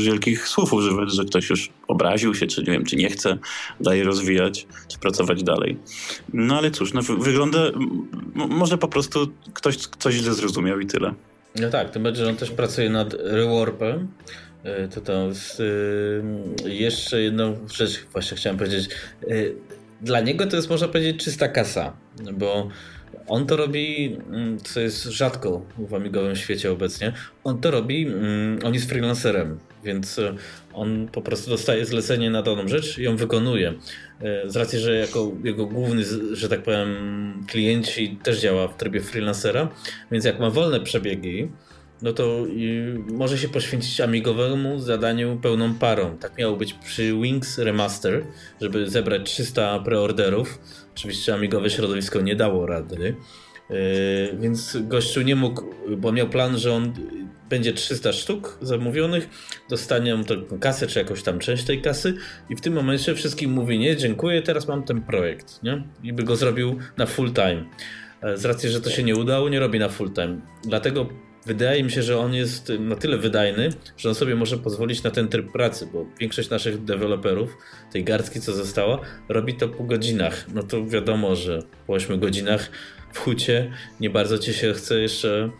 wielkich 0.00 0.48
słów 0.48 0.72
używać, 0.72 1.14
że 1.14 1.24
ktoś 1.24 1.50
już 1.50 1.70
obraził 1.88 2.34
się, 2.34 2.46
czy 2.46 2.60
nie 2.60 2.72
wiem, 2.72 2.84
czy 2.84 2.96
nie 2.96 3.10
chce 3.10 3.38
dalej 3.80 4.02
rozwijać, 4.02 4.66
czy 4.88 4.98
pracować 4.98 5.42
dalej. 5.42 5.78
No 6.32 6.58
ale 6.58 6.70
cóż, 6.70 6.92
no, 6.92 7.02
wygląda, 7.02 7.58
może 8.34 8.78
po 8.78 8.88
prostu 8.88 9.32
ktoś 9.54 9.76
coś 9.76 10.14
źle 10.14 10.34
zrozumiał 10.34 10.80
i 10.80 10.86
tyle. 10.86 11.14
No 11.60 11.70
tak, 11.70 11.90
tym 11.90 12.02
bardziej, 12.02 12.24
że 12.24 12.30
on 12.30 12.36
też 12.36 12.50
pracuje 12.50 12.90
nad 12.90 13.14
rewarpem, 13.14 14.08
e, 14.64 14.88
to 14.88 15.00
tam 15.00 15.34
z, 15.34 15.62
jeszcze 16.64 17.22
jedną 17.22 17.56
rzecz 17.74 18.06
właśnie 18.12 18.36
chciałem 18.36 18.58
powiedzieć. 18.58 18.88
Dla 20.00 20.20
niego 20.20 20.46
to 20.46 20.56
jest 20.56 20.70
można 20.70 20.88
powiedzieć 20.88 21.24
czysta 21.24 21.48
kasa, 21.48 21.92
bo 22.32 22.68
on 23.26 23.46
to 23.46 23.56
robi, 23.56 24.16
mm, 24.30 24.58
co 24.58 24.80
jest 24.80 25.04
rzadko 25.04 25.62
w 25.78 25.94
amigowym 25.94 26.36
świecie 26.36 26.72
obecnie, 26.72 27.12
on 27.44 27.60
to 27.60 27.70
robi, 27.70 28.06
mm, 28.06 28.58
on 28.64 28.74
jest 28.74 28.88
freelancerem, 28.88 29.58
więc 29.84 30.18
e, 30.18 30.34
on 30.72 31.08
po 31.12 31.22
prostu 31.22 31.50
dostaje 31.50 31.86
zlecenie 31.86 32.30
na 32.30 32.42
daną 32.42 32.68
rzecz 32.68 32.98
i 32.98 33.02
ją 33.02 33.16
wykonuje. 33.16 33.74
E, 34.20 34.50
z 34.50 34.56
racji, 34.56 34.78
że 34.78 34.94
jako 34.94 35.32
jego 35.44 35.66
główny, 35.66 36.04
że 36.32 36.48
tak 36.48 36.62
powiem, 36.62 36.96
klienci 37.46 38.18
też 38.22 38.40
działa 38.40 38.68
w 38.68 38.76
trybie 38.76 39.00
freelancera, 39.00 39.68
więc 40.10 40.24
jak 40.24 40.40
ma 40.40 40.50
wolne 40.50 40.80
przebiegi, 40.80 41.48
no 42.02 42.12
to 42.12 42.46
może 43.12 43.38
się 43.38 43.48
poświęcić 43.48 44.00
amigowemu 44.00 44.78
zadaniu 44.78 45.38
pełną 45.42 45.74
parą. 45.74 46.18
Tak 46.18 46.38
miało 46.38 46.56
być 46.56 46.74
przy 46.74 47.12
Wings 47.12 47.58
Remaster, 47.58 48.26
żeby 48.60 48.90
zebrać 48.90 49.32
300 49.32 49.78
preorderów. 49.78 50.58
Oczywiście 50.98 51.34
amigowe 51.34 51.70
środowisko 51.70 52.20
nie 52.20 52.36
dało 52.36 52.66
rady. 52.66 53.14
Yy, 53.70 53.76
więc 54.40 54.76
gościu 54.80 55.22
nie 55.22 55.36
mógł, 55.36 55.62
bo 55.96 56.12
miał 56.12 56.28
plan, 56.28 56.58
że 56.58 56.72
on 56.72 56.92
będzie 57.50 57.72
300 57.72 58.12
sztuk 58.12 58.58
zamówionych, 58.62 59.28
dostanie 59.70 60.24
tę 60.24 60.58
kasę, 60.60 60.86
czy 60.86 60.98
jakąś 60.98 61.22
tam 61.22 61.38
część 61.38 61.64
tej 61.64 61.82
kasy 61.82 62.14
i 62.50 62.56
w 62.56 62.60
tym 62.60 62.74
momencie 62.74 63.14
wszystkim 63.14 63.52
mówi 63.52 63.78
nie, 63.78 63.96
dziękuję, 63.96 64.42
teraz 64.42 64.68
mam 64.68 64.82
ten 64.82 65.02
projekt, 65.02 65.62
nie? 65.62 65.84
I 66.02 66.12
by 66.12 66.22
go 66.22 66.36
zrobił 66.36 66.78
na 66.96 67.06
full 67.06 67.32
time. 67.32 67.64
Z 68.34 68.44
racji, 68.44 68.68
że 68.68 68.80
to 68.80 68.90
się 68.90 69.02
nie 69.02 69.16
udało, 69.16 69.48
nie 69.48 69.60
robi 69.60 69.78
na 69.78 69.88
full 69.88 70.12
time. 70.12 70.40
Dlatego 70.64 71.08
wydaje 71.46 71.84
mi 71.84 71.90
się, 71.90 72.02
że 72.02 72.18
on 72.18 72.34
jest 72.34 72.72
na 72.80 72.96
tyle 72.96 73.18
wydajny, 73.18 73.68
że 73.96 74.08
on 74.08 74.14
sobie 74.14 74.34
może 74.34 74.58
pozwolić 74.58 75.02
na 75.02 75.10
ten 75.10 75.28
tryb 75.28 75.52
pracy, 75.52 75.88
bo 75.92 76.06
większość 76.20 76.50
naszych 76.50 76.84
deweloperów, 76.84 77.56
tej 77.92 78.04
garstki 78.04 78.40
co 78.40 78.52
została, 78.52 79.00
robi 79.28 79.54
to 79.54 79.68
po 79.68 79.84
godzinach. 79.84 80.46
No 80.54 80.62
to 80.62 80.86
wiadomo, 80.86 81.36
że 81.36 81.62
po 81.86 81.92
8 81.92 82.20
godzinach 82.20 82.70
w 83.12 83.18
hucie 83.18 83.72
nie 84.00 84.10
bardzo 84.10 84.38
ci 84.38 84.54
się 84.54 84.72
chce 84.72 85.00
jeszcze 85.00 85.50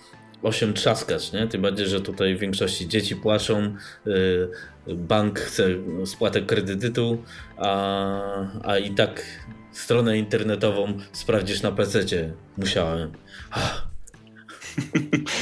8 0.43 0.75
trzaskać, 0.75 1.33
nie? 1.33 1.47
Tym 1.47 1.63
bardziej, 1.63 1.87
że 1.87 2.01
tutaj 2.01 2.37
w 2.37 2.39
większości 2.39 2.89
dzieci 2.89 3.17
płaczą, 3.17 3.75
yy, 4.07 4.97
bank 4.97 5.39
chce 5.39 5.69
spłatę 6.05 6.43
kredytu, 6.43 7.23
a, 7.57 8.21
a 8.63 8.79
i 8.79 8.95
tak 8.95 9.23
stronę 9.73 10.19
internetową 10.19 10.99
sprawdzisz 11.13 11.63
na 11.63 11.73
PC. 11.73 12.05
Musiałem. 12.57 13.13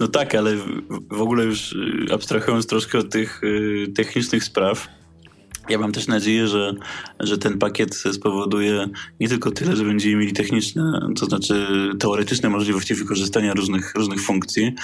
No 0.00 0.08
tak, 0.08 0.34
ale 0.34 0.56
w 1.10 1.20
ogóle 1.20 1.44
już 1.44 1.72
y, 1.72 2.14
abstrahując 2.14 2.66
troszkę 2.66 2.98
od 2.98 3.10
tych 3.10 3.44
y, 3.44 3.92
technicznych 3.96 4.44
spraw, 4.44 4.88
ja 5.70 5.78
mam 5.78 5.92
też 5.92 6.06
nadzieję, 6.06 6.48
że, 6.48 6.74
że 7.20 7.38
ten 7.38 7.58
pakiet 7.58 7.94
spowoduje 8.12 8.88
nie 9.20 9.28
tylko 9.28 9.50
tyle, 9.50 9.76
że 9.76 9.84
będziemy 9.84 10.16
mieli 10.16 10.32
techniczne, 10.32 11.00
to 11.16 11.26
znaczy 11.26 11.66
teoretyczne 11.98 12.48
możliwości 12.48 12.94
wykorzystania 12.94 13.54
różnych, 13.54 13.94
różnych 13.94 14.20
funkcji 14.20 14.74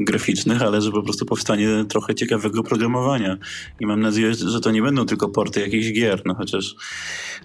graficznych, 0.00 0.62
ale 0.62 0.82
że 0.82 0.92
po 0.92 1.02
prostu 1.02 1.26
powstanie 1.26 1.68
trochę 1.88 2.14
ciekawego 2.14 2.62
programowania. 2.62 3.36
I 3.80 3.86
mam 3.86 4.00
nadzieję, 4.00 4.34
że 4.34 4.60
to 4.60 4.70
nie 4.70 4.82
będą 4.82 5.06
tylko 5.06 5.28
porty 5.28 5.60
jakichś 5.60 5.92
gier, 5.92 6.22
no 6.24 6.34
chociaż 6.34 6.74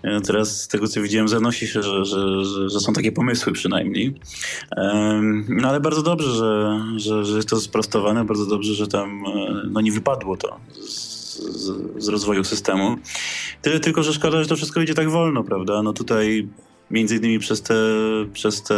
e, 0.04 0.22
teraz 0.22 0.62
z 0.62 0.68
tego 0.68 0.88
co 0.88 1.02
widziałem 1.02 1.28
zanosi 1.28 1.68
się, 1.68 1.84
że, 1.84 2.06
że, 2.06 2.46
że, 2.46 2.70
że 2.70 2.80
są 2.80 2.94
takie 2.94 3.12
pomysły 3.12 3.54
przynajmniej. 3.54 4.16
No 5.50 5.70
ale 5.70 5.80
bardzo 5.80 6.04
dobrze, 6.04 6.32
że, 6.32 6.82
że, 6.96 7.26
że 7.26 7.36
jest 7.36 7.50
to 7.50 7.62
sprostowane, 7.62 8.26
bardzo 8.26 8.46
dobrze, 8.46 8.74
że 8.74 8.88
tam 8.88 9.24
e, 9.26 9.62
no, 9.72 9.82
nie 9.82 9.92
wypadło 9.92 10.38
to 10.38 10.60
z, 10.88 11.09
z, 11.50 12.08
rozwoju 12.08 12.44
systemu. 12.44 12.98
Tyle 13.62 13.80
tylko, 13.80 14.04
że 14.04 14.14
szkoda, 14.14 14.44
że 14.44 14.50
to 14.50 14.56
wszystko 14.56 14.82
idzie 14.82 14.94
tak 14.94 15.10
wolno, 15.10 15.44
prawda? 15.44 15.84
No 15.84 15.94
tutaj 15.94 16.48
między 16.92 17.16
innymi 17.16 17.40
przez 17.40 17.62
te, 17.62 17.76
przez 18.34 18.64
te 18.64 18.76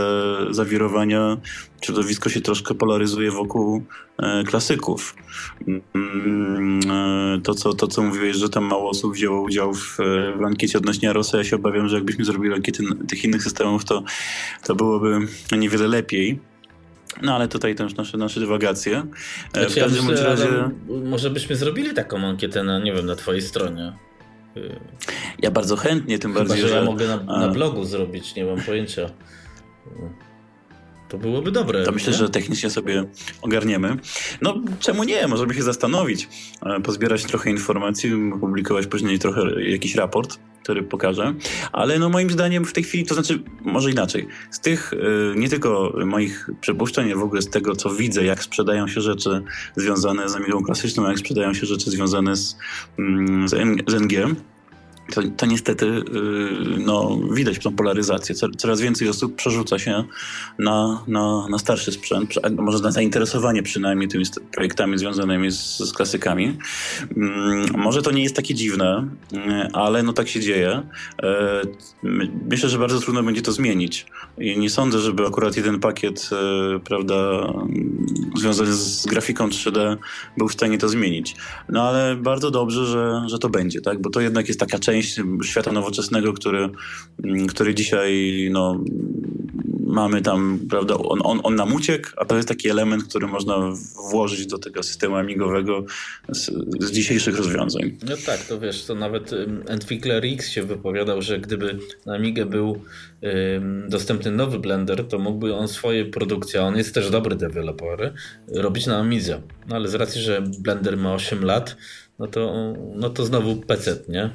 zawirowania 0.49 1.37
środowisko 1.81 2.29
się 2.29 2.41
troszkę 2.41 2.73
polaryzuje 2.73 3.31
wokół 3.31 3.83
e, 4.17 4.43
klasyków. 4.43 5.15
Mm, 5.67 6.79
e, 6.89 7.41
to, 7.41 7.53
co, 7.53 7.73
to, 7.73 7.87
co 7.87 8.01
mówiłeś, 8.03 8.35
że 8.35 8.49
tam 8.49 8.63
mało 8.63 8.89
osób 8.89 9.13
wzięło 9.13 9.41
udział 9.41 9.73
w, 9.73 9.97
w 10.39 10.43
ankiecie 10.45 10.77
odnośnie 10.77 11.09
Arosa, 11.09 11.37
ja 11.37 11.43
się 11.43 11.55
obawiam, 11.55 11.89
że 11.89 11.95
jakbyśmy 11.95 12.25
zrobili 12.25 12.53
ankiety 12.53 12.83
tych 13.07 13.23
innych 13.23 13.43
systemów, 13.43 13.85
to, 13.85 14.03
to 14.63 14.75
byłoby 14.75 15.19
niewiele 15.51 15.87
lepiej. 15.87 16.50
No 17.21 17.35
ale 17.35 17.47
tutaj 17.47 17.75
też 17.75 17.95
nasze, 17.95 18.17
nasze 18.17 18.39
dywagacje. 18.39 18.97
E, 18.97 19.59
znaczy, 19.59 19.69
w 19.69 19.75
każdym 19.75 20.05
ja 20.05 20.11
myślę, 20.11 20.25
razie... 20.25 20.47
Może 21.03 21.29
byśmy 21.29 21.55
zrobili 21.55 21.93
taką 21.93 22.17
ankietę 22.27 22.63
na, 22.63 22.79
nie 22.79 22.93
wiem, 22.93 23.05
na 23.05 23.15
twojej 23.15 23.41
stronie. 23.41 23.93
Ja 25.39 25.51
bardzo 25.51 25.75
chętnie, 25.75 26.19
tym 26.19 26.33
Chyba, 26.33 26.45
bardziej, 26.45 26.67
że... 26.67 26.75
ja 26.75 26.81
mogę 26.83 27.07
na, 27.07 27.17
na 27.17 27.47
blogu 27.47 27.85
zrobić, 27.85 28.35
nie 28.35 28.45
mam 28.45 28.61
pojęcia. 28.61 29.09
To 31.11 31.17
byłoby 31.17 31.51
dobre. 31.51 31.83
To 31.83 31.91
myślę, 31.91 32.11
nie? 32.11 32.17
że 32.17 32.29
technicznie 32.29 32.69
sobie 32.69 33.05
ogarniemy. 33.41 33.97
No, 34.41 34.61
czemu 34.79 35.03
nie? 35.03 35.27
Możemy 35.27 35.53
się 35.53 35.63
zastanowić, 35.63 36.29
e, 36.65 36.81
pozbierać 36.81 37.23
trochę 37.23 37.49
informacji, 37.49 38.11
opublikować 38.33 38.87
później 38.87 39.19
trochę 39.19 39.41
jakiś 39.63 39.95
raport, 39.95 40.39
który 40.63 40.83
pokażę. 40.83 41.33
Ale 41.71 41.99
no 41.99 42.09
moim 42.09 42.29
zdaniem 42.29 42.65
w 42.65 42.73
tej 42.73 42.83
chwili, 42.83 43.05
to 43.05 43.13
znaczy, 43.13 43.43
może 43.61 43.91
inaczej. 43.91 44.27
Z 44.51 44.59
tych, 44.59 44.93
e, 44.93 45.39
nie 45.39 45.49
tylko 45.49 45.93
moich 46.05 46.49
przypuszczeń, 46.61 47.13
w 47.13 47.23
ogóle 47.23 47.41
z 47.41 47.49
tego, 47.49 47.75
co 47.75 47.89
widzę, 47.89 48.25
jak 48.25 48.43
sprzedają 48.43 48.87
się 48.87 49.01
rzeczy 49.01 49.43
związane 49.75 50.29
z 50.29 50.35
Amigą 50.35 50.63
klasyczną, 50.63 51.07
jak 51.07 51.19
sprzedają 51.19 51.53
się 51.53 51.65
rzeczy 51.65 51.91
związane 51.91 52.35
z, 52.35 52.57
mm, 52.99 53.47
z 53.47 53.53
NG, 53.93 54.35
to, 55.13 55.21
to 55.37 55.45
niestety 55.45 55.85
y, 55.85 56.03
no, 56.79 57.19
widać 57.31 57.59
tą 57.59 57.75
polaryzację. 57.75 58.35
Coraz 58.57 58.81
więcej 58.81 59.09
osób 59.09 59.35
przerzuca 59.35 59.79
się 59.79 60.03
na, 60.59 61.03
na, 61.07 61.47
na 61.47 61.57
starszy 61.57 61.91
sprzęt, 61.91 62.33
może 62.57 62.79
na 62.79 62.91
zainteresowanie 62.91 63.63
przynajmniej 63.63 64.09
tymi 64.09 64.25
projektami 64.53 64.97
związanymi 64.97 65.51
z, 65.51 65.77
z 65.77 65.93
klasykami. 65.93 66.57
Mm, 67.17 67.65
może 67.77 68.01
to 68.01 68.11
nie 68.11 68.23
jest 68.23 68.35
takie 68.35 68.53
dziwne, 68.53 69.07
y, 69.33 69.37
ale 69.73 70.03
no 70.03 70.13
tak 70.13 70.27
się 70.27 70.39
dzieje. 70.39 70.83
Y, 71.23 72.07
myślę, 72.49 72.69
że 72.69 72.79
bardzo 72.79 72.99
trudno 72.99 73.23
będzie 73.23 73.41
to 73.41 73.51
zmienić. 73.51 74.05
I 74.37 74.59
nie 74.59 74.69
sądzę, 74.69 74.99
żeby 74.99 75.27
akurat 75.27 75.57
jeden 75.57 75.79
pakiet 75.79 76.29
prawda, 76.83 77.13
związany 78.39 78.73
z 78.73 79.05
grafiką 79.05 79.47
3D 79.47 79.97
był 80.37 80.47
w 80.47 80.53
stanie 80.53 80.77
to 80.77 80.89
zmienić. 80.89 81.35
No 81.69 81.83
ale 81.83 82.15
bardzo 82.15 82.51
dobrze, 82.51 82.85
że, 82.85 83.23
że 83.25 83.39
to 83.39 83.49
będzie, 83.49 83.81
tak? 83.81 84.01
bo 84.01 84.09
to 84.09 84.21
jednak 84.21 84.47
jest 84.47 84.59
taka 84.59 84.79
część 84.79 84.90
część 84.91 85.19
świata 85.43 85.71
nowoczesnego, 85.71 86.33
który, 86.33 86.69
mm, 87.23 87.47
który 87.47 87.75
dzisiaj 87.75 88.49
no, 88.51 88.83
mamy 89.91 90.21
tam, 90.21 90.59
prawda, 90.69 90.97
on, 90.97 91.19
on, 91.23 91.39
on 91.43 91.55
nam 91.55 91.73
uciekł, 91.73 92.09
a 92.17 92.25
to 92.25 92.35
jest 92.35 92.47
taki 92.47 92.69
element, 92.69 93.03
który 93.03 93.27
można 93.27 93.73
włożyć 94.11 94.47
do 94.47 94.57
tego 94.57 94.83
systemu 94.83 95.15
amigowego 95.15 95.85
z, 96.29 96.51
z 96.79 96.91
dzisiejszych 96.91 97.37
rozwiązań. 97.37 97.97
No 98.09 98.15
tak, 98.25 98.39
to 98.39 98.59
wiesz, 98.59 98.85
to 98.85 98.95
nawet 98.95 99.31
Entwickler 99.67 100.25
X 100.25 100.49
się 100.49 100.63
wypowiadał, 100.63 101.21
że 101.21 101.39
gdyby 101.39 101.79
na 102.05 102.13
Amigę 102.13 102.45
był 102.45 102.81
dostępny 103.87 104.31
nowy 104.31 104.59
Blender, 104.59 105.07
to 105.07 105.19
mógłby 105.19 105.55
on 105.55 105.67
swoje 105.67 106.05
produkcje, 106.05 106.61
a 106.61 106.63
on 106.63 106.77
jest 106.77 106.93
też 106.93 107.09
dobry 107.09 107.35
deweloper, 107.35 108.13
robić 108.55 108.85
na 108.85 108.97
Amidze. 108.97 109.41
No 109.67 109.75
ale 109.75 109.87
z 109.87 109.93
racji, 109.93 110.21
że 110.21 110.41
Blender 110.59 110.97
ma 110.97 111.13
8 111.13 111.45
lat, 111.45 111.77
no 112.21 112.27
to, 112.27 112.73
no 112.95 113.09
to 113.09 113.25
znowu 113.25 113.55
PC, 113.55 114.03
nie? 114.07 114.29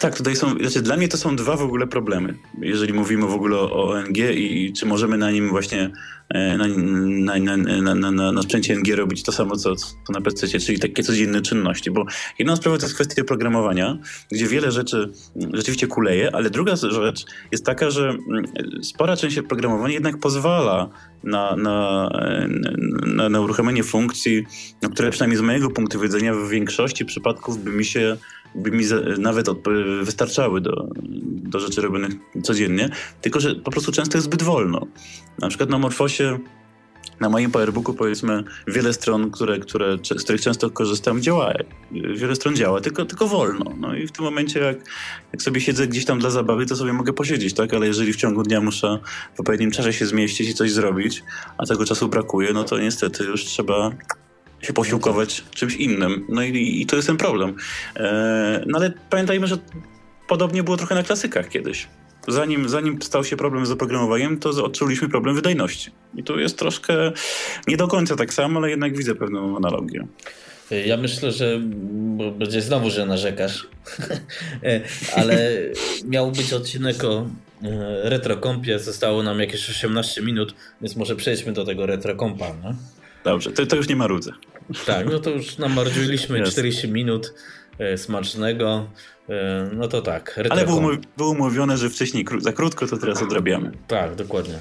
Tak, 0.00 0.16
tutaj 0.16 0.36
są, 0.36 0.58
znaczy 0.58 0.82
dla 0.82 0.96
mnie 0.96 1.08
to 1.08 1.16
są 1.16 1.36
dwa 1.36 1.56
w 1.56 1.62
ogóle 1.62 1.86
problemy, 1.86 2.34
jeżeli 2.60 2.92
mówimy 2.92 3.26
w 3.26 3.34
ogóle 3.34 3.58
o 3.58 3.90
ONG 3.90 4.18
i 4.18 4.72
czy 4.72 4.86
możemy 4.86 5.18
na 5.18 5.30
nim 5.30 5.48
właśnie, 5.48 5.90
e, 6.28 6.56
na, 6.56 6.66
na, 7.38 7.56
na, 7.56 8.10
na, 8.10 8.32
na, 8.32 8.42
sprzęcie 8.42 8.76
NG 8.76 8.96
robić 8.96 9.22
to 9.22 9.32
samo, 9.32 9.56
co, 9.56 9.76
co 9.76 10.12
na 10.12 10.20
PC, 10.20 10.48
czyli 10.48 10.78
takie 10.78 11.02
codzienne 11.02 11.42
czynności, 11.42 11.90
bo 11.90 12.04
jedna 12.38 12.56
sprawa 12.56 12.78
to 12.78 12.84
jest 12.84 12.94
kwestia 12.94 13.24
programowania, 13.24 13.98
gdzie 14.32 14.46
wiele 14.46 14.72
rzeczy 14.72 15.12
rzeczywiście 15.52 15.86
kuleje, 15.86 16.34
ale 16.34 16.50
druga 16.50 16.76
rzecz 16.76 17.26
jest 17.52 17.66
taka, 17.66 17.90
że 17.90 18.08
mm, 18.08 18.44
spora 18.82 19.16
część 19.16 19.40
programowania 19.40 19.94
jednak 19.94 20.18
pozwala 20.18 20.88
na, 21.24 21.56
na, 21.56 22.10
na, 23.06 23.28
na 23.28 23.40
uruchomienie 23.40 23.84
funkcji, 23.84 24.44
no, 24.82 24.90
które 24.90 25.10
przynajmniej 25.10 25.38
z 25.38 25.42
mojego 25.42 25.70
punktu 25.70 26.00
widzenia 26.00 26.34
w 26.34 26.48
większości 26.48 27.04
przypadków 27.04 27.64
by 27.64 27.70
mi 27.70 27.84
się 27.84 28.16
by 28.54 28.70
mi 28.70 28.84
nawet 29.18 29.46
wystarczały 30.02 30.60
do, 30.60 30.88
do 31.32 31.60
rzeczy 31.60 31.80
robionych 31.80 32.12
codziennie, 32.42 32.88
tylko 33.20 33.40
że 33.40 33.54
po 33.54 33.70
prostu 33.70 33.92
często 33.92 34.18
jest 34.18 34.26
zbyt 34.26 34.42
wolno. 34.42 34.86
Na 35.38 35.48
przykład 35.48 35.70
na 35.70 35.78
Morfosie 35.78 36.38
na 37.20 37.28
moim 37.28 37.50
Powerbooku 37.50 37.94
powiedzmy 37.94 38.44
wiele 38.66 38.92
stron, 38.92 39.30
które, 39.30 39.58
które, 39.58 39.98
z 40.18 40.24
których 40.24 40.40
często 40.40 40.70
korzystam, 40.70 41.22
działa. 41.22 41.52
Wiele 41.92 42.36
stron 42.36 42.56
działa, 42.56 42.80
tylko, 42.80 43.04
tylko 43.04 43.28
wolno. 43.28 43.64
No 43.78 43.94
i 43.94 44.06
w 44.06 44.12
tym 44.12 44.24
momencie, 44.24 44.60
jak, 44.60 44.76
jak 45.32 45.42
sobie 45.42 45.60
siedzę 45.60 45.86
gdzieś 45.86 46.04
tam 46.04 46.18
dla 46.18 46.30
zabawy, 46.30 46.66
to 46.66 46.76
sobie 46.76 46.92
mogę 46.92 47.12
posiedzieć, 47.12 47.54
tak? 47.54 47.74
Ale 47.74 47.86
jeżeli 47.86 48.12
w 48.12 48.16
ciągu 48.16 48.42
dnia 48.42 48.60
muszę 48.60 48.98
w 49.36 49.40
odpowiednim 49.40 49.70
czasie 49.70 49.92
się 49.92 50.06
zmieścić 50.06 50.48
i 50.48 50.54
coś 50.54 50.72
zrobić, 50.72 51.22
a 51.58 51.66
tego 51.66 51.84
czasu 51.84 52.08
brakuje, 52.08 52.52
no 52.52 52.64
to 52.64 52.78
niestety 52.78 53.24
już 53.24 53.44
trzeba 53.44 53.90
się 54.62 54.72
posiłkować 54.72 55.44
czymś 55.54 55.76
innym. 55.76 56.26
No 56.28 56.42
i, 56.42 56.80
i 56.80 56.86
to 56.86 56.96
jest 56.96 57.08
ten 57.08 57.16
problem. 57.16 57.56
E, 57.96 58.64
no 58.66 58.78
ale 58.78 58.92
pamiętajmy, 59.10 59.46
że 59.46 59.58
podobnie 60.28 60.62
było 60.62 60.76
trochę 60.76 60.94
na 60.94 61.02
klasykach 61.02 61.48
kiedyś. 61.48 61.88
Zanim, 62.28 62.68
zanim 62.68 63.02
stał 63.02 63.24
się 63.24 63.36
problem 63.36 63.66
z 63.66 63.70
oprogramowaniem, 63.70 64.38
to 64.38 64.64
odczuliśmy 64.64 65.08
problem 65.08 65.34
wydajności. 65.34 65.90
I 66.14 66.22
tu 66.24 66.38
jest 66.38 66.58
troszkę 66.58 67.12
nie 67.68 67.76
do 67.76 67.88
końca 67.88 68.16
tak 68.16 68.34
samo, 68.34 68.60
ale 68.60 68.70
jednak 68.70 68.96
widzę 68.96 69.14
pewną 69.14 69.56
analogię. 69.56 70.06
Ja 70.86 70.96
myślę, 70.96 71.32
że 71.32 71.60
będzie 72.38 72.62
znowu, 72.62 72.90
że 72.90 73.06
narzekasz, 73.06 73.66
ale 75.16 75.50
miał 76.04 76.32
być 76.32 76.52
odcinek 76.52 77.04
o 77.04 77.26
e, 77.62 78.10
retrokompie, 78.10 78.78
zostało 78.78 79.22
nam 79.22 79.40
jakieś 79.40 79.70
18 79.70 80.22
minut, 80.22 80.54
więc 80.80 80.96
może 80.96 81.16
przejdźmy 81.16 81.52
do 81.52 81.64
tego 81.64 81.86
retrokompa. 81.86 82.46
No? 82.62 82.74
Dobrze, 83.24 83.50
to, 83.50 83.66
to 83.66 83.76
już 83.76 83.88
nie 83.88 83.96
marudzę. 83.96 84.32
Tak, 84.86 85.06
no 85.06 85.18
to 85.18 85.30
już 85.30 85.58
namarzyliśmy 85.58 86.42
40 86.42 86.88
minut 86.88 87.34
e, 87.78 87.98
smacznego. 87.98 88.90
E, 89.28 89.70
no 89.72 89.88
to 89.88 90.02
tak. 90.02 90.40
Ale 90.50 90.66
było, 90.66 90.80
było 91.16 91.30
umówione, 91.30 91.76
że 91.76 91.90
wcześniej 91.90 92.24
za 92.38 92.52
krótko, 92.52 92.86
to 92.86 92.96
teraz 92.96 93.22
odrabiamy. 93.22 93.72
Tak, 93.88 94.14
dokładnie. 94.14 94.58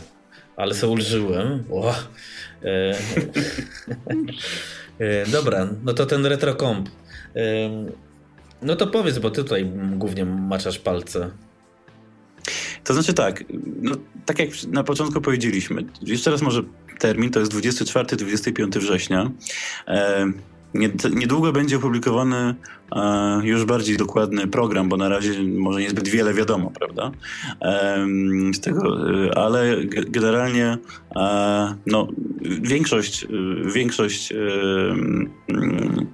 Ale 0.58 0.74
sobie 0.74 0.94
ulżyłem. 0.94 1.64
E, 2.64 2.96
e, 5.00 5.26
dobra, 5.26 5.68
no 5.84 5.94
to 5.94 6.06
ten 6.06 6.26
retrocomp. 6.26 6.90
E, 7.36 7.42
no 8.62 8.76
to 8.76 8.88
powiedz, 8.88 9.20
bo 9.20 9.32
ty 9.32 9.44
tutaj 9.44 9.72
głównie 9.96 10.26
maczasz 10.26 10.80
palce. 10.80 11.32
To 12.84 12.94
znaczy 12.94 13.14
tak, 13.14 13.44
no, 13.82 13.96
tak 14.26 14.40
jak 14.40 14.50
na 14.68 14.84
początku 14.84 15.22
powiedzieliśmy, 15.22 15.86
jeszcze 16.02 16.32
raz 16.32 16.42
może 16.42 16.64
termin, 17.00 17.32
to 17.32 17.40
jest 17.40 17.54
24-25 17.54 18.80
września. 18.80 19.32
E, 19.88 20.32
niedługo 21.16 21.52
będzie 21.52 21.78
opublikowany 21.78 22.56
e, 22.96 23.42
już 23.44 23.66
bardziej 23.66 23.98
dokładny 23.98 24.48
program, 24.48 24.90
bo 24.90 24.98
na 24.98 25.10
razie 25.10 25.44
może 25.44 25.80
niezbyt 25.80 26.08
wiele 26.08 26.34
wiadomo, 26.34 26.72
prawda? 26.80 27.12
E, 27.62 28.08
z 28.54 28.60
tego, 28.60 28.98
ale 29.36 29.78
generalnie 29.86 30.78
no, 31.86 32.08
większość, 32.62 33.28
większość 33.74 34.34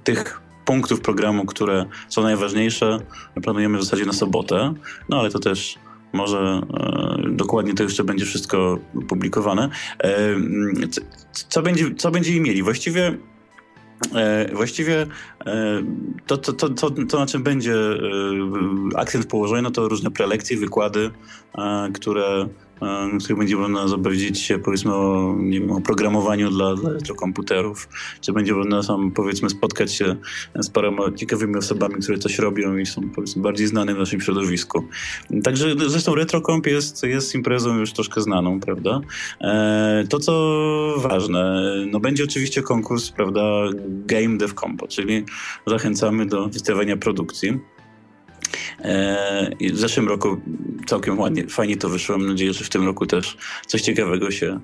tych 0.04 0.40
punktów 0.64 1.00
programu, 1.00 1.44
które 1.44 1.86
są 2.08 2.22
najważniejsze, 2.22 2.98
planujemy 3.42 3.78
w 3.78 3.84
zasadzie 3.84 4.06
na 4.06 4.12
sobotę, 4.12 4.74
no 5.08 5.20
ale 5.20 5.30
to 5.30 5.38
też 5.38 5.78
może 6.12 6.38
e, 6.38 7.16
dokładnie 7.30 7.74
to 7.74 7.82
jeszcze 7.82 8.04
będzie 8.04 8.24
wszystko 8.24 8.78
publikowane. 9.08 9.68
E, 10.04 10.10
co, 11.32 11.62
będzie, 11.62 11.94
co 11.94 12.10
będziemy 12.10 12.40
mieli? 12.40 12.62
Właściwie 12.62 13.18
e, 14.14 14.54
Właściwie 14.54 15.06
to, 16.26 16.38
to, 16.38 16.52
to, 16.52 16.68
to, 16.68 16.90
to, 16.90 17.18
na 17.18 17.26
czym 17.26 17.42
będzie 17.42 17.74
akcent 18.96 19.26
położony, 19.26 19.62
no 19.62 19.70
to 19.70 19.88
różne 19.88 20.10
prelekcje, 20.10 20.56
wykłady, 20.56 21.10
które 21.94 22.48
w 22.80 23.18
których 23.18 23.38
będzie 23.38 23.56
można 23.56 23.96
dowiedzieć 23.98 24.40
się 24.40 24.58
powiedzmy 24.58 24.94
o, 24.94 25.36
nie 25.38 25.60
wiem, 25.60 25.70
o 25.70 25.80
programowaniu 25.80 26.50
dla, 26.50 26.74
dla 26.74 26.90
elektrokomputerów, 26.90 27.88
czy 28.20 28.32
będzie 28.32 28.54
można 28.54 28.82
sam 28.82 29.10
powiedzmy 29.10 29.50
spotkać 29.50 29.94
się 29.94 30.16
z 30.54 30.70
paroma 30.70 31.12
ciekawymi 31.12 31.56
osobami, 31.56 31.94
które 31.94 32.18
coś 32.18 32.38
robią 32.38 32.76
i 32.76 32.86
są 32.86 33.10
powiedzmy 33.14 33.42
bardziej 33.42 33.66
znane 33.66 33.94
w 33.94 33.98
naszym 33.98 34.20
środowisku. 34.20 34.84
Także 35.44 35.74
zresztą 35.86 36.14
RetroComp 36.14 36.66
jest, 36.66 37.02
jest 37.02 37.34
imprezą 37.34 37.78
już 37.78 37.92
troszkę 37.92 38.20
znaną, 38.20 38.60
prawda? 38.60 39.00
E, 39.40 40.04
to 40.08 40.18
co 40.18 40.94
ważne, 40.98 41.62
no 41.90 42.00
będzie 42.00 42.24
oczywiście 42.24 42.62
konkurs, 42.62 43.10
prawda, 43.10 43.42
Game 43.88 44.36
Dev 44.36 44.54
Compo, 44.54 44.88
czyli 44.88 45.24
zachęcamy 45.66 46.26
do 46.26 46.48
wystawiania 46.48 46.96
produkcji. 46.96 47.75
E, 48.80 49.50
w 49.72 49.78
zeszłym 49.78 50.08
roku 50.08 50.36
całkiem 50.86 51.18
ładnie, 51.18 51.46
fajnie 51.48 51.76
to 51.76 51.88
wyszło. 51.88 52.18
Mam 52.18 52.26
nadzieję, 52.26 52.52
że 52.52 52.64
w 52.64 52.68
tym 52.68 52.84
roku 52.84 53.06
też 53.06 53.36
coś 53.66 53.82
ciekawego 53.82 54.30
się, 54.30 54.60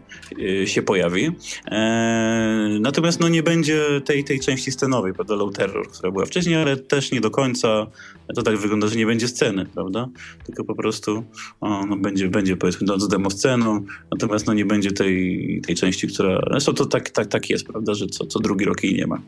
e, 0.62 0.66
się 0.66 0.82
pojawi. 0.82 1.30
E, 1.70 2.78
natomiast 2.80 3.20
no, 3.20 3.28
nie 3.28 3.42
będzie 3.42 4.00
tej, 4.04 4.24
tej 4.24 4.40
części 4.40 4.72
scenowej, 4.72 5.12
prawda, 5.12 5.34
Low 5.34 5.52
Terror, 5.52 5.88
która 5.88 6.12
była 6.12 6.26
wcześniej, 6.26 6.56
ale 6.56 6.76
też 6.76 7.12
nie 7.12 7.20
do 7.20 7.30
końca 7.30 7.86
to 8.34 8.42
tak 8.42 8.56
wygląda, 8.56 8.86
że 8.88 8.96
nie 8.96 9.06
będzie 9.06 9.28
sceny, 9.28 9.66
prawda? 9.66 10.08
Tylko 10.46 10.64
po 10.64 10.74
prostu 10.74 11.24
o, 11.60 11.86
no, 11.86 11.96
będzie, 11.96 12.28
będzie 12.28 12.56
powiedzmy 12.56 12.86
no, 12.86 13.00
z 13.00 13.08
demo 13.08 13.30
sceną, 13.30 13.84
natomiast 14.10 14.46
no, 14.46 14.54
nie 14.54 14.64
będzie 14.64 14.92
tej, 14.92 15.60
tej 15.66 15.76
części, 15.76 16.08
która... 16.08 16.40
Zresztą 16.50 16.74
to 16.74 16.86
tak, 16.86 17.10
tak, 17.10 17.26
tak 17.26 17.50
jest, 17.50 17.66
prawda, 17.66 17.94
że 17.94 18.06
co, 18.06 18.26
co 18.26 18.40
drugi 18.40 18.64
rok 18.64 18.84
jej 18.84 18.94
nie 18.94 19.06
ma. 19.06 19.20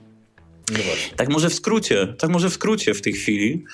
No 0.72 0.78
tak 1.16 1.28
może 1.28 1.50
w 1.50 1.54
skrócie, 1.54 2.14
tak 2.18 2.30
może 2.30 2.50
w 2.50 2.52
skrócie 2.52 2.94
w 2.94 3.02
tej 3.02 3.12
chwili. 3.12 3.64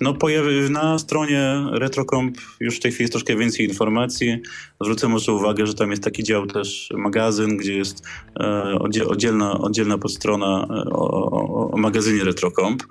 No 0.00 0.14
pojawi, 0.14 0.70
na 0.70 0.98
stronie 0.98 1.64
RetroComp 1.72 2.38
już 2.60 2.76
w 2.76 2.80
tej 2.80 2.92
chwili 2.92 3.02
jest 3.02 3.12
troszkę 3.12 3.36
więcej 3.36 3.66
informacji. 3.66 4.42
Zwrócę 4.80 5.08
może 5.08 5.32
uwagę, 5.32 5.66
że 5.66 5.74
tam 5.74 5.90
jest 5.90 6.02
taki 6.02 6.24
dział 6.24 6.46
też 6.46 6.88
magazyn, 6.96 7.56
gdzie 7.56 7.76
jest 7.76 8.02
e, 8.40 8.78
oddzielna, 9.08 9.58
oddzielna 9.58 9.98
podstrona 9.98 10.66
e, 10.70 10.90
o, 10.90 11.30
o, 11.30 11.70
o 11.70 11.76
magazynie 11.76 12.24
RetroComp. 12.24 12.82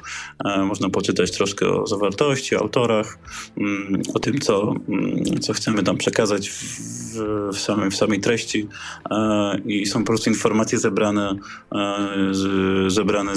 E, 0.45 0.63
można 0.63 0.89
poczytać 0.89 1.31
troszkę 1.31 1.67
o 1.67 1.87
zawartości, 1.87 2.55
autorach, 2.55 3.17
mm, 3.57 4.01
o 4.13 4.19
tym, 4.19 4.39
co, 4.39 4.75
mm, 4.89 5.39
co 5.39 5.53
chcemy 5.53 5.83
tam 5.83 5.97
przekazać 5.97 6.49
w 6.49 7.04
w, 7.53 7.59
samej, 7.59 7.91
w 7.91 7.95
samej 7.95 8.19
treści 8.19 8.67
e, 9.11 9.59
i 9.65 9.85
są 9.85 9.99
po 9.99 10.05
prostu 10.05 10.29
informacje 10.29 10.79
zebrane, 10.79 11.35
e, 11.75 12.87
zebrane 12.87 13.33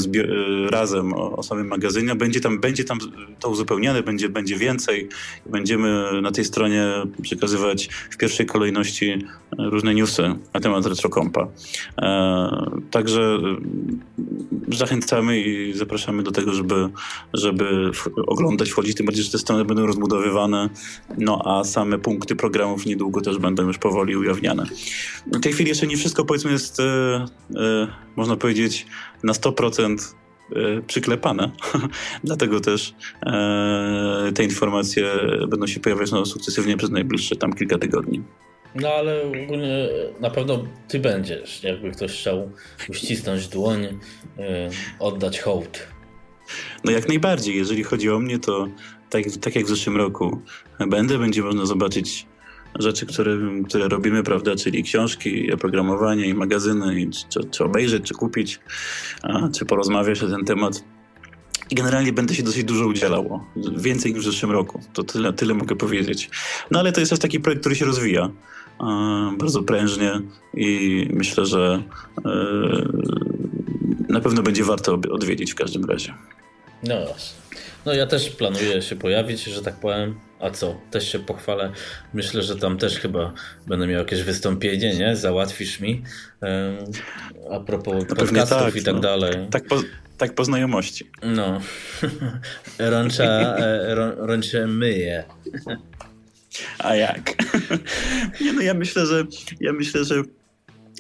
razem 0.71 1.13
o, 1.13 1.37
o, 1.37 1.43
samym 1.43 1.67
magazynie. 1.67 2.15
Będzie 2.15 2.41
tam, 2.41 2.61
będzie 2.61 2.85
tam 2.85 2.99
to 3.41 3.49
uzupełniane, 3.49 4.03
będzie, 4.03 4.29
będzie 4.29 4.57
więcej. 4.57 5.09
Będziemy 5.47 6.23
na 6.23 6.31
tej 6.31 6.45
stronie 6.45 6.87
przekazywać 7.23 7.89
w 8.11 8.17
pierwszej 8.17 8.47
kolejności 8.47 9.27
różne 9.59 9.95
newsy 9.95 10.35
na 10.55 10.61
temat 10.61 10.87
RetroCompa. 10.87 11.49
Także 12.91 13.39
zachęcamy 14.69 15.41
i 15.41 15.73
zapraszamy 15.75 16.23
do 16.23 16.33
tego, 16.33 16.53
żeby, 16.53 16.89
żeby 17.35 17.91
oglądać, 18.27 18.71
wchodzić, 18.71 18.97
tym 18.97 19.07
bardziej, 19.07 19.25
że 19.25 19.31
te 19.31 19.39
strony 19.39 19.65
będą 19.65 19.87
rozbudowywane, 19.87 20.69
no 21.19 21.43
a 21.45 21.65
same 21.65 21.99
punkty 21.99 22.37
programów 22.37 22.87
niedługo 22.87 23.21
też 23.21 23.39
będą 23.39 23.68
już 23.69 23.79
powoli 23.79 24.17
ujawniane. 24.17 24.65
W 25.27 25.41
tej 25.41 25.53
chwili 25.53 25.69
jeszcze 25.69 25.87
nie 25.87 25.97
wszystko 25.97 26.25
powiedzmy 26.25 26.53
jest, 26.53 26.81
e, 26.81 26.85
e, 26.85 27.89
można 28.17 28.37
powiedzieć, 28.37 28.87
na 29.23 29.33
100% 29.33 30.15
e, 30.53 30.83
przyklepane. 30.83 31.51
Dlatego 32.25 32.61
też 32.61 32.95
e, 33.27 34.33
te 34.35 34.45
informacje 34.45 35.09
będą 35.49 35.67
się 35.67 35.81
pojawiać 35.81 36.11
no, 36.11 36.27
sukcesywnie 36.27 36.77
przez 36.77 36.91
najbliższe 36.91 37.37
tam 37.37 37.53
kilka 37.53 37.79
tygodni. 37.79 38.23
No 38.75 38.89
ale 38.89 39.23
ogólnie 39.23 39.89
na 40.21 40.31
pewno 40.31 40.65
ty 40.89 40.99
będziesz, 40.99 41.63
jakby 41.63 41.91
ktoś 41.91 42.13
chciał 42.13 42.51
uścisnąć 42.89 43.49
dłoń, 43.49 43.83
yy, 43.83 44.45
oddać 44.99 45.41
hołd. 45.41 45.89
No 46.85 46.91
jak 46.93 47.09
najbardziej. 47.09 47.57
Jeżeli 47.57 47.85
chodzi 47.85 48.11
o 48.11 48.19
mnie, 48.19 48.39
to 48.39 48.69
tak, 49.11 49.25
tak 49.41 49.57
jak 49.57 49.65
w 49.65 49.69
zeszłym 49.69 49.97
roku 49.97 50.41
będę, 50.89 51.19
będzie 51.19 51.43
można 51.43 51.67
zobaczyć 51.67 52.27
rzeczy, 52.79 53.07
które, 53.07 53.39
które 53.69 53.89
robimy, 53.89 54.23
prawda, 54.23 54.57
czyli 54.57 54.83
książki, 54.83 55.53
oprogramowanie 55.53 56.27
i 56.27 56.35
magazyny, 56.35 57.01
i 57.01 57.11
czy, 57.11 57.41
czy 57.51 57.65
obejrzeć, 57.65 58.05
czy 58.05 58.15
kupić, 58.15 58.61
a, 59.23 59.49
czy 59.49 59.65
porozmawiać 59.65 60.23
na 60.23 60.29
ten 60.29 60.45
temat. 60.45 60.85
I 61.71 61.75
generalnie 61.75 62.13
będę 62.13 62.35
się 62.35 62.43
dosyć 62.43 62.65
dużo 62.65 62.87
udzielał. 62.87 63.41
Więcej 63.77 64.15
niż 64.15 64.23
w 64.23 64.27
zeszłym 64.27 64.53
roku. 64.53 64.81
To 64.93 65.03
tyle, 65.03 65.33
tyle 65.33 65.55
mogę 65.55 65.77
powiedzieć. 65.77 66.31
No 66.71 66.79
ale 66.79 66.93
to 66.93 67.01
jest 67.01 67.11
też 67.11 67.19
taki 67.19 67.41
projekt, 67.41 67.61
który 67.61 67.77
się 67.77 67.85
rozwija 67.85 68.31
bardzo 69.39 69.63
prężnie 69.63 70.21
i 70.55 71.09
myślę, 71.13 71.47
że 71.47 71.83
e, 72.25 72.31
na 74.09 74.21
pewno 74.21 74.43
będzie 74.43 74.65
warto 74.65 74.93
odwiedzić 75.11 75.53
w 75.53 75.55
każdym 75.55 75.85
razie. 75.85 76.15
No 76.83 76.95
No 77.87 77.95
ja 77.95 78.07
też 78.07 78.31
planuję 78.31 78.83
się 78.83 78.97
pojawić, 78.97 79.45
że 79.45 79.63
tak 79.63 79.75
powiem. 79.75 80.21
A 80.41 80.51
co? 80.51 80.81
Też 80.91 81.13
się 81.13 81.19
pochwalę. 81.19 81.73
Myślę, 82.15 82.43
że 82.43 82.57
tam 82.57 82.79
też 82.79 82.99
chyba 82.99 83.33
będę 83.67 83.87
miał 83.87 83.99
jakieś 83.99 84.23
wystąpienie, 84.23 84.95
nie? 84.95 85.17
Załatwisz 85.17 85.81
mi. 85.81 86.03
A 87.51 87.61
propos 87.61 88.05
no 88.09 88.17
podcastów 88.17 88.59
tak, 88.59 88.77
i 88.77 88.83
tak 88.83 88.95
no. 88.95 89.01
dalej. 89.01 89.33
Tak 89.51 89.67
po, 89.67 89.83
tak 90.19 90.35
po 90.35 90.45
znajomości. 90.45 91.11
No. 91.23 91.61
Rącza, 92.79 93.25
e, 93.25 93.95
rącze 94.17 94.67
myje. 94.67 95.25
A 96.79 96.95
jak? 96.95 97.35
Nie 98.41 98.53
no, 98.53 98.61
ja 98.61 98.75
myślę, 98.75 99.07
że 99.07 99.25
ja 99.61 99.73
myślę, 99.73 100.05
że 100.05 100.15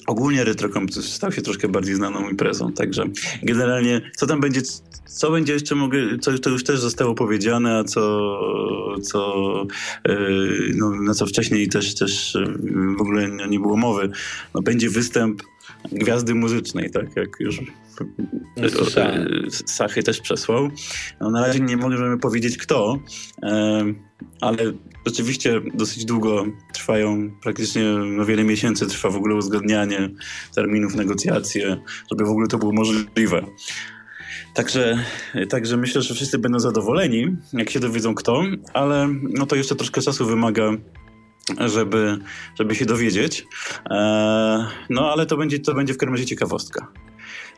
ogólnie 0.08 0.44
RetroComp 0.44 0.94
stał 0.94 1.32
się 1.32 1.42
troszkę 1.42 1.68
bardziej 1.68 1.94
znaną 1.94 2.28
imprezą, 2.28 2.72
także 2.72 3.04
generalnie 3.42 4.10
co 4.16 4.26
tam 4.26 4.40
będzie, 4.40 4.60
co 5.06 5.30
będzie 5.30 5.52
jeszcze 5.52 5.74
mogę, 5.74 6.18
co 6.20 6.38
to 6.38 6.50
już 6.50 6.64
też 6.64 6.80
zostało 6.80 7.14
powiedziane, 7.14 7.78
a 7.78 7.84
co, 7.84 8.00
co 9.02 9.66
yy, 10.08 10.72
no, 10.74 10.90
na 10.90 11.14
co 11.14 11.26
wcześniej 11.26 11.68
też, 11.68 11.94
też 11.94 12.36
w 12.98 13.00
ogóle 13.00 13.30
nie 13.48 13.60
było 13.60 13.76
mowy, 13.76 14.10
no, 14.54 14.62
będzie 14.62 14.90
występ 14.90 15.42
gwiazdy 15.92 16.34
muzycznej, 16.34 16.90
tak 16.90 17.16
jak 17.16 17.28
już 17.40 17.60
Sachy 19.66 20.02
też 20.02 20.20
przesłał. 20.20 20.68
No, 21.20 21.30
na 21.30 21.46
razie 21.46 21.60
nie 21.60 21.76
możemy 21.76 22.18
powiedzieć 22.18 22.58
kto, 22.58 22.98
ale 24.40 24.72
rzeczywiście 25.06 25.60
dosyć 25.74 26.04
długo 26.04 26.46
trwają, 26.74 27.30
praktycznie 27.42 27.82
no 28.16 28.24
wiele 28.24 28.44
miesięcy 28.44 28.86
trwa 28.86 29.10
w 29.10 29.16
ogóle 29.16 29.34
uzgadnianie 29.34 30.10
terminów, 30.54 30.94
negocjacje, 30.94 31.76
żeby 32.10 32.24
w 32.24 32.30
ogóle 32.30 32.48
to 32.48 32.58
było 32.58 32.72
możliwe. 32.72 33.46
Także, 34.54 35.04
także 35.48 35.76
myślę, 35.76 36.02
że 36.02 36.14
wszyscy 36.14 36.38
będą 36.38 36.60
zadowoleni, 36.60 37.36
jak 37.52 37.70
się 37.70 37.80
dowiedzą 37.80 38.14
kto, 38.14 38.42
ale 38.74 39.08
no 39.22 39.46
to 39.46 39.56
jeszcze 39.56 39.76
troszkę 39.76 40.00
czasu 40.00 40.26
wymaga 40.26 40.72
żeby, 41.66 42.18
żeby 42.58 42.74
się 42.74 42.86
dowiedzieć. 42.86 43.46
E, 43.90 44.66
no 44.90 45.12
ale 45.12 45.26
to 45.26 45.36
będzie, 45.36 45.58
to 45.58 45.74
będzie 45.74 45.94
w 45.94 45.96
każdym 45.96 46.14
razie 46.14 46.26
ciekawostka. 46.26 46.92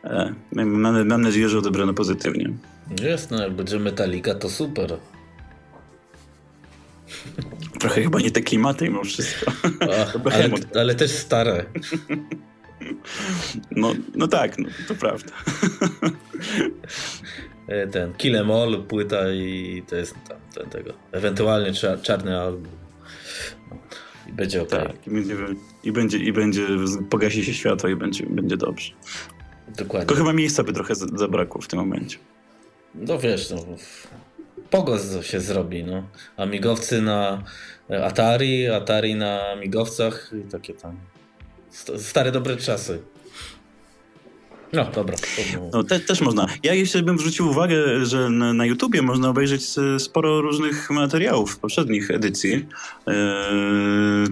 E, 0.03 0.33
mam, 0.51 1.07
mam 1.07 1.21
nadzieję, 1.21 1.49
że 1.49 1.57
odebrano 1.57 1.93
pozytywnie. 1.93 2.49
Jasne, 3.03 3.43
jak 3.43 3.53
będzie 3.53 3.79
Metallica, 3.79 4.35
to 4.35 4.49
super. 4.49 4.97
Trochę 7.79 8.01
chyba 8.01 8.19
nie 8.19 8.31
te 8.31 8.41
klimaty 8.41 8.85
mimo 8.85 9.03
wszystko. 9.03 9.51
Ach, 9.81 10.15
ale, 10.33 10.49
ale, 10.75 10.95
też 10.95 11.11
stare. 11.11 11.65
No, 13.71 13.93
no 14.15 14.27
tak, 14.27 14.59
no, 14.59 14.69
to 14.87 14.95
prawda. 14.95 15.31
E, 17.67 17.87
ten 17.87 18.13
Kill 18.13 18.35
Em 18.35 18.51
All, 18.51 18.83
płyta 18.83 19.31
i 19.33 19.83
to 19.89 19.95
jest 19.95 20.15
tam, 20.29 20.37
ten, 20.55 20.69
tego. 20.69 20.93
Ewentualnie 21.11 21.71
czarny 22.01 22.39
album. 22.39 22.71
I 24.29 24.33
będzie 24.33 24.61
ok. 24.61 24.69
Tak, 24.69 25.07
i 25.07 25.11
będzie, 25.11 25.35
i 25.83 25.91
będzie, 25.91 26.17
i 26.17 26.33
będzie 26.33 26.67
pogasi 27.09 27.45
się 27.45 27.53
światło 27.53 27.89
i 27.89 27.95
będzie, 27.95 28.25
będzie 28.25 28.57
dobrze. 28.57 28.91
Dokładnie. 29.77 30.07
To 30.07 30.15
chyba 30.15 30.33
miejsca 30.33 30.63
by 30.63 30.73
trochę 30.73 30.95
zabrakło 30.95 31.61
w 31.61 31.67
tym 31.67 31.79
momencie. 31.79 32.17
No 32.95 33.19
wiesz, 33.19 33.49
no, 33.49 33.65
pogos 34.69 35.25
się 35.25 35.39
zrobi, 35.39 35.83
no. 35.83 36.03
Amigowcy 36.37 37.01
na 37.01 37.43
Atari, 38.03 38.67
Atari 38.67 39.15
na 39.15 39.47
amigowcach 39.47 40.31
i 40.47 40.51
takie 40.51 40.73
tam 40.73 40.97
stare 41.97 42.31
dobre 42.31 42.57
czasy. 42.57 42.99
No, 44.73 44.85
dobra. 44.95 45.15
No, 45.73 45.83
te, 45.83 45.99
też 45.99 46.21
można. 46.21 46.47
Ja 46.63 46.73
jeszcze 46.73 47.01
bym 47.01 47.19
zwrócił 47.19 47.47
uwagę, 47.47 48.05
że 48.05 48.29
na, 48.29 48.53
na 48.53 48.65
YouTubie 48.65 49.01
można 49.01 49.29
obejrzeć 49.29 49.61
sporo 49.97 50.41
różnych 50.41 50.89
materiałów 50.89 51.57
poprzednich 51.57 52.11
edycji. 52.11 52.65
Yy, 53.07 53.13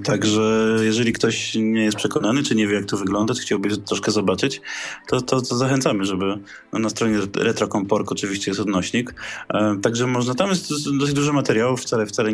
także 0.04 0.78
jeżeli 0.82 1.14
ktoś 1.14 1.56
nie 1.56 1.84
jest 1.84 1.98
przekonany, 1.98 2.44
czy 2.44 2.56
nie 2.56 2.68
wie, 2.68 2.76
jak 2.76 2.86
to 2.86 2.98
wygląda, 2.98 3.34
czy 3.34 3.42
chciałby 3.42 3.78
troszkę 3.78 4.12
zobaczyć, 4.12 4.62
to, 5.08 5.22
to, 5.22 5.42
to 5.42 5.58
zachęcamy, 5.58 6.06
żeby 6.06 6.26
no, 6.74 6.80
na 6.80 6.90
stronie 6.90 7.18
RetroCompork 7.36 8.12
oczywiście 8.12 8.52
jest 8.52 8.62
odnośnik. 8.62 9.14
Yy, 9.54 9.80
także 9.82 10.08
można, 10.08 10.36
tam 10.36 10.50
jest 10.50 10.98
dosyć 10.98 11.16
dużo 11.16 11.34
materiałów, 11.34 11.82
wcale, 11.82 12.06
wcale 12.06 12.32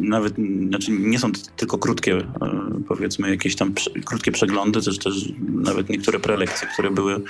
nawet, 0.00 0.34
znaczy 0.68 0.92
nie 0.92 1.18
są 1.18 1.32
tylko 1.56 1.78
krótkie, 1.78 2.10
yy, 2.10 2.24
powiedzmy, 2.88 3.30
jakieś 3.30 3.56
tam 3.56 3.74
prze, 3.74 3.90
krótkie 3.90 4.32
przeglądy, 4.32 4.82
też, 4.82 4.98
też 4.98 5.14
nawet 5.48 5.88
niektóre 5.88 6.18
prelekcje, 6.18 6.68
które 6.68 6.90
były 6.90 7.22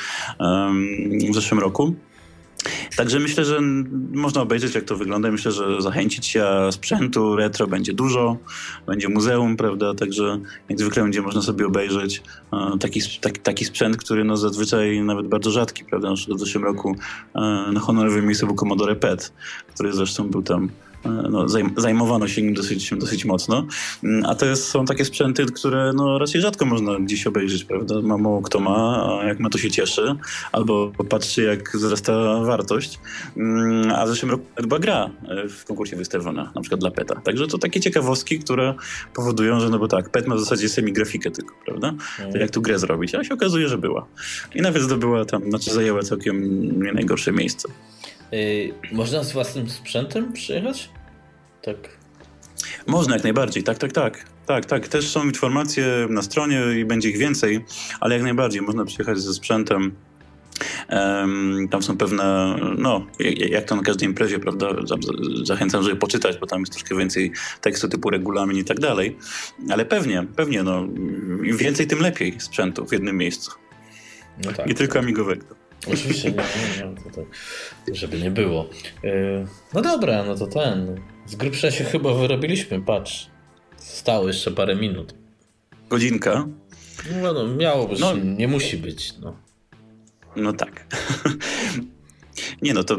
w 1.30 1.34
zeszłym 1.34 1.60
roku. 1.60 1.94
Także 2.96 3.18
myślę, 3.18 3.44
że 3.44 3.60
można 4.12 4.42
obejrzeć, 4.42 4.74
jak 4.74 4.84
to 4.84 4.96
wygląda. 4.96 5.30
Myślę, 5.30 5.52
że 5.52 5.82
zachęcić 5.82 6.26
się 6.26 6.46
sprzętu 6.70 7.36
retro 7.36 7.66
będzie 7.66 7.92
dużo, 7.92 8.36
będzie 8.86 9.08
muzeum, 9.08 9.56
prawda? 9.56 9.94
Także 9.94 10.38
jak 10.68 10.78
zwykle 10.78 11.02
będzie 11.02 11.22
można 11.22 11.42
sobie 11.42 11.66
obejrzeć 11.66 12.22
e, 12.52 12.78
taki, 12.78 13.00
taki, 13.20 13.40
taki 13.40 13.64
sprzęt, 13.64 13.96
który 13.96 14.24
no 14.24 14.36
zazwyczaj 14.36 15.00
nawet 15.00 15.26
bardzo 15.26 15.50
rzadki, 15.50 15.84
prawda? 15.84 16.10
Na 16.10 16.36
w 16.36 16.38
zeszłym 16.38 16.64
roku 16.64 16.96
e, 17.34 17.40
na 17.72 17.80
honorowym 17.80 18.26
miejscu 18.26 18.46
był 18.46 18.56
Commodore 18.56 18.96
PET, 18.96 19.32
który 19.74 19.92
zresztą 19.92 20.28
był 20.30 20.42
tam 20.42 20.68
no, 21.04 21.46
zajmowano 21.76 22.28
się 22.28 22.42
nim 22.42 22.54
dosyć, 22.54 22.90
dosyć 22.90 23.24
mocno. 23.24 23.66
Mm, 24.04 24.24
a 24.26 24.34
to 24.34 24.46
jest, 24.46 24.68
są 24.68 24.84
takie 24.84 25.04
sprzęty, 25.04 25.46
które 25.46 25.92
no, 25.94 26.18
raczej 26.18 26.40
rzadko 26.40 26.64
można 26.64 27.00
gdzieś 27.00 27.26
obejrzeć, 27.26 27.64
prawda? 27.64 27.94
Mało 28.02 28.42
kto 28.42 28.60
ma, 28.60 29.08
a 29.20 29.24
jak 29.24 29.40
ma 29.40 29.50
to 29.50 29.58
się 29.58 29.70
cieszy, 29.70 30.16
albo 30.52 30.92
patrzy 31.08 31.42
jak 31.42 31.76
wzrasta 31.76 32.40
wartość. 32.40 33.00
Mm, 33.36 33.90
a 33.90 34.06
w 34.06 34.08
zeszłym 34.08 34.30
roku 34.30 34.44
była 34.62 34.78
gra 34.78 35.10
e, 35.28 35.48
w 35.48 35.64
konkursie 35.64 35.96
wystawiona, 35.96 36.52
na 36.54 36.60
przykład 36.60 36.80
dla 36.80 36.90
PETA. 36.90 37.20
Także 37.20 37.46
to 37.46 37.58
takie 37.58 37.80
ciekawostki, 37.80 38.38
które 38.38 38.74
powodują, 39.14 39.60
że 39.60 39.68
no 39.68 39.78
bo 39.78 39.88
tak, 39.88 40.10
PET 40.10 40.26
ma 40.26 40.34
w 40.34 40.40
zasadzie 40.40 40.68
semi-grafikę 40.68 41.30
tylko, 41.30 41.54
prawda? 41.64 41.94
To 42.32 42.38
jak 42.38 42.50
tu 42.50 42.62
grę 42.62 42.78
zrobić? 42.78 43.14
A 43.14 43.24
się 43.24 43.34
okazuje, 43.34 43.68
że 43.68 43.78
była. 43.78 44.06
I 44.54 44.62
nawet 44.62 44.82
zdobyła 44.82 45.24
tam, 45.24 45.42
znaczy 45.48 45.70
zajęła 45.70 46.02
całkiem 46.02 46.62
nie 46.82 46.92
najgorsze 46.92 47.32
miejsce. 47.32 47.68
Yy, 48.32 48.74
można 48.92 49.24
z 49.24 49.32
własnym 49.32 49.70
sprzętem 49.70 50.32
przyjechać? 50.32 50.90
Tak. 51.62 51.76
Można 52.86 53.14
jak 53.14 53.22
najbardziej, 53.22 53.62
tak, 53.62 53.78
tak, 53.78 53.92
tak. 53.92 54.24
Tak, 54.46 54.64
tak. 54.64 54.88
Też 54.88 55.08
są 55.08 55.24
informacje 55.24 56.06
na 56.10 56.22
stronie 56.22 56.62
i 56.80 56.84
będzie 56.84 57.08
ich 57.08 57.18
więcej, 57.18 57.64
ale 58.00 58.14
jak 58.14 58.24
najbardziej 58.24 58.62
można 58.62 58.84
przyjechać 58.84 59.18
ze 59.18 59.34
sprzętem. 59.34 59.92
Tam 61.70 61.82
są 61.82 61.96
pewne, 61.96 62.56
no, 62.78 63.06
jak 63.50 63.64
to 63.64 63.76
na 63.76 63.82
każdej 63.82 64.08
imprezie, 64.08 64.38
prawda? 64.38 64.68
Zachęcam, 65.44 65.82
żeby 65.82 65.96
poczytać, 65.96 66.38
bo 66.38 66.46
tam 66.46 66.60
jest 66.60 66.72
troszkę 66.72 66.96
więcej 66.96 67.32
tekstu 67.60 67.88
typu 67.88 68.10
regulamin 68.10 68.58
i 68.58 68.64
tak 68.64 68.80
dalej. 68.80 69.16
Ale 69.70 69.84
pewnie, 69.84 70.26
pewnie, 70.36 70.62
no, 70.62 70.82
im 71.44 71.56
więcej, 71.56 71.86
tym 71.86 71.98
lepiej 71.98 72.40
sprzętu 72.40 72.86
w 72.86 72.92
jednym 72.92 73.16
miejscu. 73.16 73.50
No 74.44 74.52
tak, 74.52 74.70
I 74.70 74.74
tylko 74.74 74.94
tak. 74.94 75.02
amigowego. 75.02 75.61
Oczywiście, 75.92 76.30
nie, 76.30 76.36
nie, 76.36 76.94
to, 76.96 77.10
to, 77.10 77.26
żeby 77.92 78.18
nie 78.18 78.30
było. 78.30 78.68
Yy, 79.02 79.46
no 79.74 79.82
dobra, 79.82 80.24
no 80.24 80.34
to 80.34 80.46
ten. 80.46 81.00
Z 81.26 81.36
grubsza 81.36 81.70
się 81.70 81.84
chyba 81.84 82.14
wyrobiliśmy, 82.14 82.82
patrz. 82.82 83.30
Stało 83.76 84.28
jeszcze 84.28 84.50
parę 84.50 84.76
minut. 84.76 85.14
Godzinka? 85.88 86.48
No, 87.22 87.32
no 87.32 87.48
miało 87.48 87.88
być, 87.88 88.00
no. 88.00 88.16
nie 88.16 88.48
musi 88.48 88.76
być. 88.76 89.14
No. 89.18 89.36
No 90.36 90.52
tak. 90.52 90.86
Nie 92.62 92.74
no, 92.74 92.84
to, 92.84 92.98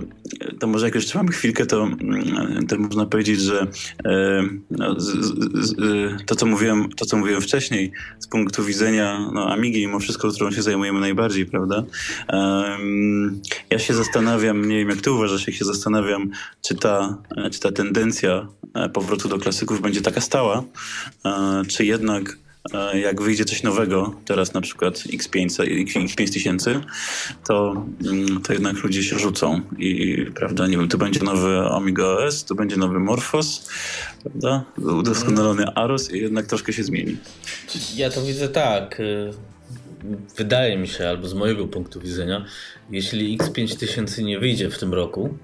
to 0.60 0.68
może 0.68 0.86
jak 0.86 0.96
już 0.96 1.06
trzymamy 1.06 1.32
chwilkę, 1.32 1.66
to, 1.66 1.84
mm, 1.84 2.68
to 2.68 2.78
można 2.78 3.06
powiedzieć, 3.06 3.40
że 3.42 3.68
e, 4.06 4.44
no, 4.72 5.00
z, 5.00 5.08
z, 5.54 5.76
to, 6.26 6.36
co 6.36 6.46
mówiłem, 6.46 6.90
to, 6.90 7.06
co 7.06 7.18
mówiłem 7.18 7.42
wcześniej, 7.42 7.92
z 8.20 8.28
punktu 8.28 8.64
widzenia 8.64 9.30
no, 9.34 9.52
Amigi, 9.54 9.88
mimo 9.88 10.00
wszystko, 10.00 10.32
którą 10.32 10.52
się 10.52 10.62
zajmujemy 10.62 11.00
najbardziej, 11.00 11.46
prawda? 11.46 11.84
ja 13.70 13.80
się 13.80 13.94
zastanawiam, 13.94 14.66
nie 14.68 14.78
wiem 14.78 14.90
jak 14.90 15.02
ty 15.02 15.12
uważasz, 15.12 15.48
jak 15.48 15.56
się 15.56 15.66
zastanawiam, 15.66 16.30
czy 16.62 16.76
ta, 16.76 17.18
czy 17.52 17.60
ta 17.60 17.72
tendencja 17.72 18.48
e, 18.74 18.90
powrotu 18.90 19.30
do 19.30 19.38
klasyków 19.38 19.82
będzie 19.82 20.02
taka 20.02 20.22
stała, 20.22 20.64
e, 21.26 21.62
czy 21.68 21.86
jednak 21.86 22.38
jak 22.93 23.22
wyjdzie 23.22 23.45
coś 23.45 23.64
nowego, 23.64 24.16
teraz 24.26 24.53
na 24.53 24.61
przykład 24.61 24.95
X5, 24.97 25.47
X5000, 25.86 26.80
to, 27.47 27.86
mm, 28.05 28.41
to 28.41 28.53
jednak 28.53 28.84
ludzie 28.84 29.03
się 29.03 29.20
rzucą 29.20 29.61
i 29.78 30.18
prawda, 30.36 30.68
nie 30.68 30.78
wiem, 30.78 30.88
to 30.88 30.97
będzie 30.97 31.20
nowy 31.24 31.59
Amiga 31.59 32.03
OS, 32.03 32.45
to 32.45 32.55
będzie 32.55 32.78
nowy 32.78 32.99
Morphos, 32.99 33.70
prawda, 34.22 34.64
udoskonalony 34.78 35.66
Aros 35.76 36.11
i 36.11 36.20
jednak 36.20 36.45
troszkę 36.45 36.74
się 36.74 36.84
zmieni. 36.84 37.18
Ja 37.95 38.09
to 38.09 38.22
widzę 38.22 38.49
tak, 38.49 38.99
y, 38.99 39.32
wydaje 40.38 40.78
mi 40.78 40.88
się, 40.88 41.07
albo 41.07 41.28
z 41.28 41.34
mojego 41.34 41.68
punktu 41.68 41.99
widzenia, 41.99 42.45
jeśli 42.91 43.38
X5000 43.38 44.24
nie 44.24 44.39
wyjdzie 44.39 44.70
w 44.70 44.80
tym 44.80 44.93
roku, 44.93 45.38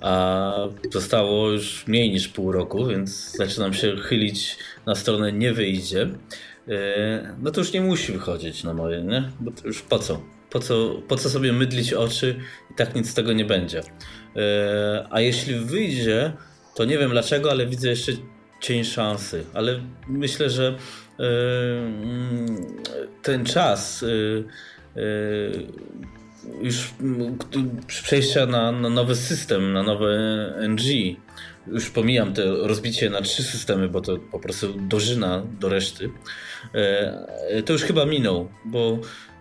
a 0.00 0.52
zostało 0.92 1.50
już 1.50 1.86
mniej 1.86 2.10
niż 2.10 2.28
pół 2.28 2.52
roku, 2.52 2.86
więc 2.86 3.36
zaczynam 3.36 3.74
się 3.74 3.96
chylić 3.96 4.56
na 4.86 4.94
stronę 4.94 5.32
nie 5.32 5.52
wyjdzie, 5.52 6.08
no 7.38 7.50
to 7.50 7.60
już 7.60 7.72
nie 7.72 7.80
musi 7.80 8.12
wychodzić 8.12 8.64
na 8.64 8.74
moje, 8.74 9.02
nie? 9.02 9.30
Bo 9.40 9.50
to 9.50 9.66
już 9.66 9.82
po 9.82 9.98
co? 9.98 10.22
Po 10.50 10.60
co, 10.60 11.02
po 11.08 11.16
co 11.16 11.30
sobie 11.30 11.52
mydlić 11.52 11.92
oczy 11.92 12.36
i 12.70 12.74
tak 12.74 12.94
nic 12.94 13.10
z 13.10 13.14
tego 13.14 13.32
nie 13.32 13.44
będzie. 13.44 13.80
E, 14.36 15.06
a 15.10 15.20
jeśli 15.20 15.54
wyjdzie, 15.54 16.32
to 16.74 16.84
nie 16.84 16.98
wiem 16.98 17.10
dlaczego, 17.10 17.50
ale 17.50 17.66
widzę 17.66 17.88
jeszcze 17.88 18.12
cień 18.60 18.84
szansy. 18.84 19.44
Ale 19.54 19.80
myślę, 20.08 20.50
że 20.50 20.78
e, 21.18 21.24
mm, 21.82 22.66
ten 23.22 23.44
czas 23.44 24.04
już 26.60 26.94
przejścia 27.86 28.46
na, 28.46 28.72
na 28.72 28.88
nowy 28.88 29.16
system, 29.16 29.72
na 29.72 29.82
nowe 29.82 30.08
NG, 30.68 31.16
już 31.66 31.90
pomijam 31.90 32.34
to 32.34 32.66
rozbicie 32.66 33.10
na 33.10 33.22
trzy 33.22 33.42
systemy, 33.42 33.88
bo 33.88 34.00
to 34.00 34.16
po 34.16 34.38
prostu 34.38 34.72
dożyna 34.72 35.42
do 35.60 35.68
reszty, 35.68 36.04
e, 36.04 36.10
to 37.64 37.72
już 37.72 37.82
chyba 37.82 38.06
minął, 38.06 38.48
bo 38.64 38.98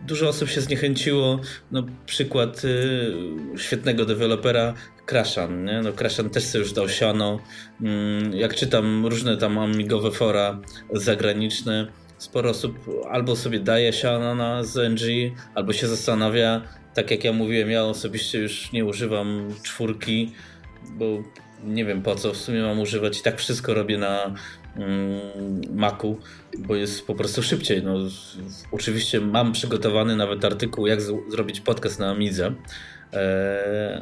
dużo 0.07 0.30
osób 0.30 0.49
się 0.49 0.61
zniechęciło. 0.61 1.39
No, 1.71 1.84
przykład 2.05 2.61
e, 2.65 3.57
świetnego 3.57 4.05
dewelopera 4.05 4.74
Crashan, 5.05 5.65
nie? 5.65 5.82
No, 5.82 5.93
Crashan 5.93 6.30
też 6.30 6.43
sobie 6.43 6.63
już 6.63 6.74
dał 6.74 6.89
siano. 6.89 7.39
Mm, 7.82 8.34
jak 8.34 8.55
czytam 8.55 9.05
różne 9.05 9.38
tam 9.38 9.57
amigowe 9.57 10.11
fora 10.11 10.59
zagraniczne, 10.93 11.88
sporo 12.17 12.49
osób 12.49 12.78
albo 13.09 13.36
sobie 13.36 13.59
daje 13.59 13.93
siano 13.93 14.36
na 14.36 14.63
ZNG, 14.63 15.01
albo 15.55 15.74
się 15.74 15.88
zastanawia, 15.88 16.61
tak 16.93 17.11
jak 17.11 17.24
ja 17.24 17.34
mówiłem, 17.34 17.71
ja 17.71 17.84
osobiście 17.84 18.39
już 18.39 18.71
nie 18.71 18.86
używam 18.86 19.53
czwórki, 19.63 20.32
bo 20.89 21.05
nie 21.63 21.86
wiem 21.86 22.01
po 22.01 22.15
co 22.15 22.34
w 22.34 22.38
sumie 22.38 22.61
mam 22.61 22.80
używać 22.80 23.19
i 23.19 23.24
tak 23.24 23.39
wszystko 23.39 23.74
robię 23.74 23.97
na 23.97 24.34
Macu, 25.74 26.17
bo 26.59 26.76
jest 26.76 27.07
po 27.07 27.15
prostu 27.15 27.43
szybciej. 27.43 27.84
No, 27.84 27.95
oczywiście 28.71 29.21
mam 29.21 29.51
przygotowany 29.51 30.15
nawet 30.15 30.45
artykuł, 30.45 30.88
jak 30.88 31.01
z- 31.01 31.32
zrobić 31.32 31.59
podcast 31.61 31.99
na 31.99 32.09
Amidze. 32.11 32.53
Eee, 33.13 34.01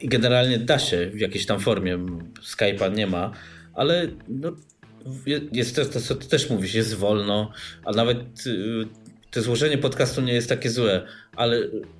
I 0.00 0.08
generalnie 0.08 0.58
da 0.58 0.78
się 0.78 1.10
w 1.10 1.18
jakiejś 1.20 1.46
tam 1.46 1.60
formie. 1.60 1.98
Skype'a 2.42 2.94
nie 2.94 3.06
ma, 3.06 3.32
ale 3.74 4.08
no, 4.28 4.52
jest 5.52 5.76
to, 5.76 5.84
to, 5.84 6.00
co 6.00 6.14
ty 6.14 6.28
też 6.28 6.50
mówisz, 6.50 6.74
jest 6.74 6.94
wolno, 6.94 7.50
a 7.84 7.92
nawet 7.92 8.18
y, 8.46 8.86
to 9.30 9.42
złożenie 9.42 9.78
podcastu 9.78 10.20
nie 10.20 10.32
jest 10.32 10.48
takie 10.48 10.70
złe, 10.70 11.06
ale 11.36 11.58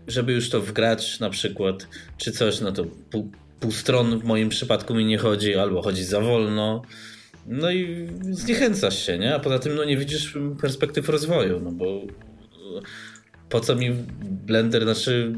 żeby 0.08 0.32
już 0.32 0.50
to 0.50 0.60
wgrać 0.60 1.20
na 1.20 1.30
przykład, 1.30 1.88
czy 2.18 2.32
coś, 2.32 2.60
no 2.60 2.72
to 2.72 2.84
pół, 3.10 3.30
pół 3.60 3.72
stron 3.72 4.18
w 4.18 4.24
moim 4.24 4.48
przypadku 4.48 4.94
mi 4.94 5.04
nie 5.04 5.18
chodzi, 5.18 5.54
albo 5.54 5.82
chodzi 5.82 6.04
za 6.04 6.20
wolno. 6.20 6.82
No 7.48 7.70
i 7.70 8.08
zniechęcasz 8.30 9.06
się, 9.06 9.18
nie? 9.18 9.34
A 9.34 9.38
poza 9.38 9.58
tym 9.58 9.74
no 9.74 9.84
nie 9.84 9.96
widzisz 9.96 10.38
perspektyw 10.60 11.08
rozwoju, 11.08 11.60
no 11.60 11.72
bo 11.72 12.00
po 13.48 13.60
co 13.60 13.76
mi 13.76 13.90
Blender, 14.22 14.82
znaczy 14.82 15.32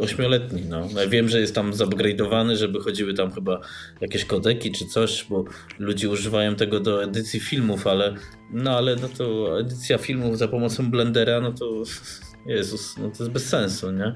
ośmioletni, 0.00 0.62
no. 0.68 0.88
Ja 0.96 1.06
wiem, 1.06 1.28
że 1.28 1.40
jest 1.40 1.54
tam 1.54 1.72
zupgrade'owany, 1.72 2.56
żeby 2.56 2.80
chodziły 2.80 3.14
tam 3.14 3.32
chyba 3.32 3.60
jakieś 4.00 4.24
kodeki 4.24 4.72
czy 4.72 4.86
coś, 4.86 5.26
bo 5.30 5.44
ludzie 5.78 6.08
używają 6.08 6.54
tego 6.54 6.80
do 6.80 7.04
edycji 7.04 7.40
filmów, 7.40 7.86
ale 7.86 8.14
no 8.52 8.70
ale 8.76 8.96
no 8.96 9.08
to 9.08 9.60
edycja 9.60 9.98
filmów 9.98 10.38
za 10.38 10.48
pomocą 10.48 10.90
Blendera, 10.90 11.40
no 11.40 11.52
to 11.52 11.82
Jezus, 12.46 12.96
no 12.96 13.10
to 13.10 13.16
jest 13.18 13.30
bez 13.30 13.48
sensu, 13.48 13.90
nie? 13.90 14.14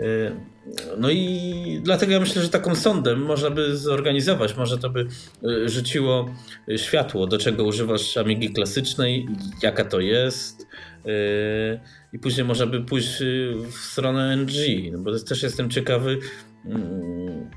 Y, 0.00 0.32
no 0.98 1.10
i 1.10 1.80
dlatego 1.82 2.12
ja 2.12 2.20
myślę, 2.20 2.42
że 2.42 2.48
taką 2.48 2.74
sondę 2.74 3.16
można 3.16 3.50
by 3.50 3.76
zorganizować, 3.76 4.56
może 4.56 4.78
to 4.78 4.90
by 4.90 5.06
y, 5.44 5.68
rzuciło 5.68 6.34
światło, 6.76 7.26
do 7.26 7.38
czego 7.38 7.64
używasz 7.64 8.16
Amigi 8.16 8.52
klasycznej, 8.52 9.28
jaka 9.62 9.84
to 9.84 10.00
jest 10.00 10.62
y, 10.62 11.80
i 12.12 12.18
później 12.18 12.46
można 12.46 12.66
by 12.66 12.80
pójść 12.80 13.22
w 13.70 13.74
stronę 13.74 14.36
NG, 14.36 14.52
no 14.92 14.98
bo 14.98 15.18
też 15.18 15.42
jestem 15.42 15.70
ciekawy 15.70 16.18
mm, 16.64 17.50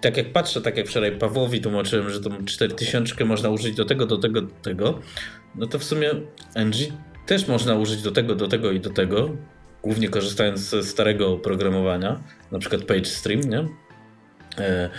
tak 0.00 0.16
jak 0.16 0.32
patrzę, 0.32 0.60
tak 0.60 0.76
jak 0.76 0.88
wczoraj 0.88 1.18
Pawłowi 1.18 1.60
tłumaczyłem, 1.60 2.10
że 2.10 2.20
tą 2.20 2.44
4000 2.44 3.24
można 3.24 3.48
użyć 3.50 3.76
do 3.76 3.84
tego, 3.84 4.06
do 4.06 4.18
tego, 4.18 4.42
do 4.42 4.54
tego, 4.62 5.00
no 5.54 5.66
to 5.66 5.78
w 5.78 5.84
sumie 5.84 6.10
NG 6.54 6.76
też 7.26 7.48
można 7.48 7.74
użyć 7.74 8.02
do 8.02 8.10
tego, 8.10 8.34
do 8.34 8.48
tego 8.48 8.72
i 8.72 8.80
do 8.80 8.90
tego, 8.90 9.30
głównie 9.82 10.08
korzystając 10.08 10.60
ze 10.60 10.82
starego 10.82 11.32
oprogramowania, 11.32 12.20
na 12.52 12.58
przykład 12.58 12.82
PageStream, 12.82 13.40
nie? 13.40 13.68
E, 14.58 14.90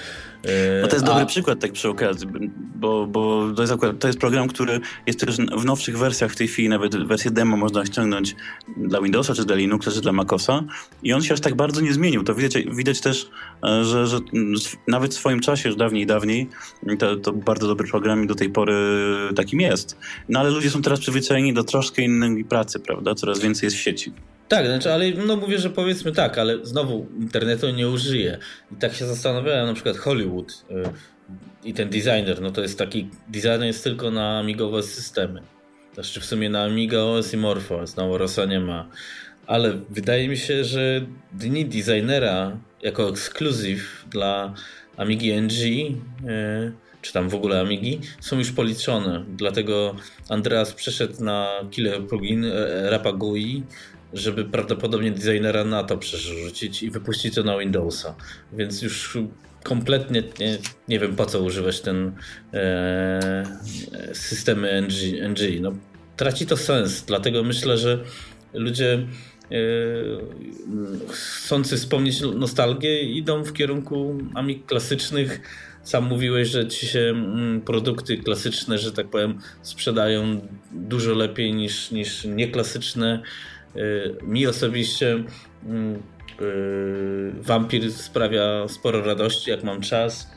no 0.81 0.87
to 0.87 0.95
jest 0.95 1.05
dobry 1.05 1.23
A... 1.23 1.25
przykład 1.25 1.59
tak 1.59 1.71
przy 1.71 1.89
okazji, 1.89 2.27
bo, 2.75 3.07
bo 3.07 3.51
to, 3.55 3.61
jest 3.61 3.73
akurat, 3.73 3.99
to 3.99 4.07
jest 4.07 4.19
program, 4.19 4.47
który 4.47 4.79
jest 5.07 5.19
też 5.19 5.37
w 5.37 5.65
nowszych 5.65 5.97
wersjach 5.97 6.31
w 6.31 6.35
tej 6.35 6.47
chwili, 6.47 6.69
nawet 6.69 7.07
wersję 7.07 7.31
demo 7.31 7.57
można 7.57 7.85
ściągnąć 7.85 8.35
dla 8.77 9.01
Windowsa, 9.01 9.33
czy 9.33 9.45
dla 9.45 9.55
Linuxa, 9.55 9.91
czy 9.91 10.01
dla 10.01 10.11
MacOSa 10.11 10.63
i 11.03 11.13
on 11.13 11.21
się 11.21 11.33
aż 11.33 11.39
tak 11.39 11.55
bardzo 11.55 11.81
nie 11.81 11.93
zmienił. 11.93 12.23
To 12.23 12.35
widać, 12.35 12.63
widać 12.71 13.01
też, 13.01 13.29
e, 13.63 13.83
że, 13.83 14.07
że 14.07 14.19
nawet 14.87 15.13
w 15.13 15.17
swoim 15.17 15.39
czasie, 15.39 15.69
już 15.69 15.77
dawniej, 15.77 16.05
dawniej, 16.05 16.49
to, 16.99 17.15
to 17.15 17.33
bardzo 17.33 17.67
dobry 17.67 17.87
program 17.87 18.23
i 18.23 18.27
do 18.27 18.35
tej 18.35 18.49
pory 18.49 18.73
takim 19.35 19.61
jest. 19.61 19.97
No 20.29 20.39
ale 20.39 20.49
ludzie 20.49 20.69
są 20.69 20.81
teraz 20.81 20.99
przyzwyczajeni 20.99 21.53
do 21.53 21.63
troszkę 21.63 22.01
innej 22.01 22.45
pracy, 22.45 22.79
prawda? 22.79 23.15
Coraz 23.15 23.39
więcej 23.39 23.67
jest 23.67 23.77
w 23.77 23.79
sieci. 23.79 24.13
Tak, 24.51 24.65
znaczy, 24.65 24.93
ale 24.93 25.11
no 25.11 25.35
mówię, 25.35 25.57
że 25.57 25.69
powiedzmy 25.69 26.11
tak, 26.11 26.37
ale 26.37 26.65
znowu 26.65 27.07
internetu 27.19 27.69
nie 27.69 27.89
użyję. 27.89 28.37
I 28.71 28.75
tak 28.75 28.93
się 28.93 29.05
zastanawiałem, 29.05 29.67
na 29.67 29.73
przykład 29.73 29.97
Hollywood 29.97 30.65
yy, 30.69 30.83
i 31.63 31.73
ten 31.73 31.89
designer, 31.89 32.41
no 32.41 32.51
to 32.51 32.61
jest 32.61 32.77
taki, 32.77 33.09
designer 33.27 33.63
jest 33.63 33.83
tylko 33.83 34.11
na 34.11 34.39
amigowe 34.39 34.83
systemy. 34.83 35.41
Znaczy 35.93 36.19
w 36.19 36.25
sumie 36.25 36.49
na 36.49 36.63
Amiga 36.63 36.99
OS 36.99 37.33
i 37.33 37.37
Morphos, 37.37 37.95
na 37.95 38.05
Orosa 38.05 38.45
nie 38.45 38.59
ma. 38.59 38.89
Ale 39.47 39.77
wydaje 39.89 40.29
mi 40.29 40.37
się, 40.37 40.63
że 40.63 41.05
dni 41.33 41.65
designera 41.65 42.57
jako 42.81 43.09
ekskluzyw 43.09 44.05
dla 44.09 44.53
Amigi 44.97 45.41
NG, 45.41 45.59
yy, 45.59 46.71
czy 47.01 47.13
tam 47.13 47.29
w 47.29 47.35
ogóle 47.35 47.59
Amigi, 47.59 47.99
są 48.19 48.37
już 48.37 48.51
policzone. 48.51 49.25
Dlatego 49.27 49.95
Andreas 50.29 50.73
przeszedł 50.73 51.23
na 51.23 51.49
killer 51.71 52.07
plugin 52.07 52.45
e, 52.45 52.89
Rapagui, 52.89 53.63
żeby 54.13 54.45
prawdopodobnie 54.45 55.11
designera 55.11 55.63
na 55.63 55.83
to 55.83 55.97
przerzucić 55.97 56.83
i 56.83 56.91
wypuścić 56.91 57.35
to 57.35 57.43
na 57.43 57.57
Windowsa. 57.57 58.15
Więc 58.53 58.81
już 58.81 59.17
kompletnie 59.63 60.23
nie, 60.39 60.57
nie 60.87 60.99
wiem 60.99 61.15
po 61.15 61.25
co 61.25 61.41
używać 61.41 61.81
ten 61.81 62.11
e, 62.53 63.43
systemy 64.13 64.81
NG, 64.81 65.29
NG. 65.29 65.61
No, 65.61 65.71
traci 66.17 66.45
to 66.45 66.57
sens, 66.57 67.03
dlatego 67.07 67.43
myślę, 67.43 67.77
że 67.77 67.99
ludzie 68.53 69.07
chcący 71.09 71.77
wspomnieć 71.77 72.21
nostalgię 72.21 73.01
idą 73.01 73.43
w 73.43 73.53
kierunku 73.53 74.17
amik 74.33 74.65
klasycznych. 74.65 75.41
Sam 75.83 76.03
mówiłeś, 76.03 76.47
że 76.47 76.67
ci 76.67 76.87
się 76.87 76.99
mm, 76.99 77.61
produkty 77.61 78.17
klasyczne, 78.17 78.77
że 78.77 78.91
tak 78.91 79.07
powiem, 79.07 79.39
sprzedają 79.61 80.47
dużo 80.71 81.13
lepiej 81.13 81.53
niż, 81.53 81.91
niż 81.91 82.25
nieklasyczne. 82.25 83.21
Mi 84.23 84.47
osobiście 84.47 85.23
Vampir 87.41 87.91
sprawia 87.91 88.67
sporo 88.67 89.05
radości, 89.05 89.51
jak 89.51 89.63
mam 89.63 89.81
czas. 89.81 90.31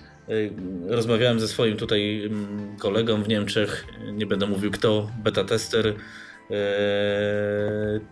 Rozmawiałem 0.89 1.41
ze 1.41 1.49
swoim 1.49 1.77
tutaj 1.77 2.25
mm, 2.25 2.77
kolegą 2.79 3.23
w 3.23 3.29
Niemczech, 3.29 3.87
nie 4.13 4.27
będę 4.27 4.47
mówił 4.47 4.71
kto, 4.71 5.11
beta 5.25 5.45
tester, 5.45 5.95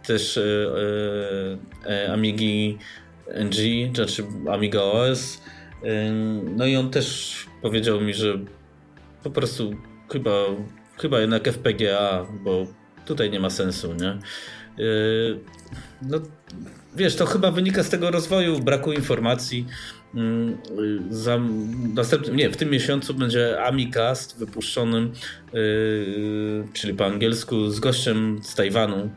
też 0.06 0.40
e, 1.86 2.12
Amigi 2.12 2.78
NG, 3.34 3.94
znaczy 3.94 4.24
Amiga 4.50 4.80
OS. 4.82 5.42
No 6.56 6.66
i 6.66 6.76
on 6.76 6.90
też 6.90 7.36
powiedział 7.62 8.00
mi, 8.00 8.14
że 8.14 8.38
po 9.22 9.30
prostu 9.30 9.74
chyba, 10.12 10.30
chyba 10.98 11.20
jednak 11.20 11.48
FPGA, 11.48 12.26
bo 12.44 12.66
tutaj 13.06 13.30
nie 13.30 13.40
ma 13.40 13.50
sensu, 13.50 13.94
nie? 13.94 14.18
No, 16.02 16.20
wiesz, 16.96 17.16
to 17.16 17.26
chyba 17.26 17.50
wynika 17.50 17.82
z 17.82 17.90
tego 17.90 18.10
rozwoju, 18.10 18.60
braku 18.60 18.92
informacji. 18.92 19.66
Mm, 20.14 20.58
za 21.10 21.40
następnym, 21.94 22.36
nie, 22.36 22.50
w 22.50 22.56
tym 22.56 22.70
miesiącu 22.70 23.14
będzie 23.14 23.62
Amicast 23.62 24.38
wypuszczonym, 24.38 25.12
yy, 25.52 26.64
czyli 26.72 26.94
po 26.94 27.06
angielsku, 27.06 27.70
z 27.70 27.80
gościem 27.80 28.40
z 28.42 28.54
Tajwanu, 28.54 29.10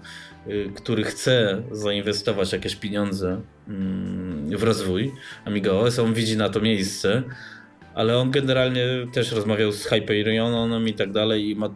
yy, 0.47 0.71
który 0.75 1.03
chce 1.03 1.61
zainwestować 1.71 2.53
jakieś 2.53 2.75
pieniądze 2.75 3.41
yy, 4.49 4.57
w 4.57 4.63
rozwój 4.63 5.11
Amiga 5.45 5.71
OS. 5.71 5.99
On 5.99 6.13
widzi 6.13 6.37
na 6.37 6.49
to 6.49 6.61
miejsce, 6.61 7.23
ale 7.93 8.17
on 8.17 8.31
generalnie 8.31 8.85
też 9.13 9.31
rozmawiał 9.31 9.71
z 9.71 9.85
Hyperionem 9.85 10.87
i 10.87 10.93
tak 10.93 11.11
dalej 11.11 11.49
i 11.49 11.55
ma 11.55 11.69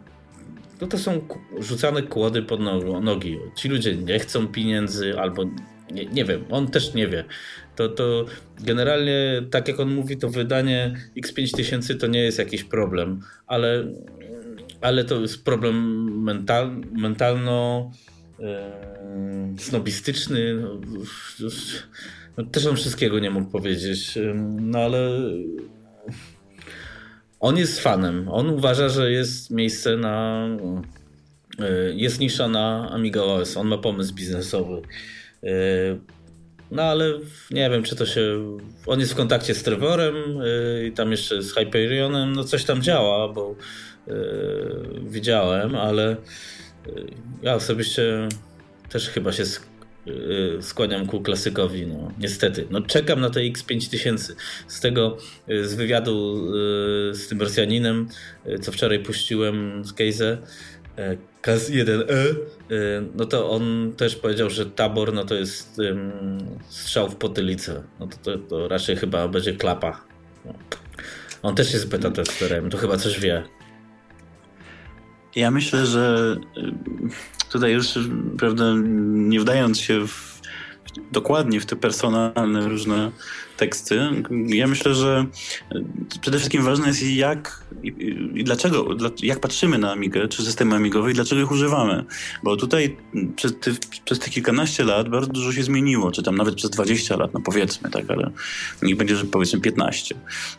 no 0.80 0.86
to 0.86 0.98
są 0.98 1.20
rzucane 1.58 2.02
kłody 2.02 2.42
pod 2.42 2.60
nogi. 3.02 3.38
Ci 3.56 3.68
ludzie 3.68 3.96
nie 3.96 4.18
chcą 4.18 4.48
pieniędzy 4.48 5.18
albo 5.18 5.44
nie, 5.92 6.06
nie 6.06 6.24
wiem, 6.24 6.44
on 6.50 6.68
też 6.68 6.94
nie 6.94 7.08
wie 7.08 7.24
to, 7.80 7.88
to 7.88 8.24
generalnie, 8.60 9.42
tak 9.50 9.68
jak 9.68 9.80
on 9.80 9.94
mówi, 9.94 10.16
to 10.16 10.28
wydanie 10.28 10.94
X5000 11.24 11.96
to 12.00 12.06
nie 12.06 12.20
jest 12.20 12.38
jakiś 12.38 12.64
problem, 12.64 13.20
ale, 13.46 13.84
ale 14.80 15.04
to 15.04 15.20
jest 15.20 15.44
problem 15.44 15.76
mental, 16.22 16.76
mentalno 16.92 17.90
yy, 18.38 18.46
snobistyczny. 19.58 20.54
No, 20.54 20.80
no, 22.36 22.44
też 22.44 22.66
on 22.66 22.76
wszystkiego 22.76 23.18
nie 23.18 23.30
mógł 23.30 23.50
powiedzieć, 23.50 24.18
no 24.60 24.78
ale 24.78 25.10
on 27.40 27.56
jest 27.56 27.80
fanem. 27.80 28.28
On 28.28 28.50
uważa, 28.50 28.88
że 28.88 29.12
jest 29.12 29.50
miejsce 29.50 29.96
na. 29.96 30.46
E, 31.58 31.92
jest 31.92 32.20
nisza 32.20 32.48
na 32.48 32.90
Amiga 32.90 33.22
OS. 33.22 33.56
On 33.56 33.68
ma 33.68 33.78
pomysł 33.78 34.14
biznesowy. 34.14 34.82
E, 35.42 35.48
no 36.70 36.82
ale 36.82 37.04
nie 37.50 37.70
wiem, 37.70 37.82
czy 37.82 37.96
to 37.96 38.06
się. 38.06 38.22
On 38.86 39.00
jest 39.00 39.12
w 39.12 39.16
kontakcie 39.16 39.54
z 39.54 39.62
Trevorem 39.62 40.14
yy, 40.14 40.86
i 40.86 40.92
tam 40.92 41.10
jeszcze 41.10 41.42
z 41.42 41.54
Hyperionem. 41.54 42.32
No 42.32 42.44
coś 42.44 42.64
tam 42.64 42.82
działa, 42.82 43.28
bo 43.28 43.54
widziałem, 45.02 45.74
ale 45.74 46.16
ja 47.42 47.54
osobiście 47.54 48.28
też 48.88 49.08
chyba 49.08 49.32
się 49.32 49.44
skłaniam 50.60 51.06
ku 51.06 51.20
klasykowi. 51.20 51.86
No, 51.86 52.12
niestety. 52.18 52.66
No, 52.70 52.80
czekam 52.80 53.20
na 53.20 53.30
te 53.30 53.40
X5000. 53.40 54.34
Z 54.68 54.80
tego, 54.80 55.16
y, 55.50 55.68
z 55.68 55.74
wywiadu 55.74 56.46
y, 57.10 57.14
z 57.14 57.28
tym 57.28 57.40
Rosjaninem, 57.40 58.08
co 58.60 58.72
wczoraj 58.72 58.98
puściłem 58.98 59.84
z 59.84 59.92
Kejze, 59.92 60.38
KAZ-1E, 61.42 62.12
e, 62.12 62.34
no 63.14 63.24
to 63.24 63.50
on 63.50 63.92
też 63.96 64.16
powiedział, 64.16 64.50
że 64.50 64.66
tabor 64.66 65.12
no 65.12 65.24
to 65.24 65.34
jest 65.34 65.78
um, 65.78 66.12
strzał 66.68 67.08
w 67.08 67.16
potylicę. 67.16 67.82
No 68.00 68.06
to, 68.06 68.16
to, 68.16 68.38
to 68.38 68.68
raczej 68.68 68.96
chyba 68.96 69.28
będzie 69.28 69.52
klapa. 69.52 70.04
No. 70.44 70.54
On 71.42 71.54
też 71.54 71.72
jest 71.72 71.88
beta 71.88 72.10
testerem, 72.10 72.70
to 72.70 72.78
chyba 72.78 72.96
coś 72.96 73.20
wie. 73.20 73.42
Ja 75.36 75.50
myślę, 75.50 75.86
że 75.86 76.36
tutaj 77.50 77.72
już, 77.72 77.86
prawda, 78.38 78.64
nie 79.12 79.40
wdając 79.40 79.80
się 79.80 80.06
w, 80.06 80.40
dokładnie 81.12 81.60
w 81.60 81.66
te 81.66 81.76
personalne 81.76 82.68
różne 82.68 83.10
teksty. 83.56 84.00
Ja 84.46 84.66
myślę, 84.66 84.94
że 84.94 85.26
przede 86.20 86.38
wszystkim 86.38 86.62
ważne 86.62 86.88
jest 86.88 87.02
jak 87.02 87.64
i, 87.82 87.88
i 88.34 88.44
dlaczego, 88.44 88.96
jak 89.22 89.40
patrzymy 89.40 89.78
na 89.78 89.92
Amigę, 89.92 90.28
czy 90.28 90.42
systemy 90.42 90.76
amigowe 90.76 91.10
i 91.10 91.14
dlaczego 91.14 91.40
ich 91.40 91.50
używamy. 91.50 92.04
Bo 92.42 92.56
tutaj 92.56 92.96
przez, 93.36 93.54
przez 94.04 94.18
te 94.18 94.30
kilkanaście 94.30 94.84
lat 94.84 95.08
bardzo 95.08 95.32
dużo 95.32 95.52
się 95.52 95.62
zmieniło, 95.62 96.10
czy 96.10 96.22
tam 96.22 96.36
nawet 96.36 96.54
przez 96.54 96.70
20 96.70 97.16
lat, 97.16 97.34
no 97.34 97.40
powiedzmy, 97.40 97.90
tak, 97.90 98.04
ale 98.10 98.30
niech 98.82 98.96
będzie, 98.96 99.16
że 99.16 99.24
powiedzmy 99.24 99.60
15. 99.60 100.14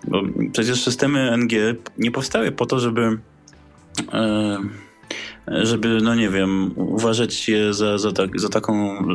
Bo 0.07 0.21
przecież 0.51 0.83
systemy 0.83 1.37
NG 1.37 1.51
nie 1.97 2.11
powstały 2.11 2.51
po 2.51 2.65
to, 2.65 2.79
żeby... 2.79 3.17
E, 4.13 4.59
żeby, 5.63 5.99
no 6.01 6.15
nie 6.15 6.29
wiem, 6.29 6.71
uważać 6.75 7.49
je 7.49 7.73
za, 7.73 7.97
za, 7.97 8.11
tak, 8.11 8.39
za 8.39 8.49
taką, 8.49 9.05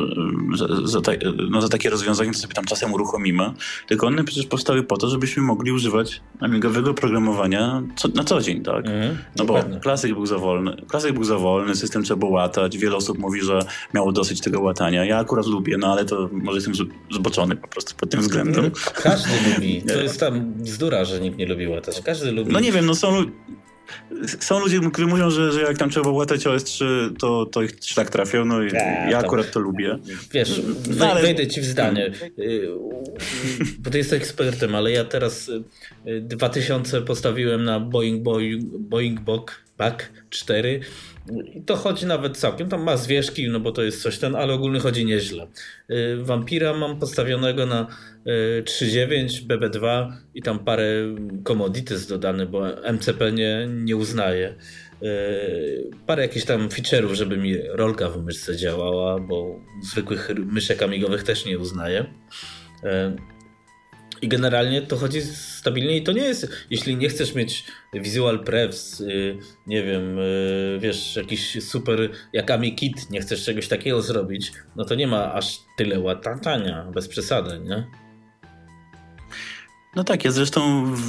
za, 0.55 0.67
za, 0.83 1.01
ta, 1.01 1.11
no 1.49 1.61
za 1.61 1.69
takie 1.69 1.89
rozwiązanie, 1.89 2.33
co 2.33 2.39
sobie 2.39 2.53
tam 2.53 2.65
czasem 2.65 2.93
uruchomimy, 2.93 3.53
tylko 3.87 4.07
one 4.07 4.23
przecież 4.23 4.45
powstały 4.45 4.83
po 4.83 4.97
to, 4.97 5.09
żebyśmy 5.09 5.43
mogli 5.43 5.71
używać 5.71 6.21
amigowego 6.39 6.93
programowania 6.93 7.83
co, 7.95 8.07
na 8.07 8.23
co 8.23 8.41
dzień, 8.41 8.63
tak? 8.63 8.85
Mm, 8.85 9.17
no 9.35 9.45
bo 9.45 9.63
klasyk 9.81 10.13
był 10.13 10.25
za 10.25 10.37
wolny, 10.37 10.77
klasyk 10.87 11.13
był 11.13 11.23
za 11.23 11.37
wolny, 11.37 11.75
system 11.75 12.03
trzeba 12.03 12.19
było 12.19 12.31
łatać, 12.31 12.77
wiele 12.77 12.95
osób 12.95 13.17
mówi, 13.19 13.41
że 13.41 13.59
miało 13.93 14.11
dosyć 14.11 14.41
tego 14.41 14.61
łatania. 14.61 15.05
Ja 15.05 15.17
akurat 15.17 15.45
lubię, 15.45 15.77
no 15.77 15.91
ale 15.91 16.05
to 16.05 16.29
może 16.31 16.57
jestem 16.57 16.87
zboczony 17.11 17.55
po 17.55 17.67
prostu 17.67 17.95
pod 17.95 18.09
tym 18.09 18.21
względem. 18.21 18.71
Każdy 18.93 19.29
lubi. 19.53 19.81
To 19.87 20.01
jest 20.01 20.19
tam 20.19 20.53
bzdura, 20.53 21.05
że 21.05 21.19
nikt 21.19 21.37
nie 21.37 21.45
lubi 21.45 21.67
łatać. 21.67 22.01
Każdy 22.01 22.31
lubi. 22.31 22.51
No 22.51 22.59
nie 22.59 22.71
wiem, 22.71 22.85
no 22.85 22.95
są 22.95 23.25
są 24.39 24.59
ludzie, 24.59 24.79
którzy 24.93 25.07
mówią, 25.07 25.29
że, 25.29 25.51
że 25.51 25.61
jak 25.61 25.77
tam 25.77 25.89
trzeba 25.89 26.09
łatać 26.09 26.45
OS3, 26.45 26.85
to, 27.19 27.45
to 27.45 27.63
ich 27.63 27.71
szlak 27.81 28.09
trafią, 28.09 28.45
no 28.45 28.63
i 28.63 28.71
ja, 28.73 29.09
ja 29.09 29.17
akurat 29.17 29.51
to 29.51 29.59
lubię. 29.59 29.97
Wiesz, 30.33 30.61
no, 30.97 31.11
ale... 31.11 31.21
wejdę 31.21 31.47
ci 31.47 31.61
w 31.61 31.65
zdanie, 31.65 32.11
y, 32.39 32.67
bo 33.79 33.89
ty 33.89 33.97
jesteś 33.97 34.21
ekspertem, 34.21 34.75
ale 34.75 34.91
ja 34.91 35.05
teraz 35.05 35.51
2000 36.21 36.97
y, 36.97 37.01
postawiłem 37.01 37.63
na 37.63 37.79
Boeing, 37.79 38.23
Boeing, 38.23 38.63
Boeing 38.77 39.19
Back 39.77 40.11
4 40.29 40.79
i 41.53 41.61
to 41.61 41.75
chodzi 41.75 42.05
nawet 42.05 42.37
całkiem, 42.37 42.69
tam 42.69 42.83
ma 42.83 42.97
zwierzki, 42.97 43.49
no 43.49 43.59
bo 43.59 43.71
to 43.71 43.83
jest 43.83 44.01
coś 44.01 44.17
ten, 44.17 44.35
ale 44.35 44.53
ogólnie 44.53 44.79
chodzi 44.79 45.05
nieźle. 45.05 45.47
Y, 45.91 46.73
mam 46.79 46.99
postawionego 46.99 47.65
na 47.65 47.87
3.9, 48.63 49.41
y, 49.41 49.47
BB2 49.47 50.11
i 50.35 50.41
tam 50.41 50.59
parę 50.59 50.85
commodities 51.43 52.07
dodane, 52.07 52.45
bo 52.45 52.83
MCP 52.93 53.31
nie, 53.31 53.67
nie 53.69 53.95
uznaje. 53.95 54.55
Y, 55.03 55.91
parę 56.07 56.21
jakichś 56.21 56.45
tam 56.45 56.69
feature'ów, 56.69 57.13
żeby 57.13 57.37
mi 57.37 57.57
rolka 57.69 58.09
w 58.09 58.23
myszce 58.23 58.57
działała, 58.57 59.19
bo 59.19 59.59
zwykłych 59.83 60.29
myszek 60.37 60.83
amigowych 60.83 61.23
też 61.23 61.45
nie 61.45 61.59
uznaje. 61.59 62.05
I 64.21 64.27
generalnie 64.27 64.81
to 64.81 64.95
chodzi 64.95 65.21
stabilnie 65.67 65.97
i 65.97 66.03
to 66.03 66.11
nie 66.11 66.21
jest, 66.21 66.49
jeśli 66.69 66.97
nie 66.97 67.09
chcesz 67.09 67.35
mieć 67.35 67.63
Visual 67.93 68.43
Prevs, 68.43 69.01
y, 69.01 69.37
nie 69.67 69.83
wiem, 69.83 70.19
y, 70.19 70.79
wiesz, 70.81 71.15
jakiś 71.15 71.63
super 71.63 72.09
jak 72.33 72.51
AmiKit, 72.51 73.09
nie 73.09 73.21
chcesz 73.21 73.45
czegoś 73.45 73.67
takiego 73.67 74.01
zrobić, 74.01 74.51
no 74.75 74.85
to 74.85 74.95
nie 74.95 75.07
ma 75.07 75.33
aż 75.33 75.59
tyle 75.77 75.99
łatania, 75.99 76.85
bez 76.93 77.07
przesady, 77.07 77.59
nie? 77.59 77.87
No 79.95 80.03
tak, 80.03 80.25
ja 80.25 80.31
zresztą 80.31 80.85
w... 80.95 81.01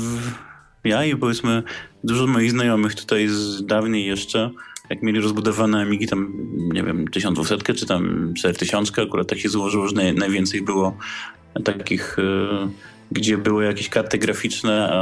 ja 0.84 1.04
i 1.04 1.16
powiedzmy 1.16 1.62
dużo 2.04 2.26
moich 2.26 2.50
znajomych 2.50 2.94
tutaj 2.94 3.28
z 3.28 3.66
dawniej 3.66 4.06
jeszcze, 4.06 4.50
jak 4.90 5.02
mieli 5.02 5.20
rozbudowane 5.20 5.80
Amigi 5.80 6.06
tam, 6.06 6.32
nie 6.72 6.82
wiem, 6.82 7.08
1200 7.08 7.74
czy 7.74 7.86
tam 7.86 8.34
4000, 8.36 9.02
akurat 9.02 9.28
tak 9.28 9.38
się 9.38 9.48
złożyło, 9.48 9.88
że 9.88 9.94
naj, 9.94 10.14
najwięcej 10.14 10.62
było 10.62 10.98
takich... 11.64 12.16
Yy 12.18 12.97
gdzie 13.12 13.38
były 13.38 13.64
jakieś 13.64 13.88
karty 13.88 14.18
graficzne, 14.18 14.92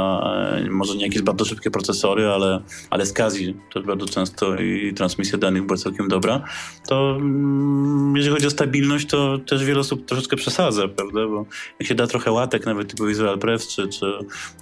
może 0.69 0.95
nie 0.95 1.03
jakieś 1.03 1.21
bardzo 1.21 1.45
szybkie 1.45 1.71
procesory, 1.71 2.27
ale, 2.27 2.61
ale 2.89 3.05
SCSI 3.05 3.55
też 3.73 3.83
bardzo 3.83 4.05
często 4.05 4.55
i 4.55 4.93
transmisja 4.93 5.37
danych 5.37 5.65
była 5.65 5.77
całkiem 5.77 6.07
dobra, 6.07 6.43
to 6.87 7.15
mm, 7.19 8.15
jeżeli 8.15 8.35
chodzi 8.35 8.47
o 8.47 8.49
stabilność, 8.49 9.07
to 9.07 9.37
też 9.37 9.65
wiele 9.65 9.79
osób 9.79 10.05
troszeczkę 10.05 10.35
przesadza, 10.35 10.87
prawda, 10.87 11.27
bo 11.27 11.45
jak 11.79 11.89
się 11.89 11.95
da 11.95 12.07
trochę 12.07 12.31
łatek, 12.31 12.65
nawet 12.65 12.87
typu 12.87 13.05
Visual 13.05 13.39
Press 13.39 13.67
czy, 13.67 13.87
czy, 13.87 14.05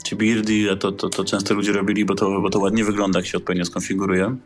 czy 0.03 0.15
Beardy, 0.15 0.77
to, 0.79 0.91
to, 0.91 1.09
to 1.09 1.23
często 1.23 1.53
ludzie 1.53 1.71
robili, 1.71 2.05
bo 2.05 2.15
to, 2.15 2.41
bo 2.41 2.49
to 2.49 2.59
ładnie 2.59 2.83
wygląda, 2.83 3.19
jak 3.19 3.27
się 3.27 3.37
odpowiednio 3.37 3.65
skonfiguruje. 3.65 4.37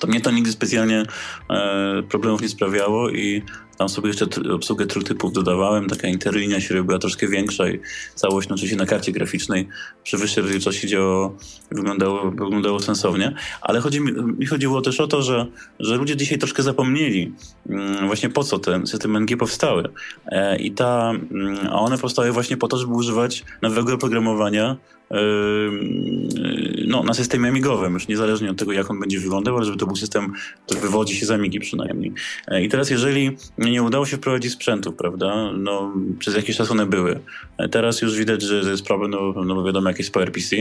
To 0.00 0.06
mnie 0.06 0.20
to 0.20 0.30
nigdy 0.30 0.52
specjalnie 0.52 1.02
e, 1.50 2.02
problemów 2.08 2.42
nie 2.42 2.48
sprawiało 2.48 3.10
i 3.10 3.42
Tam 3.78 3.88
sobie 3.88 4.08
jeszcze 4.08 4.26
obsługę 4.52 4.86
typów 4.86 5.32
dodawałem, 5.32 5.88
taka 5.88 6.08
interlinia 6.08 6.60
się 6.60 6.84
była 6.84 6.98
troszkę 6.98 7.28
większa 7.28 7.68
i 7.68 7.80
całość, 8.14 8.48
no 8.48 8.54
oczywiście 8.54 8.76
na 8.76 8.86
karcie 8.86 9.12
graficznej. 9.12 9.68
Przy 10.02 10.16
wyższej 10.16 10.42
rozdzielczości 10.42 10.88
działało, 10.88 11.36
wyglądało, 11.70 12.30
wyglądało 12.30 12.80
sensownie, 12.80 13.34
ale 13.60 13.80
chodzi 13.80 14.00
mi, 14.00 14.12
mi 14.12 14.46
chodziło 14.46 14.80
też 14.80 15.00
o 15.00 15.06
to, 15.06 15.22
że, 15.22 15.46
że 15.80 15.96
ludzie 15.96 16.16
dzisiaj 16.16 16.38
troszkę 16.38 16.62
zapomnieli 16.62 17.32
mm, 17.68 18.06
właśnie 18.06 18.28
po 18.28 18.44
co 18.44 18.58
te 18.58 18.86
systemy 18.86 19.20
NG 19.20 19.36
powstały. 19.36 19.88
E, 20.26 20.58
I 20.58 20.70
ta, 20.70 21.10
mm, 21.10 21.58
a 21.70 21.80
one 21.80 21.98
powstały 21.98 22.32
właśnie 22.32 22.56
po 22.56 22.68
to, 22.68 22.78
żeby 22.78 22.92
używać 22.92 23.44
nowego 23.62 23.94
oprogramowania 23.94 24.76
no, 26.86 27.02
na 27.02 27.14
systemie 27.14 27.48
amigowym, 27.48 27.94
już 27.94 28.08
niezależnie 28.08 28.50
od 28.50 28.56
tego, 28.56 28.72
jak 28.72 28.90
on 28.90 29.00
będzie 29.00 29.20
wyglądał, 29.20 29.56
ale 29.56 29.64
żeby 29.64 29.78
to 29.78 29.86
był 29.86 29.96
system, 29.96 30.32
który 30.66 30.80
wywodzi 30.80 31.16
się 31.16 31.26
z 31.26 31.30
amigi 31.30 31.60
przynajmniej. 31.60 32.12
E, 32.48 32.64
I 32.64 32.68
teraz, 32.68 32.90
jeżeli 32.90 33.36
nie 33.58 33.82
udało 33.82 34.06
się 34.06 34.16
wprowadzić 34.16 34.52
sprzętów, 34.52 34.94
prawda, 34.94 35.52
no, 35.52 35.92
przez 36.18 36.36
jakiś 36.36 36.56
czas 36.56 36.70
one 36.70 36.86
były. 36.86 37.20
E, 37.58 37.68
teraz 37.68 38.02
już 38.02 38.16
widać, 38.16 38.42
że 38.42 38.70
jest 38.70 38.84
problem, 38.84 39.10
no, 39.10 39.44
no 39.44 39.54
bo 39.54 39.64
wiadomo, 39.64 39.88
jakieś 39.88 40.10
PowerPC, 40.10 40.56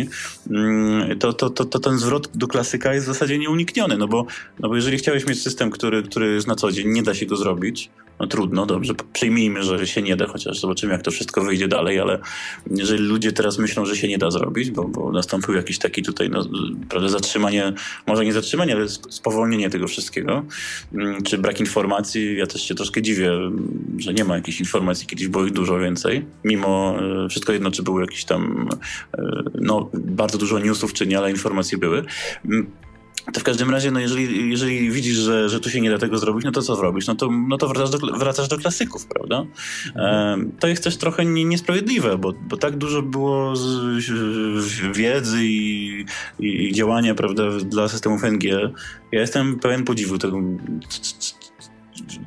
to, 1.20 1.34
to, 1.34 1.50
to, 1.50 1.66
to 1.66 1.80
ten 1.80 1.98
zwrot 1.98 2.38
do 2.38 2.48
klasyka 2.48 2.93
jest 2.93 3.06
w 3.06 3.08
zasadzie 3.08 3.38
nieunikniony, 3.38 3.98
no 3.98 4.08
bo, 4.08 4.26
no 4.60 4.70
bo 4.70 4.76
jeżeli 4.76 4.98
chciałeś 4.98 5.28
mieć 5.28 5.41
system, 5.41 5.72
który, 5.72 6.04
który 6.04 6.34
jest 6.34 6.48
na 6.48 6.56
co 6.56 6.72
dzień, 6.72 6.88
nie 6.88 7.04
da 7.04 7.14
się 7.14 7.26
go 7.26 7.36
zrobić, 7.36 7.89
no 8.20 8.28
trudno, 8.28 8.65
dobrze, 8.65 8.93
przyjmijmy, 9.13 9.63
że 9.63 9.88
się 9.88 10.01
nie 10.01 10.15
da, 10.15 10.28
chociaż 10.28 10.59
zobaczymy, 10.59 10.93
jak 10.93 11.01
to 11.01 11.11
wszystko 11.11 11.41
wyjdzie 11.41 11.68
dalej, 11.68 11.99
ale 11.99 12.20
jeżeli 12.72 13.03
ludzie 13.03 13.32
teraz 13.32 13.57
myślą, 13.57 13.86
że 13.86 13.95
się 13.95 14.07
nie 14.07 14.18
da 14.18 14.32
zrobić, 14.32 14.72
bo, 14.72 14.84
bo 14.84 15.11
nastąpił 15.11 15.53
jakiś 15.53 15.80
taki 15.80 16.03
tutaj, 16.03 16.30
no, 16.30 16.45
prawda, 16.89 17.09
zatrzymanie, 17.09 17.74
może 18.07 18.26
nie 18.26 18.34
zatrzymanie, 18.34 18.76
ale 18.76 18.89
spowolnienie 18.89 19.70
tego 19.70 19.88
wszystkiego, 19.88 20.45
mm, 20.93 21.24
czy 21.24 21.38
brak 21.38 21.59
informacji, 21.59 22.38
ja 22.38 22.47
też 22.47 22.61
się 22.61 22.76
troszkę 22.76 23.01
dziwię, 23.01 23.32
że 23.97 24.13
nie 24.13 24.24
ma 24.24 24.36
jakichś 24.36 24.59
informacji, 24.59 25.07
kiedyś 25.07 25.28
było 25.28 25.45
ich 25.45 25.53
dużo 25.53 25.80
więcej, 25.80 26.26
mimo 26.43 26.95
e, 27.26 27.30
wszystko 27.30 27.53
jedno, 27.53 27.72
czy 27.72 27.84
były 27.84 28.01
jakieś 28.01 28.26
tam, 28.26 28.70
e, 29.18 29.43
no, 29.55 29.89
bardzo 29.93 30.38
dużo 30.38 30.59
newsów, 30.59 30.93
czy 30.93 31.07
nie, 31.07 31.18
ale 31.18 31.32
informacje 31.32 31.78
były. 31.78 32.03
To 33.34 33.40
w 33.40 33.44
każdym 33.44 33.70
razie, 33.72 33.92
no 33.92 34.00
jeżeli, 34.00 34.50
jeżeli 34.50 34.92
widzisz, 34.92 35.16
że, 35.16 35.50
że 35.50 35.60
tu 35.60 35.70
się 35.70 35.82
nie 35.82 35.90
da 35.90 35.98
tego 35.98 36.18
zrobić, 36.18 36.46
no 36.46 36.52
to 36.52 36.62
co 36.62 36.76
zrobisz? 36.76 37.08
No 37.08 37.16
to, 37.16 37.30
no 37.48 37.58
to 37.58 37.68
wracasz, 37.68 37.90
do, 37.90 38.18
wracasz 38.18 38.48
do 38.48 38.58
klasyków, 38.58 39.06
prawda? 39.06 39.46
E, 39.96 40.38
to 40.60 40.68
jest 40.68 40.84
też 40.84 40.98
trochę 40.98 41.26
nie, 41.26 41.46
niesprawiedliwe, 41.46 42.18
bo, 42.18 42.34
bo 42.34 42.58
tak 42.58 42.78
dużo 42.78 43.02
było 43.02 43.56
z, 43.56 43.66
z 44.64 44.98
wiedzy 44.98 45.44
i, 45.44 46.06
i, 46.40 46.74
działania, 46.74 47.16
prawda, 47.16 47.44
dla 47.66 47.88
systemów 47.88 48.24
NG. 48.24 48.44
Ja 49.12 49.20
jestem 49.20 49.60
pełen 49.60 49.84
podziwu 49.84 50.18
tego, 50.18 50.42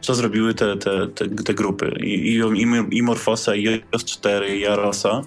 co 0.01 0.15
zrobiły 0.15 0.55
te, 0.55 0.77
te, 0.77 1.09
te, 1.09 1.29
te 1.29 1.55
grupy. 1.55 1.99
I, 2.01 2.41
i, 2.57 2.97
i 2.97 3.03
Morfosa, 3.03 3.55
i 3.55 3.67
JOS4, 3.67 4.57
i 4.57 4.61
Jarosa. 4.61 5.23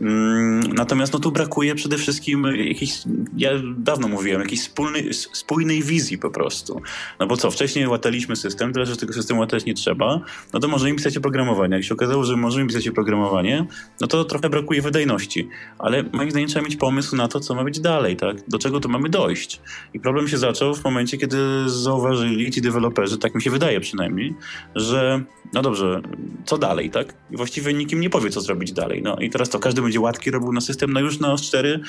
Mm, 0.00 0.60
natomiast 0.60 1.12
no 1.12 1.18
tu 1.18 1.32
brakuje 1.32 1.74
przede 1.74 1.98
wszystkim 1.98 2.44
jakiejś, 2.44 3.02
ja 3.36 3.50
dawno 3.76 4.08
mówiłem, 4.08 4.40
jakiejś 4.40 4.60
wspólnej, 4.60 5.14
spójnej 5.14 5.82
wizji 5.82 6.18
po 6.18 6.30
prostu. 6.30 6.82
No 7.20 7.26
bo 7.26 7.36
co, 7.36 7.50
wcześniej 7.50 7.86
łataliśmy 7.86 8.36
system, 8.36 8.72
teraz, 8.72 8.88
że 8.88 8.96
tego 8.96 9.12
systemu 9.12 9.40
łatać 9.40 9.64
nie 9.64 9.74
trzeba, 9.74 10.20
no 10.52 10.60
to 10.60 10.68
możemy 10.68 10.94
pisać 10.94 11.16
oprogramowanie. 11.16 11.74
Jak 11.74 11.84
się 11.84 11.94
okazało, 11.94 12.24
że 12.24 12.36
możemy 12.36 12.66
pisać 12.66 12.88
oprogramowanie, 12.88 13.66
no 14.00 14.06
to 14.06 14.24
trochę 14.24 14.50
brakuje 14.50 14.82
wydajności. 14.82 15.48
Ale 15.78 16.04
moim 16.12 16.30
zdaniem 16.30 16.48
trzeba 16.48 16.64
mieć 16.64 16.76
pomysł 16.76 17.16
na 17.16 17.28
to, 17.28 17.40
co 17.40 17.54
ma 17.54 17.64
być 17.64 17.80
dalej, 17.80 18.16
tak? 18.16 18.36
Do 18.48 18.58
czego 18.58 18.80
tu 18.80 18.88
mamy 18.88 19.08
dojść. 19.08 19.60
I 19.94 20.00
problem 20.00 20.28
się 20.28 20.38
zaczął 20.38 20.74
w 20.74 20.84
momencie, 20.84 21.18
kiedy 21.18 21.38
zauważyli 21.66 22.50
ci 22.50 22.62
deweloperzy, 22.62 23.18
tak 23.18 23.34
mi 23.34 23.42
się 23.42 23.50
wydaje 23.50 23.80
przynajmniej, 23.80 24.34
że 24.74 25.24
no 25.52 25.62
dobrze, 25.62 26.02
co 26.44 26.58
dalej, 26.58 26.90
tak? 26.90 27.14
I 27.30 27.36
właściwie 27.36 27.74
nikim 27.74 28.00
nie 28.00 28.10
powie, 28.10 28.30
co 28.30 28.40
zrobić 28.40 28.72
dalej. 28.72 29.02
No 29.02 29.16
i 29.16 29.30
teraz 29.30 29.48
to 29.48 29.58
każdy 29.58 29.79
będzie 29.82 30.00
łatki 30.00 30.30
robił 30.30 30.52
na 30.52 30.60
system, 30.60 30.92
no 30.92 31.00
już 31.00 31.20
na 31.20 31.34
OS4 31.34 31.80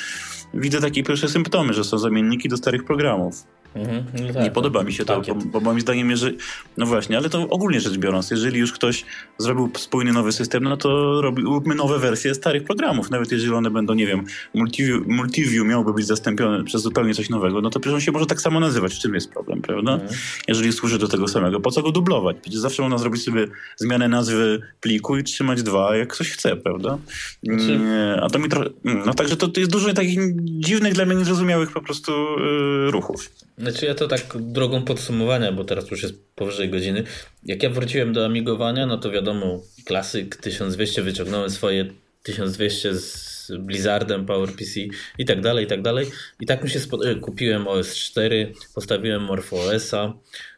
widzę 0.53 0.81
takie 0.81 1.03
pierwsze 1.03 1.29
symptomy, 1.29 1.73
że 1.73 1.83
są 1.83 1.97
zamienniki 1.97 2.49
do 2.49 2.57
starych 2.57 2.83
programów. 2.83 3.43
Mhm, 3.75 4.05
no 4.27 4.33
tak, 4.33 4.43
nie 4.43 4.51
podoba 4.51 4.83
mi 4.83 4.93
się 4.93 5.05
to, 5.05 5.21
bo, 5.21 5.35
bo, 5.35 5.59
moim 5.59 5.81
zdaniem, 5.81 6.09
jeżeli, 6.09 6.37
no 6.77 6.85
właśnie, 6.85 7.17
ale 7.17 7.29
to 7.29 7.49
ogólnie 7.49 7.81
rzecz 7.81 7.97
biorąc, 7.97 8.31
jeżeli 8.31 8.59
już 8.59 8.73
ktoś 8.73 9.05
zrobił 9.37 9.71
spójny 9.77 10.13
nowy 10.13 10.31
system, 10.31 10.63
no 10.63 10.77
to 10.77 11.21
robi, 11.21 11.43
róbmy 11.43 11.75
nowe 11.75 11.99
wersje 11.99 12.35
starych 12.35 12.63
programów, 12.63 13.11
nawet 13.11 13.31
jeżeli 13.31 13.53
one 13.53 13.69
będą, 13.69 13.93
nie 13.93 14.07
wiem, 14.07 14.23
multiview, 14.53 15.07
multiview 15.07 15.65
miałoby 15.65 15.93
być 15.93 16.05
zastąpione 16.05 16.63
przez 16.63 16.81
zupełnie 16.81 17.13
coś 17.13 17.29
nowego, 17.29 17.61
no 17.61 17.69
to 17.69 17.79
przecież 17.79 17.95
on 17.95 18.01
się 18.01 18.11
może 18.11 18.25
tak 18.25 18.41
samo 18.41 18.59
nazywać, 18.59 18.95
w 18.95 18.99
czym 18.99 19.13
jest 19.13 19.31
problem, 19.31 19.61
prawda? 19.61 19.93
Mhm. 19.93 20.11
Jeżeli 20.47 20.73
służy 20.73 20.99
do 20.99 21.07
tego 21.07 21.27
samego, 21.27 21.59
po 21.59 21.71
co 21.71 21.81
go 21.81 21.91
dublować? 21.91 22.37
Przecież 22.41 22.59
zawsze 22.59 22.81
można 22.81 22.97
zrobić 22.97 23.23
sobie 23.23 23.47
zmianę 23.75 24.07
nazwy 24.07 24.61
pliku 24.81 25.17
i 25.17 25.23
trzymać 25.23 25.63
dwa, 25.63 25.95
jak 25.95 26.13
ktoś 26.13 26.29
chce, 26.29 26.55
prawda? 26.55 26.97
Znaczy... 27.43 27.79
A 28.21 28.29
to 28.29 28.39
mi 28.39 28.49
trochę, 28.49 28.69
no 29.05 29.13
także 29.13 29.37
to, 29.37 29.47
to 29.47 29.59
jest 29.59 29.71
dużo 29.71 29.93
takich 29.93 30.19
dziwnych 30.43 30.93
dla 30.93 31.05
mnie 31.05 31.15
niezrozumiałych 31.15 31.71
po 31.71 31.81
prostu 31.81 32.11
yy, 32.11 32.91
ruchów. 32.91 33.29
Znaczy 33.57 33.85
ja 33.85 33.95
to 33.95 34.07
tak 34.07 34.21
drogą 34.39 34.83
podsumowania, 34.83 35.51
bo 35.51 35.63
teraz 35.63 35.91
już 35.91 36.03
jest 36.03 36.15
powyżej 36.35 36.69
godziny. 36.69 37.03
Jak 37.43 37.63
ja 37.63 37.69
wróciłem 37.69 38.13
do 38.13 38.25
amigowania, 38.25 38.85
no 38.85 38.97
to 38.97 39.11
wiadomo, 39.11 39.61
klasyk 39.85 40.35
1200, 40.35 41.01
wyciągnąłem 41.01 41.49
swoje 41.49 41.85
1200 42.23 42.95
z 42.95 43.31
Blizzardem, 43.59 44.25
PowerPC 44.25 44.79
i 45.17 45.25
tak 45.25 45.41
dalej, 45.41 45.65
i 45.65 45.67
tak 45.67 45.81
dalej. 45.81 46.07
I 46.39 46.45
tak 46.45 46.63
mi 46.63 46.69
się 46.69 46.79
e, 47.05 47.15
kupiłem 47.15 47.67
OS 47.67 47.95
4, 47.95 48.53
postawiłem 48.75 49.23
MorphOSa 49.23 50.13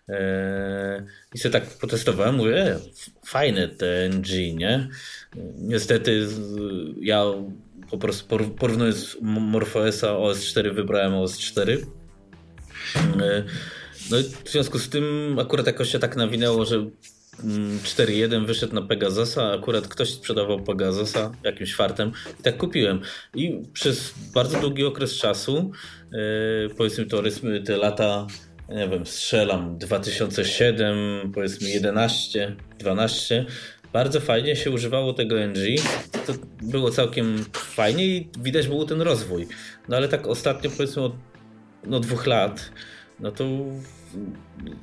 yy, 0.08 0.16
i 1.34 1.38
sobie 1.38 1.54
tak 1.54 1.64
potestowałem, 1.64 2.36
mówię, 2.36 2.58
e, 2.58 2.80
fajne 3.26 3.68
te 3.68 4.10
NG, 4.10 4.30
nie? 4.56 4.90
Niestety 5.58 6.28
ja 7.02 7.24
po 7.92 7.98
prostu 7.98 8.38
porównując 8.58 9.18
MorphOSa 9.22 10.18
OS 10.18 10.46
4 10.46 10.72
wybrałem 10.72 11.16
OS 11.16 11.40
4 11.40 11.78
E, 11.78 12.03
no 14.12 14.20
i 14.20 14.24
w 14.24 14.50
związku 14.50 14.80
z 14.80 14.90
tym 14.90 15.38
akurat 15.40 15.68
jakoś 15.68 15.92
się 15.92 16.00
tak 16.00 16.16
nawinęło, 16.16 16.66
że 16.66 16.86
4.1 17.40 18.24
mm, 18.24 18.46
wyszedł 18.46 18.76
na 18.76 18.82
Pegasusa, 18.82 19.52
akurat 19.52 19.88
ktoś 19.88 20.10
sprzedawał 20.10 20.64
Pegasusa 20.64 21.32
jakimś 21.44 21.76
fartem 21.76 22.12
i 22.40 22.44
tak 22.44 22.58
kupiłem. 22.58 23.02
I 23.36 23.62
przez 23.74 24.14
bardzo 24.34 24.60
długi 24.60 24.86
okres 24.86 25.18
czasu, 25.18 25.72
yy, 26.12 26.20
powiedzmy 26.78 27.06
to 27.06 27.24
te 27.66 27.78
lata, 27.78 28.28
nie 28.70 28.88
wiem, 28.88 29.06
strzelam 29.06 29.78
2007, 29.78 31.32
powiedzmy 31.34 31.70
11, 31.70 32.56
12, 32.80 33.46
bardzo 33.94 34.20
fajnie 34.20 34.56
się 34.56 34.72
używało 34.72 35.14
tego 35.14 35.36
NG. 35.48 35.82
To 36.28 36.34
było 36.62 36.92
całkiem 36.92 37.46
fajnie 37.54 38.06
i 38.06 38.30
widać 38.40 38.68
był 38.68 38.86
ten 38.86 39.02
rozwój. 39.02 39.48
No 39.90 39.98
ale 39.98 40.08
tak 40.08 40.28
ostatnio 40.28 40.70
powiedzmy 40.70 41.02
od 41.02 41.14
no, 41.86 42.00
dwóch 42.00 42.26
lat, 42.26 42.72
no 43.20 43.32
to 43.32 43.46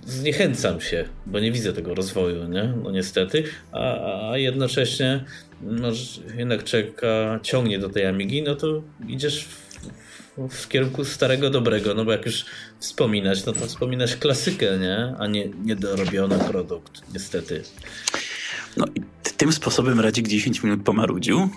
zniechęcam 0.07 0.80
się, 0.80 1.09
bo 1.26 1.40
nie 1.40 1.53
widzę 1.53 1.72
tego 1.72 1.94
rozwoju, 1.94 2.48
nie? 2.48 2.74
No 2.82 2.90
niestety, 2.90 3.44
a, 3.72 4.30
a 4.30 4.38
jednocześnie 4.38 5.24
no, 5.62 5.88
jednak 6.36 6.64
czeka, 6.64 7.40
ciągnie 7.42 7.78
do 7.78 7.88
tej 7.88 8.07
Amigi, 8.07 8.42
no 8.42 8.57
to 8.57 8.82
idziesz 9.09 9.44
w, 9.44 9.70
w 10.48 10.68
kierunku 10.68 11.05
starego 11.05 11.51
dobrego, 11.51 11.94
no 11.94 12.05
bo 12.05 12.12
jak 12.12 12.26
już 12.26 12.44
wspominać, 12.78 13.46
no 13.46 13.53
to 13.53 13.66
wspominasz 13.66 14.16
klasykę, 14.16 14.78
nie? 14.78 15.14
A 15.18 15.26
nie 15.26 15.48
niedorobiony 15.48 16.38
produkt, 16.38 17.03
niestety. 17.14 17.62
No 18.76 18.86
i 18.94 19.19
tym 19.41 19.53
sposobem 19.53 20.01
Radzik 20.01 20.28
10 20.28 20.62
minut 20.62 20.82
pomarudził. 20.82 21.38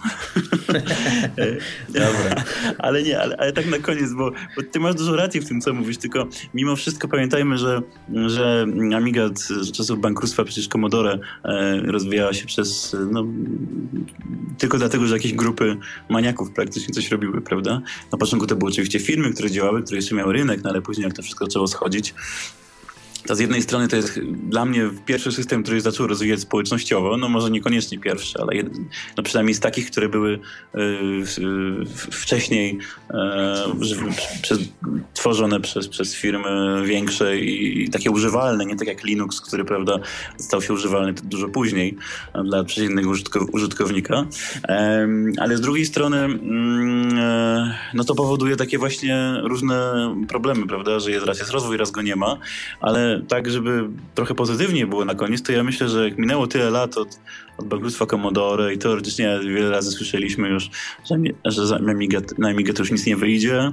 Dobra. 1.89 2.43
ale 2.85 3.03
nie, 3.03 3.21
ale, 3.21 3.37
ale 3.37 3.53
tak 3.53 3.65
na 3.67 3.79
koniec, 3.79 4.13
bo, 4.13 4.31
bo 4.31 4.63
ty 4.71 4.79
masz 4.79 4.95
dużo 4.95 5.15
racji 5.15 5.41
w 5.41 5.47
tym, 5.47 5.61
co 5.61 5.73
mówisz, 5.73 5.97
tylko 5.97 6.27
mimo 6.53 6.75
wszystko 6.75 7.07
pamiętajmy, 7.07 7.57
że, 7.57 7.81
że 8.25 8.65
Amiga 8.95 9.29
z 9.35 9.71
czasów 9.71 10.01
bankructwa 10.01 10.43
przecież 10.43 10.67
Commodore 10.67 11.19
e, 11.43 11.81
rozwijała 11.81 12.33
się 12.33 12.45
przez, 12.45 12.95
no, 13.11 13.25
tylko 14.57 14.77
dlatego, 14.77 15.07
że 15.07 15.15
jakieś 15.15 15.33
grupy 15.33 15.77
maniaków 16.09 16.51
praktycznie 16.51 16.93
coś 16.93 17.11
robiły, 17.11 17.41
prawda? 17.41 17.81
Na 18.11 18.17
początku 18.17 18.47
to 18.47 18.55
były 18.55 18.71
oczywiście 18.71 18.99
firmy, 18.99 19.33
które 19.33 19.51
działały, 19.51 19.83
które 19.83 19.95
jeszcze 19.95 20.15
miały 20.15 20.33
rynek, 20.33 20.63
no 20.63 20.69
ale 20.69 20.81
później 20.81 21.03
jak 21.03 21.13
to 21.13 21.21
wszystko 21.21 21.45
zaczęło 21.45 21.67
schodzić, 21.67 22.13
z 23.29 23.39
jednej 23.39 23.61
strony 23.61 23.87
to 23.87 23.95
jest 23.95 24.19
dla 24.49 24.65
mnie 24.65 24.89
pierwszy 25.05 25.31
system, 25.31 25.63
który 25.63 25.81
zaczął 25.81 26.07
rozwijać 26.07 26.39
społecznościowo, 26.39 27.17
no 27.17 27.29
może 27.29 27.51
niekoniecznie 27.51 27.99
pierwszy, 27.99 28.39
ale 28.41 28.63
no 29.17 29.23
przynajmniej 29.23 29.53
z 29.53 29.59
takich, 29.59 29.91
które 29.91 30.09
były 30.09 30.33
y, 30.33 30.79
y, 30.79 31.85
wcześniej 32.11 32.77
y, 33.11 33.13
tworzone 35.13 35.59
przez, 35.59 35.87
przez 35.87 36.15
firmy 36.15 36.81
większe 36.85 37.39
i, 37.39 37.83
i, 37.83 37.89
takie 37.89 38.11
używalne, 38.11 38.65
nie 38.65 38.75
tak 38.75 38.87
jak 38.87 39.03
Linux, 39.03 39.41
który 39.41 39.65
prawda 39.65 39.99
stał 40.37 40.61
się 40.61 40.73
używalny 40.73 41.13
dużo 41.13 41.49
później 41.49 41.97
dla 42.45 42.63
przeciętnego 42.63 43.11
użytkownika. 43.51 44.25
ale 45.37 45.57
z 45.57 45.61
drugiej 45.61 45.85
strony 45.85 46.17
mm, 46.17 47.17
e, 47.17 47.77
no 47.93 48.03
to 48.03 48.15
powoduje 48.15 48.55
takie 48.55 48.77
właśnie 48.77 49.33
różne 49.43 49.93
problemy, 50.27 50.67
prawda, 50.67 50.99
że 50.99 51.19
raz 51.19 51.39
jest 51.39 51.51
rozwój, 51.51 51.77
raz 51.77 51.91
go 51.91 52.01
nie 52.01 52.15
ma, 52.15 52.37
ale 52.81 53.12
tak, 53.27 53.51
żeby 53.51 53.89
trochę 54.15 54.35
pozytywnie 54.35 54.87
było 54.87 55.05
na 55.05 55.15
koniec, 55.15 55.41
to 55.41 55.51
ja 55.51 55.63
myślę, 55.63 55.89
że 55.89 56.09
jak 56.09 56.17
minęło 56.17 56.47
tyle 56.47 56.69
lat 56.69 56.97
od, 56.97 57.19
od 57.57 57.67
bankructwa 57.67 58.05
Commodore 58.05 58.73
i 58.73 58.77
teoretycznie 58.77 59.39
wiele 59.45 59.69
razy 59.69 59.91
słyszeliśmy 59.91 60.49
już, 60.49 60.69
że, 61.05 61.17
że 61.45 61.79
na, 61.79 61.91
Amiga, 62.49 62.73
to 62.73 62.81
już 62.81 62.91
nic 62.91 63.05
nie 63.05 63.15
wyjdzie, 63.15 63.71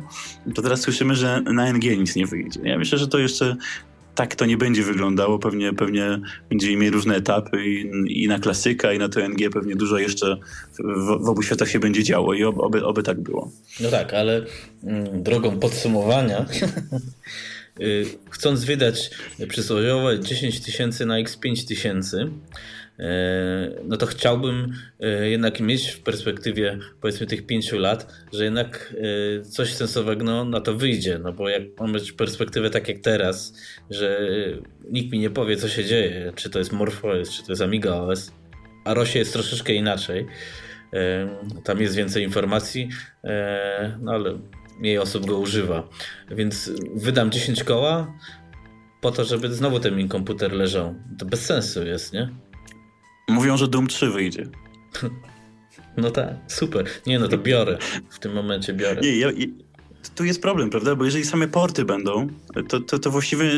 to 0.54 0.62
teraz 0.62 0.80
słyszymy, 0.80 1.14
że 1.14 1.40
na 1.40 1.72
NG 1.72 1.98
nic 1.98 2.16
nie 2.16 2.26
wyjdzie. 2.26 2.60
Ja 2.64 2.78
myślę, 2.78 2.98
że 2.98 3.08
to 3.08 3.18
jeszcze 3.18 3.56
tak 4.14 4.34
to 4.34 4.46
nie 4.46 4.56
będzie 4.56 4.82
wyglądało. 4.82 5.38
Pewnie, 5.38 5.72
pewnie 5.72 6.20
będziemy 6.48 6.76
mieli 6.76 6.90
różne 6.90 7.16
etapy 7.16 7.66
i, 7.66 7.90
i, 8.22 8.28
na 8.28 8.38
klasyka, 8.38 8.92
i 8.92 8.98
na 8.98 9.08
TNG 9.08 9.50
pewnie 9.52 9.76
dużo 9.76 9.98
jeszcze 9.98 10.36
w, 10.78 11.24
w 11.24 11.28
obu 11.28 11.42
światach 11.42 11.68
się 11.68 11.78
będzie 11.78 12.02
działo 12.02 12.34
i 12.34 12.44
oby, 12.44 12.84
oby 12.84 13.02
tak 13.02 13.20
było. 13.20 13.50
No 13.80 13.90
tak, 13.90 14.14
ale 14.14 14.46
mm, 14.84 15.22
drogą 15.22 15.58
podsumowania 15.58 16.46
chcąc 18.30 18.64
wydać 18.64 19.10
przysłowiowe 19.48 20.20
10 20.20 20.60
tysięcy 20.60 21.06
na 21.06 21.14
x5 21.14 21.68
tysięcy, 21.68 22.30
E, 23.00 23.70
no 23.84 23.96
to 23.96 24.06
chciałbym 24.06 24.72
jednak 25.22 25.60
mieć 25.60 25.88
w 25.90 26.00
perspektywie 26.00 26.78
powiedzmy 27.00 27.26
tych 27.26 27.46
pięciu 27.46 27.78
lat, 27.78 28.12
że 28.32 28.44
jednak 28.44 28.94
coś 29.42 29.74
sensownego 29.74 30.44
na 30.44 30.60
to 30.60 30.74
wyjdzie, 30.74 31.18
no 31.18 31.32
bo 31.32 31.48
jak 31.48 31.62
mam 31.80 31.92
mieć 31.92 32.12
perspektywę 32.12 32.70
tak 32.70 32.88
jak 32.88 32.98
teraz, 32.98 33.54
że 33.90 34.20
nikt 34.90 35.12
mi 35.12 35.18
nie 35.18 35.30
powie 35.30 35.56
co 35.56 35.68
się 35.68 35.84
dzieje, 35.84 36.32
czy 36.34 36.50
to 36.50 36.58
jest 36.58 36.72
MorphOS, 36.72 37.30
czy 37.30 37.42
to 37.44 37.52
jest 37.52 37.62
Amiga 37.62 37.94
OS, 37.94 38.32
a 38.84 38.94
Rosie 38.94 39.18
jest 39.18 39.32
troszeczkę 39.32 39.72
inaczej, 39.72 40.26
tam 41.64 41.80
jest 41.80 41.94
więcej 41.94 42.24
informacji, 42.24 42.88
no 44.00 44.12
ale 44.12 44.38
mniej 44.80 44.98
osób 44.98 45.26
go 45.26 45.38
używa, 45.38 45.88
więc 46.30 46.70
wydam 46.94 47.30
10 47.30 47.64
koła 47.64 48.14
po 49.00 49.10
to, 49.10 49.24
żeby 49.24 49.54
znowu 49.54 49.80
ten 49.80 49.96
mi 49.96 50.08
komputer 50.08 50.52
leżał. 50.52 50.94
To 51.18 51.26
bez 51.26 51.46
sensu 51.46 51.86
jest, 51.86 52.12
nie? 52.12 52.28
Mówią, 53.28 53.56
że 53.56 53.68
Doom 53.68 53.86
3 53.86 54.10
wyjdzie. 54.10 54.46
No 55.96 56.10
tak, 56.10 56.34
super. 56.46 56.86
Nie, 57.06 57.18
no 57.18 57.28
to 57.28 57.38
biorę. 57.38 57.78
W 58.10 58.18
tym 58.18 58.32
momencie 58.32 58.72
biorę. 58.72 59.00
Nie, 59.00 59.18
ja, 59.18 59.28
tu 60.14 60.24
jest 60.24 60.42
problem, 60.42 60.70
prawda? 60.70 60.96
Bo 60.96 61.04
jeżeli 61.04 61.24
same 61.24 61.48
porty 61.48 61.84
będą, 61.84 62.28
to, 62.68 62.80
to, 62.80 62.98
to 62.98 63.10
właściwie 63.10 63.50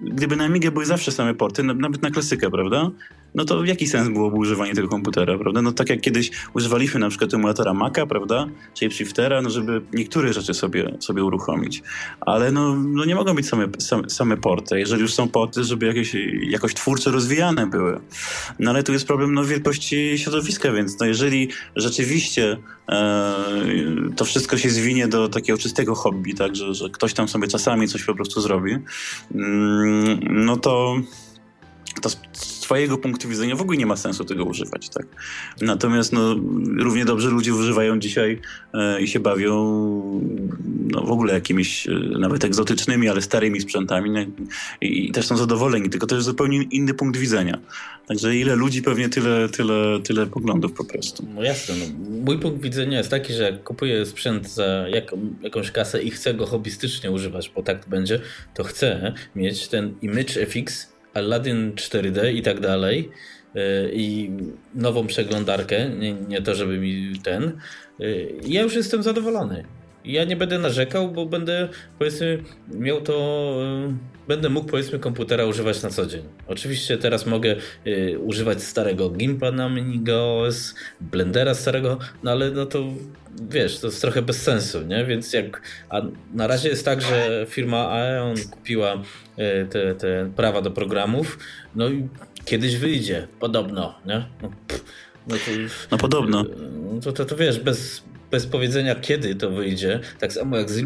gdyby 0.00 0.36
na 0.36 0.44
Amigę 0.44 0.70
były 0.70 0.86
zawsze 0.86 1.12
same 1.12 1.34
porty, 1.34 1.62
nawet 1.62 2.02
na 2.02 2.10
klasykę, 2.10 2.50
prawda? 2.50 2.90
No 3.34 3.44
to 3.44 3.64
jaki 3.64 3.86
sens 3.86 4.08
byłoby 4.08 4.36
używanie 4.36 4.74
tego 4.74 4.88
komputera, 4.88 5.38
prawda? 5.38 5.62
No 5.62 5.72
tak 5.72 5.90
jak 5.90 6.00
kiedyś 6.00 6.30
używaliśmy 6.54 7.00
na 7.00 7.08
przykład 7.08 7.34
emulatora 7.34 7.74
Maca, 7.74 8.06
prawda? 8.06 8.46
Shapeshiftera, 8.74 9.42
no 9.42 9.50
żeby 9.50 9.82
niektóre 9.92 10.32
rzeczy 10.32 10.54
sobie, 10.54 10.96
sobie 11.00 11.24
uruchomić. 11.24 11.82
Ale 12.20 12.52
no, 12.52 12.76
no 12.76 13.04
nie 13.04 13.14
mogą 13.14 13.34
być 13.34 13.48
same, 13.48 13.68
same, 13.78 14.10
same 14.10 14.36
porty. 14.36 14.78
Jeżeli 14.78 15.02
już 15.02 15.14
są 15.14 15.28
porty, 15.28 15.64
żeby 15.64 15.86
jakieś, 15.86 16.16
jakoś 16.42 16.74
twórcze 16.74 17.10
rozwijane 17.10 17.66
były. 17.66 18.00
No 18.58 18.70
ale 18.70 18.82
tu 18.82 18.92
jest 18.92 19.06
problem 19.06 19.34
no, 19.34 19.44
wielkości 19.44 20.18
środowiska, 20.18 20.72
więc 20.72 21.00
no 21.00 21.06
jeżeli 21.06 21.48
rzeczywiście 21.76 22.56
e, 22.88 23.34
to 24.16 24.24
wszystko 24.24 24.58
się 24.58 24.70
zwinie 24.70 25.08
do 25.08 25.28
takiego 25.28 25.58
czystego 25.58 25.94
hobby, 25.94 26.34
tak, 26.34 26.56
że, 26.56 26.74
że 26.74 26.90
ktoś 26.90 27.14
tam 27.14 27.28
sobie 27.28 27.48
czasami 27.48 27.88
coś 27.88 28.04
po 28.04 28.14
prostu 28.14 28.40
zrobi, 28.40 28.78
mm, 29.34 30.20
no 30.30 30.56
to 30.56 30.96
to 32.00 32.10
twojego 32.62 32.98
punktu 32.98 33.28
widzenia 33.28 33.56
w 33.56 33.60
ogóle 33.60 33.78
nie 33.78 33.86
ma 33.86 33.96
sensu 33.96 34.24
tego 34.24 34.44
używać, 34.44 34.88
tak? 34.88 35.06
Natomiast 35.60 36.12
no, 36.12 36.34
równie 36.78 37.04
dobrze 37.04 37.30
ludzie 37.30 37.54
używają 37.54 37.98
dzisiaj 37.98 38.40
e, 38.74 39.00
i 39.00 39.08
się 39.08 39.20
bawią 39.20 39.52
no, 40.90 41.00
w 41.00 41.10
ogóle 41.10 41.34
jakimiś 41.34 41.86
e, 41.86 41.92
nawet 42.18 42.44
egzotycznymi, 42.44 43.08
ale 43.08 43.22
starymi 43.22 43.60
sprzętami 43.60 44.10
no, 44.10 44.20
i, 44.80 45.08
i, 45.08 45.12
też 45.12 45.26
są 45.26 45.36
zadowoleni, 45.36 45.90
tylko 45.90 46.06
to 46.06 46.14
jest 46.14 46.26
zupełnie 46.26 46.62
inny 46.62 46.94
punkt 46.94 47.18
widzenia. 47.18 47.58
Także 48.06 48.36
ile 48.36 48.56
ludzi, 48.56 48.82
pewnie 48.82 49.08
tyle, 49.08 49.48
tyle, 49.48 50.00
tyle 50.02 50.26
poglądów 50.26 50.72
po 50.72 50.84
prostu. 50.84 51.26
No 51.34 51.42
jasne. 51.42 51.74
No. 51.78 51.86
Mój 52.24 52.38
punkt 52.38 52.62
widzenia 52.62 52.98
jest 52.98 53.10
taki, 53.10 53.32
że 53.32 53.42
jak 53.42 53.62
kupuję 53.62 54.06
sprzęt 54.06 54.50
za 54.50 54.64
jak, 54.88 55.14
jakąś 55.42 55.70
kasę 55.70 56.02
i 56.02 56.10
chcę 56.10 56.34
go 56.34 56.46
hobbystycznie 56.46 57.10
używać, 57.10 57.52
bo 57.54 57.62
tak 57.62 57.88
będzie, 57.88 58.20
to 58.54 58.64
chcę 58.64 59.14
mieć 59.36 59.68
ten 59.68 59.94
Image 60.02 60.46
FX 60.46 60.91
Aladdin 61.14 61.72
4D 61.72 62.34
i 62.34 62.42
tak 62.42 62.60
dalej 62.60 63.10
y, 63.56 63.90
i 63.94 64.30
nową 64.74 65.06
przeglądarkę, 65.06 65.88
nie, 65.88 66.12
nie 66.12 66.42
to 66.42 66.54
żeby 66.54 66.78
mi 66.78 67.12
ten, 67.24 67.58
y, 68.00 68.34
ja 68.46 68.62
już 68.62 68.74
jestem 68.74 69.02
zadowolony. 69.02 69.64
Ja 70.04 70.24
nie 70.24 70.36
będę 70.36 70.58
narzekał, 70.58 71.10
bo 71.10 71.26
będę 71.26 71.68
powiedzmy 71.98 72.42
miał 72.68 73.00
to 73.00 73.14
y, 73.88 74.12
będę 74.28 74.48
mógł 74.48 74.66
powiedzmy 74.66 74.98
komputera 74.98 75.46
używać 75.46 75.82
na 75.82 75.90
co 75.90 76.06
dzień. 76.06 76.22
Oczywiście 76.46 76.98
teraz 76.98 77.26
mogę 77.26 77.56
używać 78.18 78.62
starego 78.62 79.10
Gimpa 79.10 79.50
na 79.50 79.68
MiniGOS, 79.68 80.74
Blendera 81.00 81.54
starego, 81.54 81.98
no 82.22 82.30
ale 82.30 82.50
no 82.50 82.66
to 82.66 82.84
wiesz, 83.40 83.78
to 83.80 83.86
jest 83.86 84.00
trochę 84.00 84.22
bez 84.22 84.42
sensu, 84.42 84.82
nie? 84.82 85.04
Więc 85.04 85.32
jak, 85.32 85.62
a 85.88 86.02
na 86.34 86.46
razie 86.46 86.68
jest 86.68 86.84
tak, 86.84 87.00
że 87.00 87.46
firma 87.48 87.90
Aeon 87.90 88.36
kupiła 88.50 88.94
y, 88.94 89.66
te, 89.70 89.94
te 89.94 90.30
prawa 90.36 90.62
do 90.62 90.70
programów, 90.70 91.38
no 91.74 91.88
i 91.88 92.08
kiedyś 92.44 92.76
wyjdzie, 92.76 93.28
podobno, 93.40 93.98
nie? 94.06 94.26
No, 94.42 94.50
pff, 94.68 94.84
no, 95.26 95.36
to, 95.36 95.50
no 95.90 95.98
podobno. 95.98 96.44
Y, 96.98 97.00
to, 97.04 97.12
to, 97.12 97.24
to 97.24 97.36
wiesz, 97.36 97.60
bez, 97.60 98.02
bez 98.30 98.46
powiedzenia 98.46 98.94
kiedy 98.94 99.34
to 99.34 99.50
wyjdzie, 99.50 100.00
tak 100.18 100.32
samo 100.32 100.56
jak 100.56 100.70
z 100.70 100.84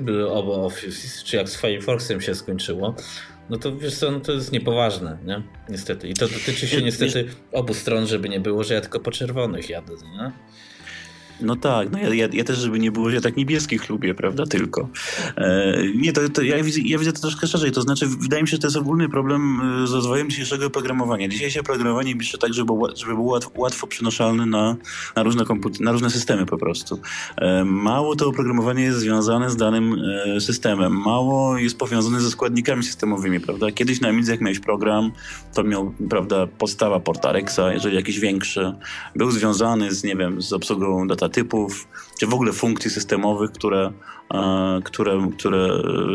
Office, 0.48 1.24
czy 1.24 1.36
jak 1.36 1.48
z 1.48 1.60
Firefoxem 1.60 2.20
się 2.20 2.34
skończyło, 2.34 2.94
no 3.50 3.56
to 3.56 3.76
wiesz 3.76 3.94
co, 3.94 4.10
no 4.10 4.20
to 4.20 4.32
jest 4.32 4.52
niepoważne, 4.52 5.18
nie? 5.24 5.42
Niestety. 5.68 6.08
I 6.08 6.14
to 6.14 6.28
dotyczy 6.28 6.68
się 6.68 6.82
niestety 6.82 7.28
obu 7.52 7.74
stron, 7.74 8.06
żeby 8.06 8.28
nie 8.28 8.40
było, 8.40 8.64
że 8.64 8.74
ja 8.74 8.80
tylko 8.80 9.00
po 9.00 9.10
czerwonych 9.10 9.70
jadę, 9.70 9.92
nie? 10.16 10.32
No 11.40 11.56
tak, 11.56 11.92
no 11.92 11.98
ja, 11.98 12.14
ja, 12.14 12.28
ja, 12.32 12.44
też, 12.44 12.58
żeby 12.58 12.78
nie 12.78 12.92
było, 12.92 13.10
ja 13.10 13.20
tak 13.20 13.36
niebieskich 13.36 13.88
lubię, 13.88 14.14
prawda, 14.14 14.46
tylko. 14.46 14.88
E, 15.36 15.76
nie, 15.94 16.12
to, 16.12 16.28
to 16.28 16.42
ja, 16.42 16.62
widzę, 16.62 16.80
ja 16.80 16.98
widzę 16.98 17.12
to 17.12 17.20
troszkę 17.20 17.46
szerzej, 17.46 17.72
to 17.72 17.82
znaczy 17.82 18.06
wydaje 18.06 18.42
mi 18.42 18.48
się, 18.48 18.56
że 18.56 18.58
to 18.58 18.66
jest 18.66 18.76
ogólny 18.76 19.08
problem 19.08 19.60
e, 19.60 19.86
z 19.86 19.92
rozwojem 19.92 20.30
dzisiejszego 20.30 20.70
programowania. 20.70 21.28
Dzisiejsze 21.28 21.62
programowanie 21.62 22.16
pisze 22.16 22.38
tak, 22.38 22.54
żeby, 22.54 22.72
żeby 22.94 23.14
było 23.14 23.32
łatwo, 23.32 23.50
łatwo 23.54 23.86
przenoszalne 23.86 24.46
na, 24.46 24.76
na, 25.16 25.22
różne 25.22 25.44
na 25.80 25.92
różne 25.92 26.10
systemy 26.10 26.46
po 26.46 26.58
prostu. 26.58 27.00
E, 27.36 27.64
mało 27.64 28.16
to 28.16 28.28
oprogramowanie 28.28 28.82
jest 28.82 28.98
związane 28.98 29.50
z 29.50 29.56
danym 29.56 29.96
e, 30.36 30.40
systemem, 30.40 31.00
mało 31.00 31.58
jest 31.58 31.78
powiązane 31.78 32.20
ze 32.20 32.30
składnikami 32.30 32.82
systemowymi, 32.82 33.40
prawda. 33.40 33.72
Kiedyś 33.72 34.00
na 34.00 34.08
Amidze, 34.08 34.32
jak 34.32 34.40
miałeś 34.40 34.60
program, 34.60 35.12
to 35.54 35.64
miał, 35.64 35.94
prawda, 36.10 36.46
podstawa 36.46 37.00
Portarexa, 37.00 37.72
jeżeli 37.72 37.96
jakiś 37.96 38.20
większy, 38.20 38.72
był 39.16 39.30
związany 39.30 39.94
z, 39.94 40.04
nie 40.04 40.16
wiem, 40.16 40.42
z 40.42 40.52
obsługą 40.52 41.08
data 41.08 41.25
typów, 41.28 41.88
czy 42.20 42.26
w 42.26 42.34
ogóle 42.34 42.52
funkcji 42.52 42.90
systemowych, 42.90 43.52
które, 43.52 43.92
które, 44.84 45.28
które 45.38 45.68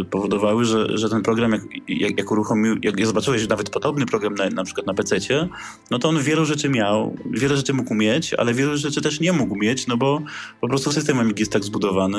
powodowały, 0.10 0.66
że, 0.66 0.98
że 0.98 1.10
ten 1.10 1.22
program, 1.22 1.52
jak, 1.52 1.62
jak, 1.88 2.18
jak 2.18 2.32
uruchomił, 2.32 2.76
jak 2.84 3.06
zobaczyłeś 3.06 3.48
nawet 3.48 3.70
podobny 3.70 4.06
program 4.06 4.36
na, 4.36 4.50
na 4.50 4.64
przykład 4.64 4.88
na 4.88 4.94
PC, 4.94 5.18
no 5.92 6.00
to 6.00 6.10
on 6.10 6.24
wielu 6.24 6.46
rzeczy 6.46 6.70
miał, 6.70 7.16
wiele 7.32 7.58
rzeczy 7.58 7.74
mógł 7.74 7.94
mieć, 7.94 8.34
ale 8.34 8.54
wielu 8.54 8.78
rzeczy 8.78 9.02
też 9.02 9.20
nie 9.20 9.34
mógł 9.34 9.56
mieć, 9.56 9.88
no 9.88 9.98
bo 9.98 10.22
po 10.62 10.68
prostu 10.68 10.92
system 10.92 11.20
Amig 11.20 11.40
jest 11.40 11.52
tak 11.52 11.64
zbudowany, 11.64 12.18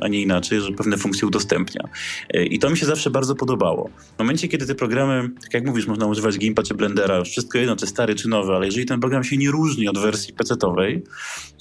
a 0.00 0.08
nie 0.08 0.22
inaczej, 0.22 0.60
że 0.60 0.72
pewne 0.72 0.96
funkcje 0.96 1.28
udostępnia. 1.28 1.88
I 2.34 2.58
to 2.58 2.70
mi 2.70 2.76
się 2.76 2.86
zawsze 2.86 3.10
bardzo 3.10 3.34
podobało. 3.34 3.90
W 4.16 4.18
momencie, 4.18 4.48
kiedy 4.48 4.66
te 4.66 4.74
programy, 4.74 5.30
tak 5.42 5.54
jak 5.54 5.66
mówisz, 5.66 5.86
można 5.86 6.06
używać 6.06 6.38
Gimpa 6.38 6.62
czy 6.62 6.74
Blendera, 6.74 7.24
wszystko 7.24 7.58
jedno, 7.58 7.76
czy 7.76 7.86
stary, 7.86 8.14
czy 8.14 8.28
nowy, 8.28 8.52
ale 8.52 8.66
jeżeli 8.66 8.86
ten 8.86 9.00
program 9.00 9.24
się 9.24 9.36
nie 9.36 9.50
różni 9.50 9.88
od 9.88 9.98
wersji 9.98 10.34
PC-owej, 10.34 11.02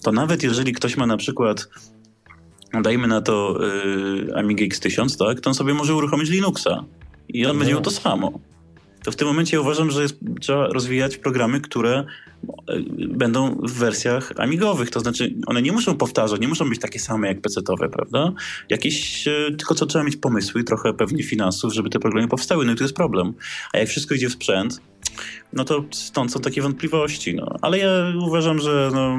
to 0.03 0.11
nawet 0.11 0.43
jeżeli 0.43 0.73
ktoś 0.73 0.97
ma 0.97 1.07
na 1.07 1.17
przykład 1.17 1.67
dajmy 2.73 3.07
na 3.07 3.21
to 3.21 3.59
y, 4.29 4.35
Amiga 4.35 4.65
X1000, 4.65 5.17
tak, 5.17 5.39
to 5.39 5.49
on 5.49 5.53
sobie 5.53 5.73
może 5.73 5.95
uruchomić 5.95 6.29
Linuxa 6.29 6.85
i 7.29 7.45
on 7.45 7.57
będzie 7.57 7.73
miał 7.73 7.81
to 7.81 7.91
samo. 7.91 8.39
To 9.03 9.11
w 9.11 9.15
tym 9.15 9.27
momencie 9.27 9.61
uważam, 9.61 9.91
że 9.91 10.01
jest, 10.01 10.19
trzeba 10.41 10.67
rozwijać 10.67 11.17
programy, 11.17 11.61
które 11.61 12.05
y, 12.69 12.83
będą 13.07 13.55
w 13.55 13.71
wersjach 13.71 14.33
amigowych, 14.37 14.89
to 14.89 14.99
znaczy 14.99 15.33
one 15.45 15.61
nie 15.61 15.71
muszą 15.71 15.97
powtarzać, 15.97 16.41
nie 16.41 16.47
muszą 16.47 16.69
być 16.69 16.79
takie 16.79 16.99
same 16.99 17.27
jak 17.27 17.41
PC-owe, 17.41 17.89
prawda? 17.89 18.33
Jakieś, 18.69 19.27
y, 19.27 19.55
tylko 19.57 19.75
co 19.75 19.85
trzeba 19.85 20.03
mieć 20.05 20.15
pomysły, 20.15 20.63
trochę 20.63 20.93
pewnie 20.93 21.23
finansów, 21.23 21.73
żeby 21.73 21.89
te 21.89 21.99
programy 21.99 22.27
powstały, 22.27 22.65
no 22.65 22.71
i 22.71 22.75
tu 22.75 22.83
jest 22.83 22.95
problem. 22.95 23.33
A 23.73 23.77
jak 23.77 23.89
wszystko 23.89 24.15
idzie 24.15 24.29
w 24.29 24.33
sprzęt, 24.33 24.81
no 25.53 25.65
to 25.65 25.83
stąd 25.91 26.31
są 26.31 26.39
takie 26.39 26.61
wątpliwości. 26.61 27.35
No. 27.35 27.55
Ale 27.61 27.77
ja 27.77 27.91
uważam, 28.21 28.59
że 28.59 28.89
no, 28.93 29.17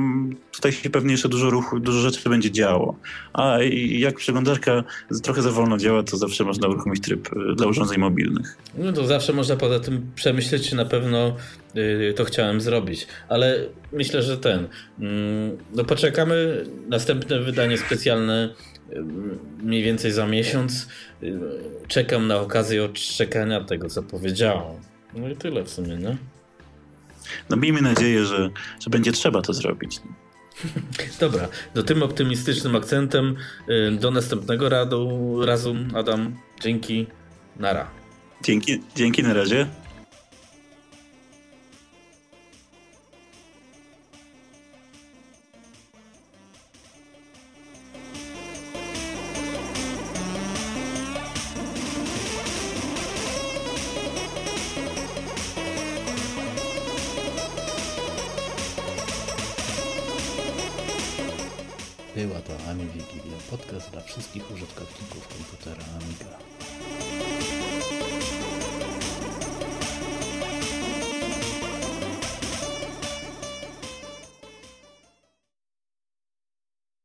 tutaj 0.53 0.73
się 0.73 0.91
pewnie 0.91 1.13
jeszcze 1.13 1.29
dużo 1.29 1.51
ruchu, 1.51 1.81
dużo 1.81 1.99
rzeczy 1.99 2.29
będzie 2.29 2.51
działo. 2.51 2.97
A 3.33 3.59
jak 3.89 4.17
przeglądarka 4.17 4.85
trochę 5.23 5.43
za 5.43 5.51
wolno 5.51 5.79
działa, 5.79 6.03
to 6.03 6.17
zawsze 6.17 6.45
można 6.45 6.69
uruchomić 6.69 7.03
tryb 7.03 7.29
y, 7.33 7.55
dla 7.57 7.67
urządzeń 7.67 7.99
mobilnych. 7.99 8.57
No 8.79 8.93
to 8.93 9.07
zawsze 9.07 9.33
można 9.33 9.57
poza 9.57 9.81
tym 9.81 10.11
przemyśleć, 10.15 10.71
czy 10.71 10.77
na 10.77 10.85
pewno 10.85 11.37
yy, 11.75 12.15
to 12.17 12.25
chciałem 12.25 12.61
zrobić. 12.61 13.07
Ale 13.29 13.67
myślę, 13.93 14.23
że 14.23 14.39
ten. 14.39 14.69
Yy, 14.99 15.09
no 15.75 15.85
poczekamy. 15.85 16.65
Następne 16.89 17.41
wydanie 17.41 17.79
specjalne 17.79 18.55
yy, 18.91 19.05
mniej 19.63 19.83
więcej 19.83 20.13
za 20.13 20.27
miesiąc. 20.27 20.89
Y, 21.23 21.39
czekam 21.89 22.27
na 22.27 22.41
okazję 22.41 22.85
odczekania 22.85 23.65
tego, 23.65 23.89
co 23.89 24.03
powiedziałem. 24.03 24.90
No 25.15 25.29
i 25.29 25.37
tyle 25.37 25.63
w 25.65 25.71
sumie, 25.71 25.97
nie? 25.97 26.17
No 27.51 27.57
miejmy 27.57 27.83
nadzieję, 27.83 28.25
że, 28.25 28.51
że 28.81 28.91
będzie 28.91 29.13
trzeba 29.13 29.43
to 29.43 29.53
zrobić. 29.53 30.01
Dobra, 31.21 31.49
do 31.75 31.83
tym 31.83 32.03
optymistycznym 32.03 32.77
akcentem 32.77 33.37
y, 33.69 33.91
do 33.91 34.11
następnego 34.11 34.69
radu, 34.69 35.37
razu, 35.45 35.77
Adam. 35.95 36.37
Dzięki, 36.61 37.07
nara. 37.57 37.87
Dzięki, 38.45 38.83
dzięki 38.97 39.23
na 39.23 39.35
razie. 39.35 39.67
Podcast 63.51 63.91
dla 63.91 64.01
wszystkich 64.01 64.51
użytkowników 64.51 65.29
komputera 65.29 65.85
Amiga. 66.01 66.39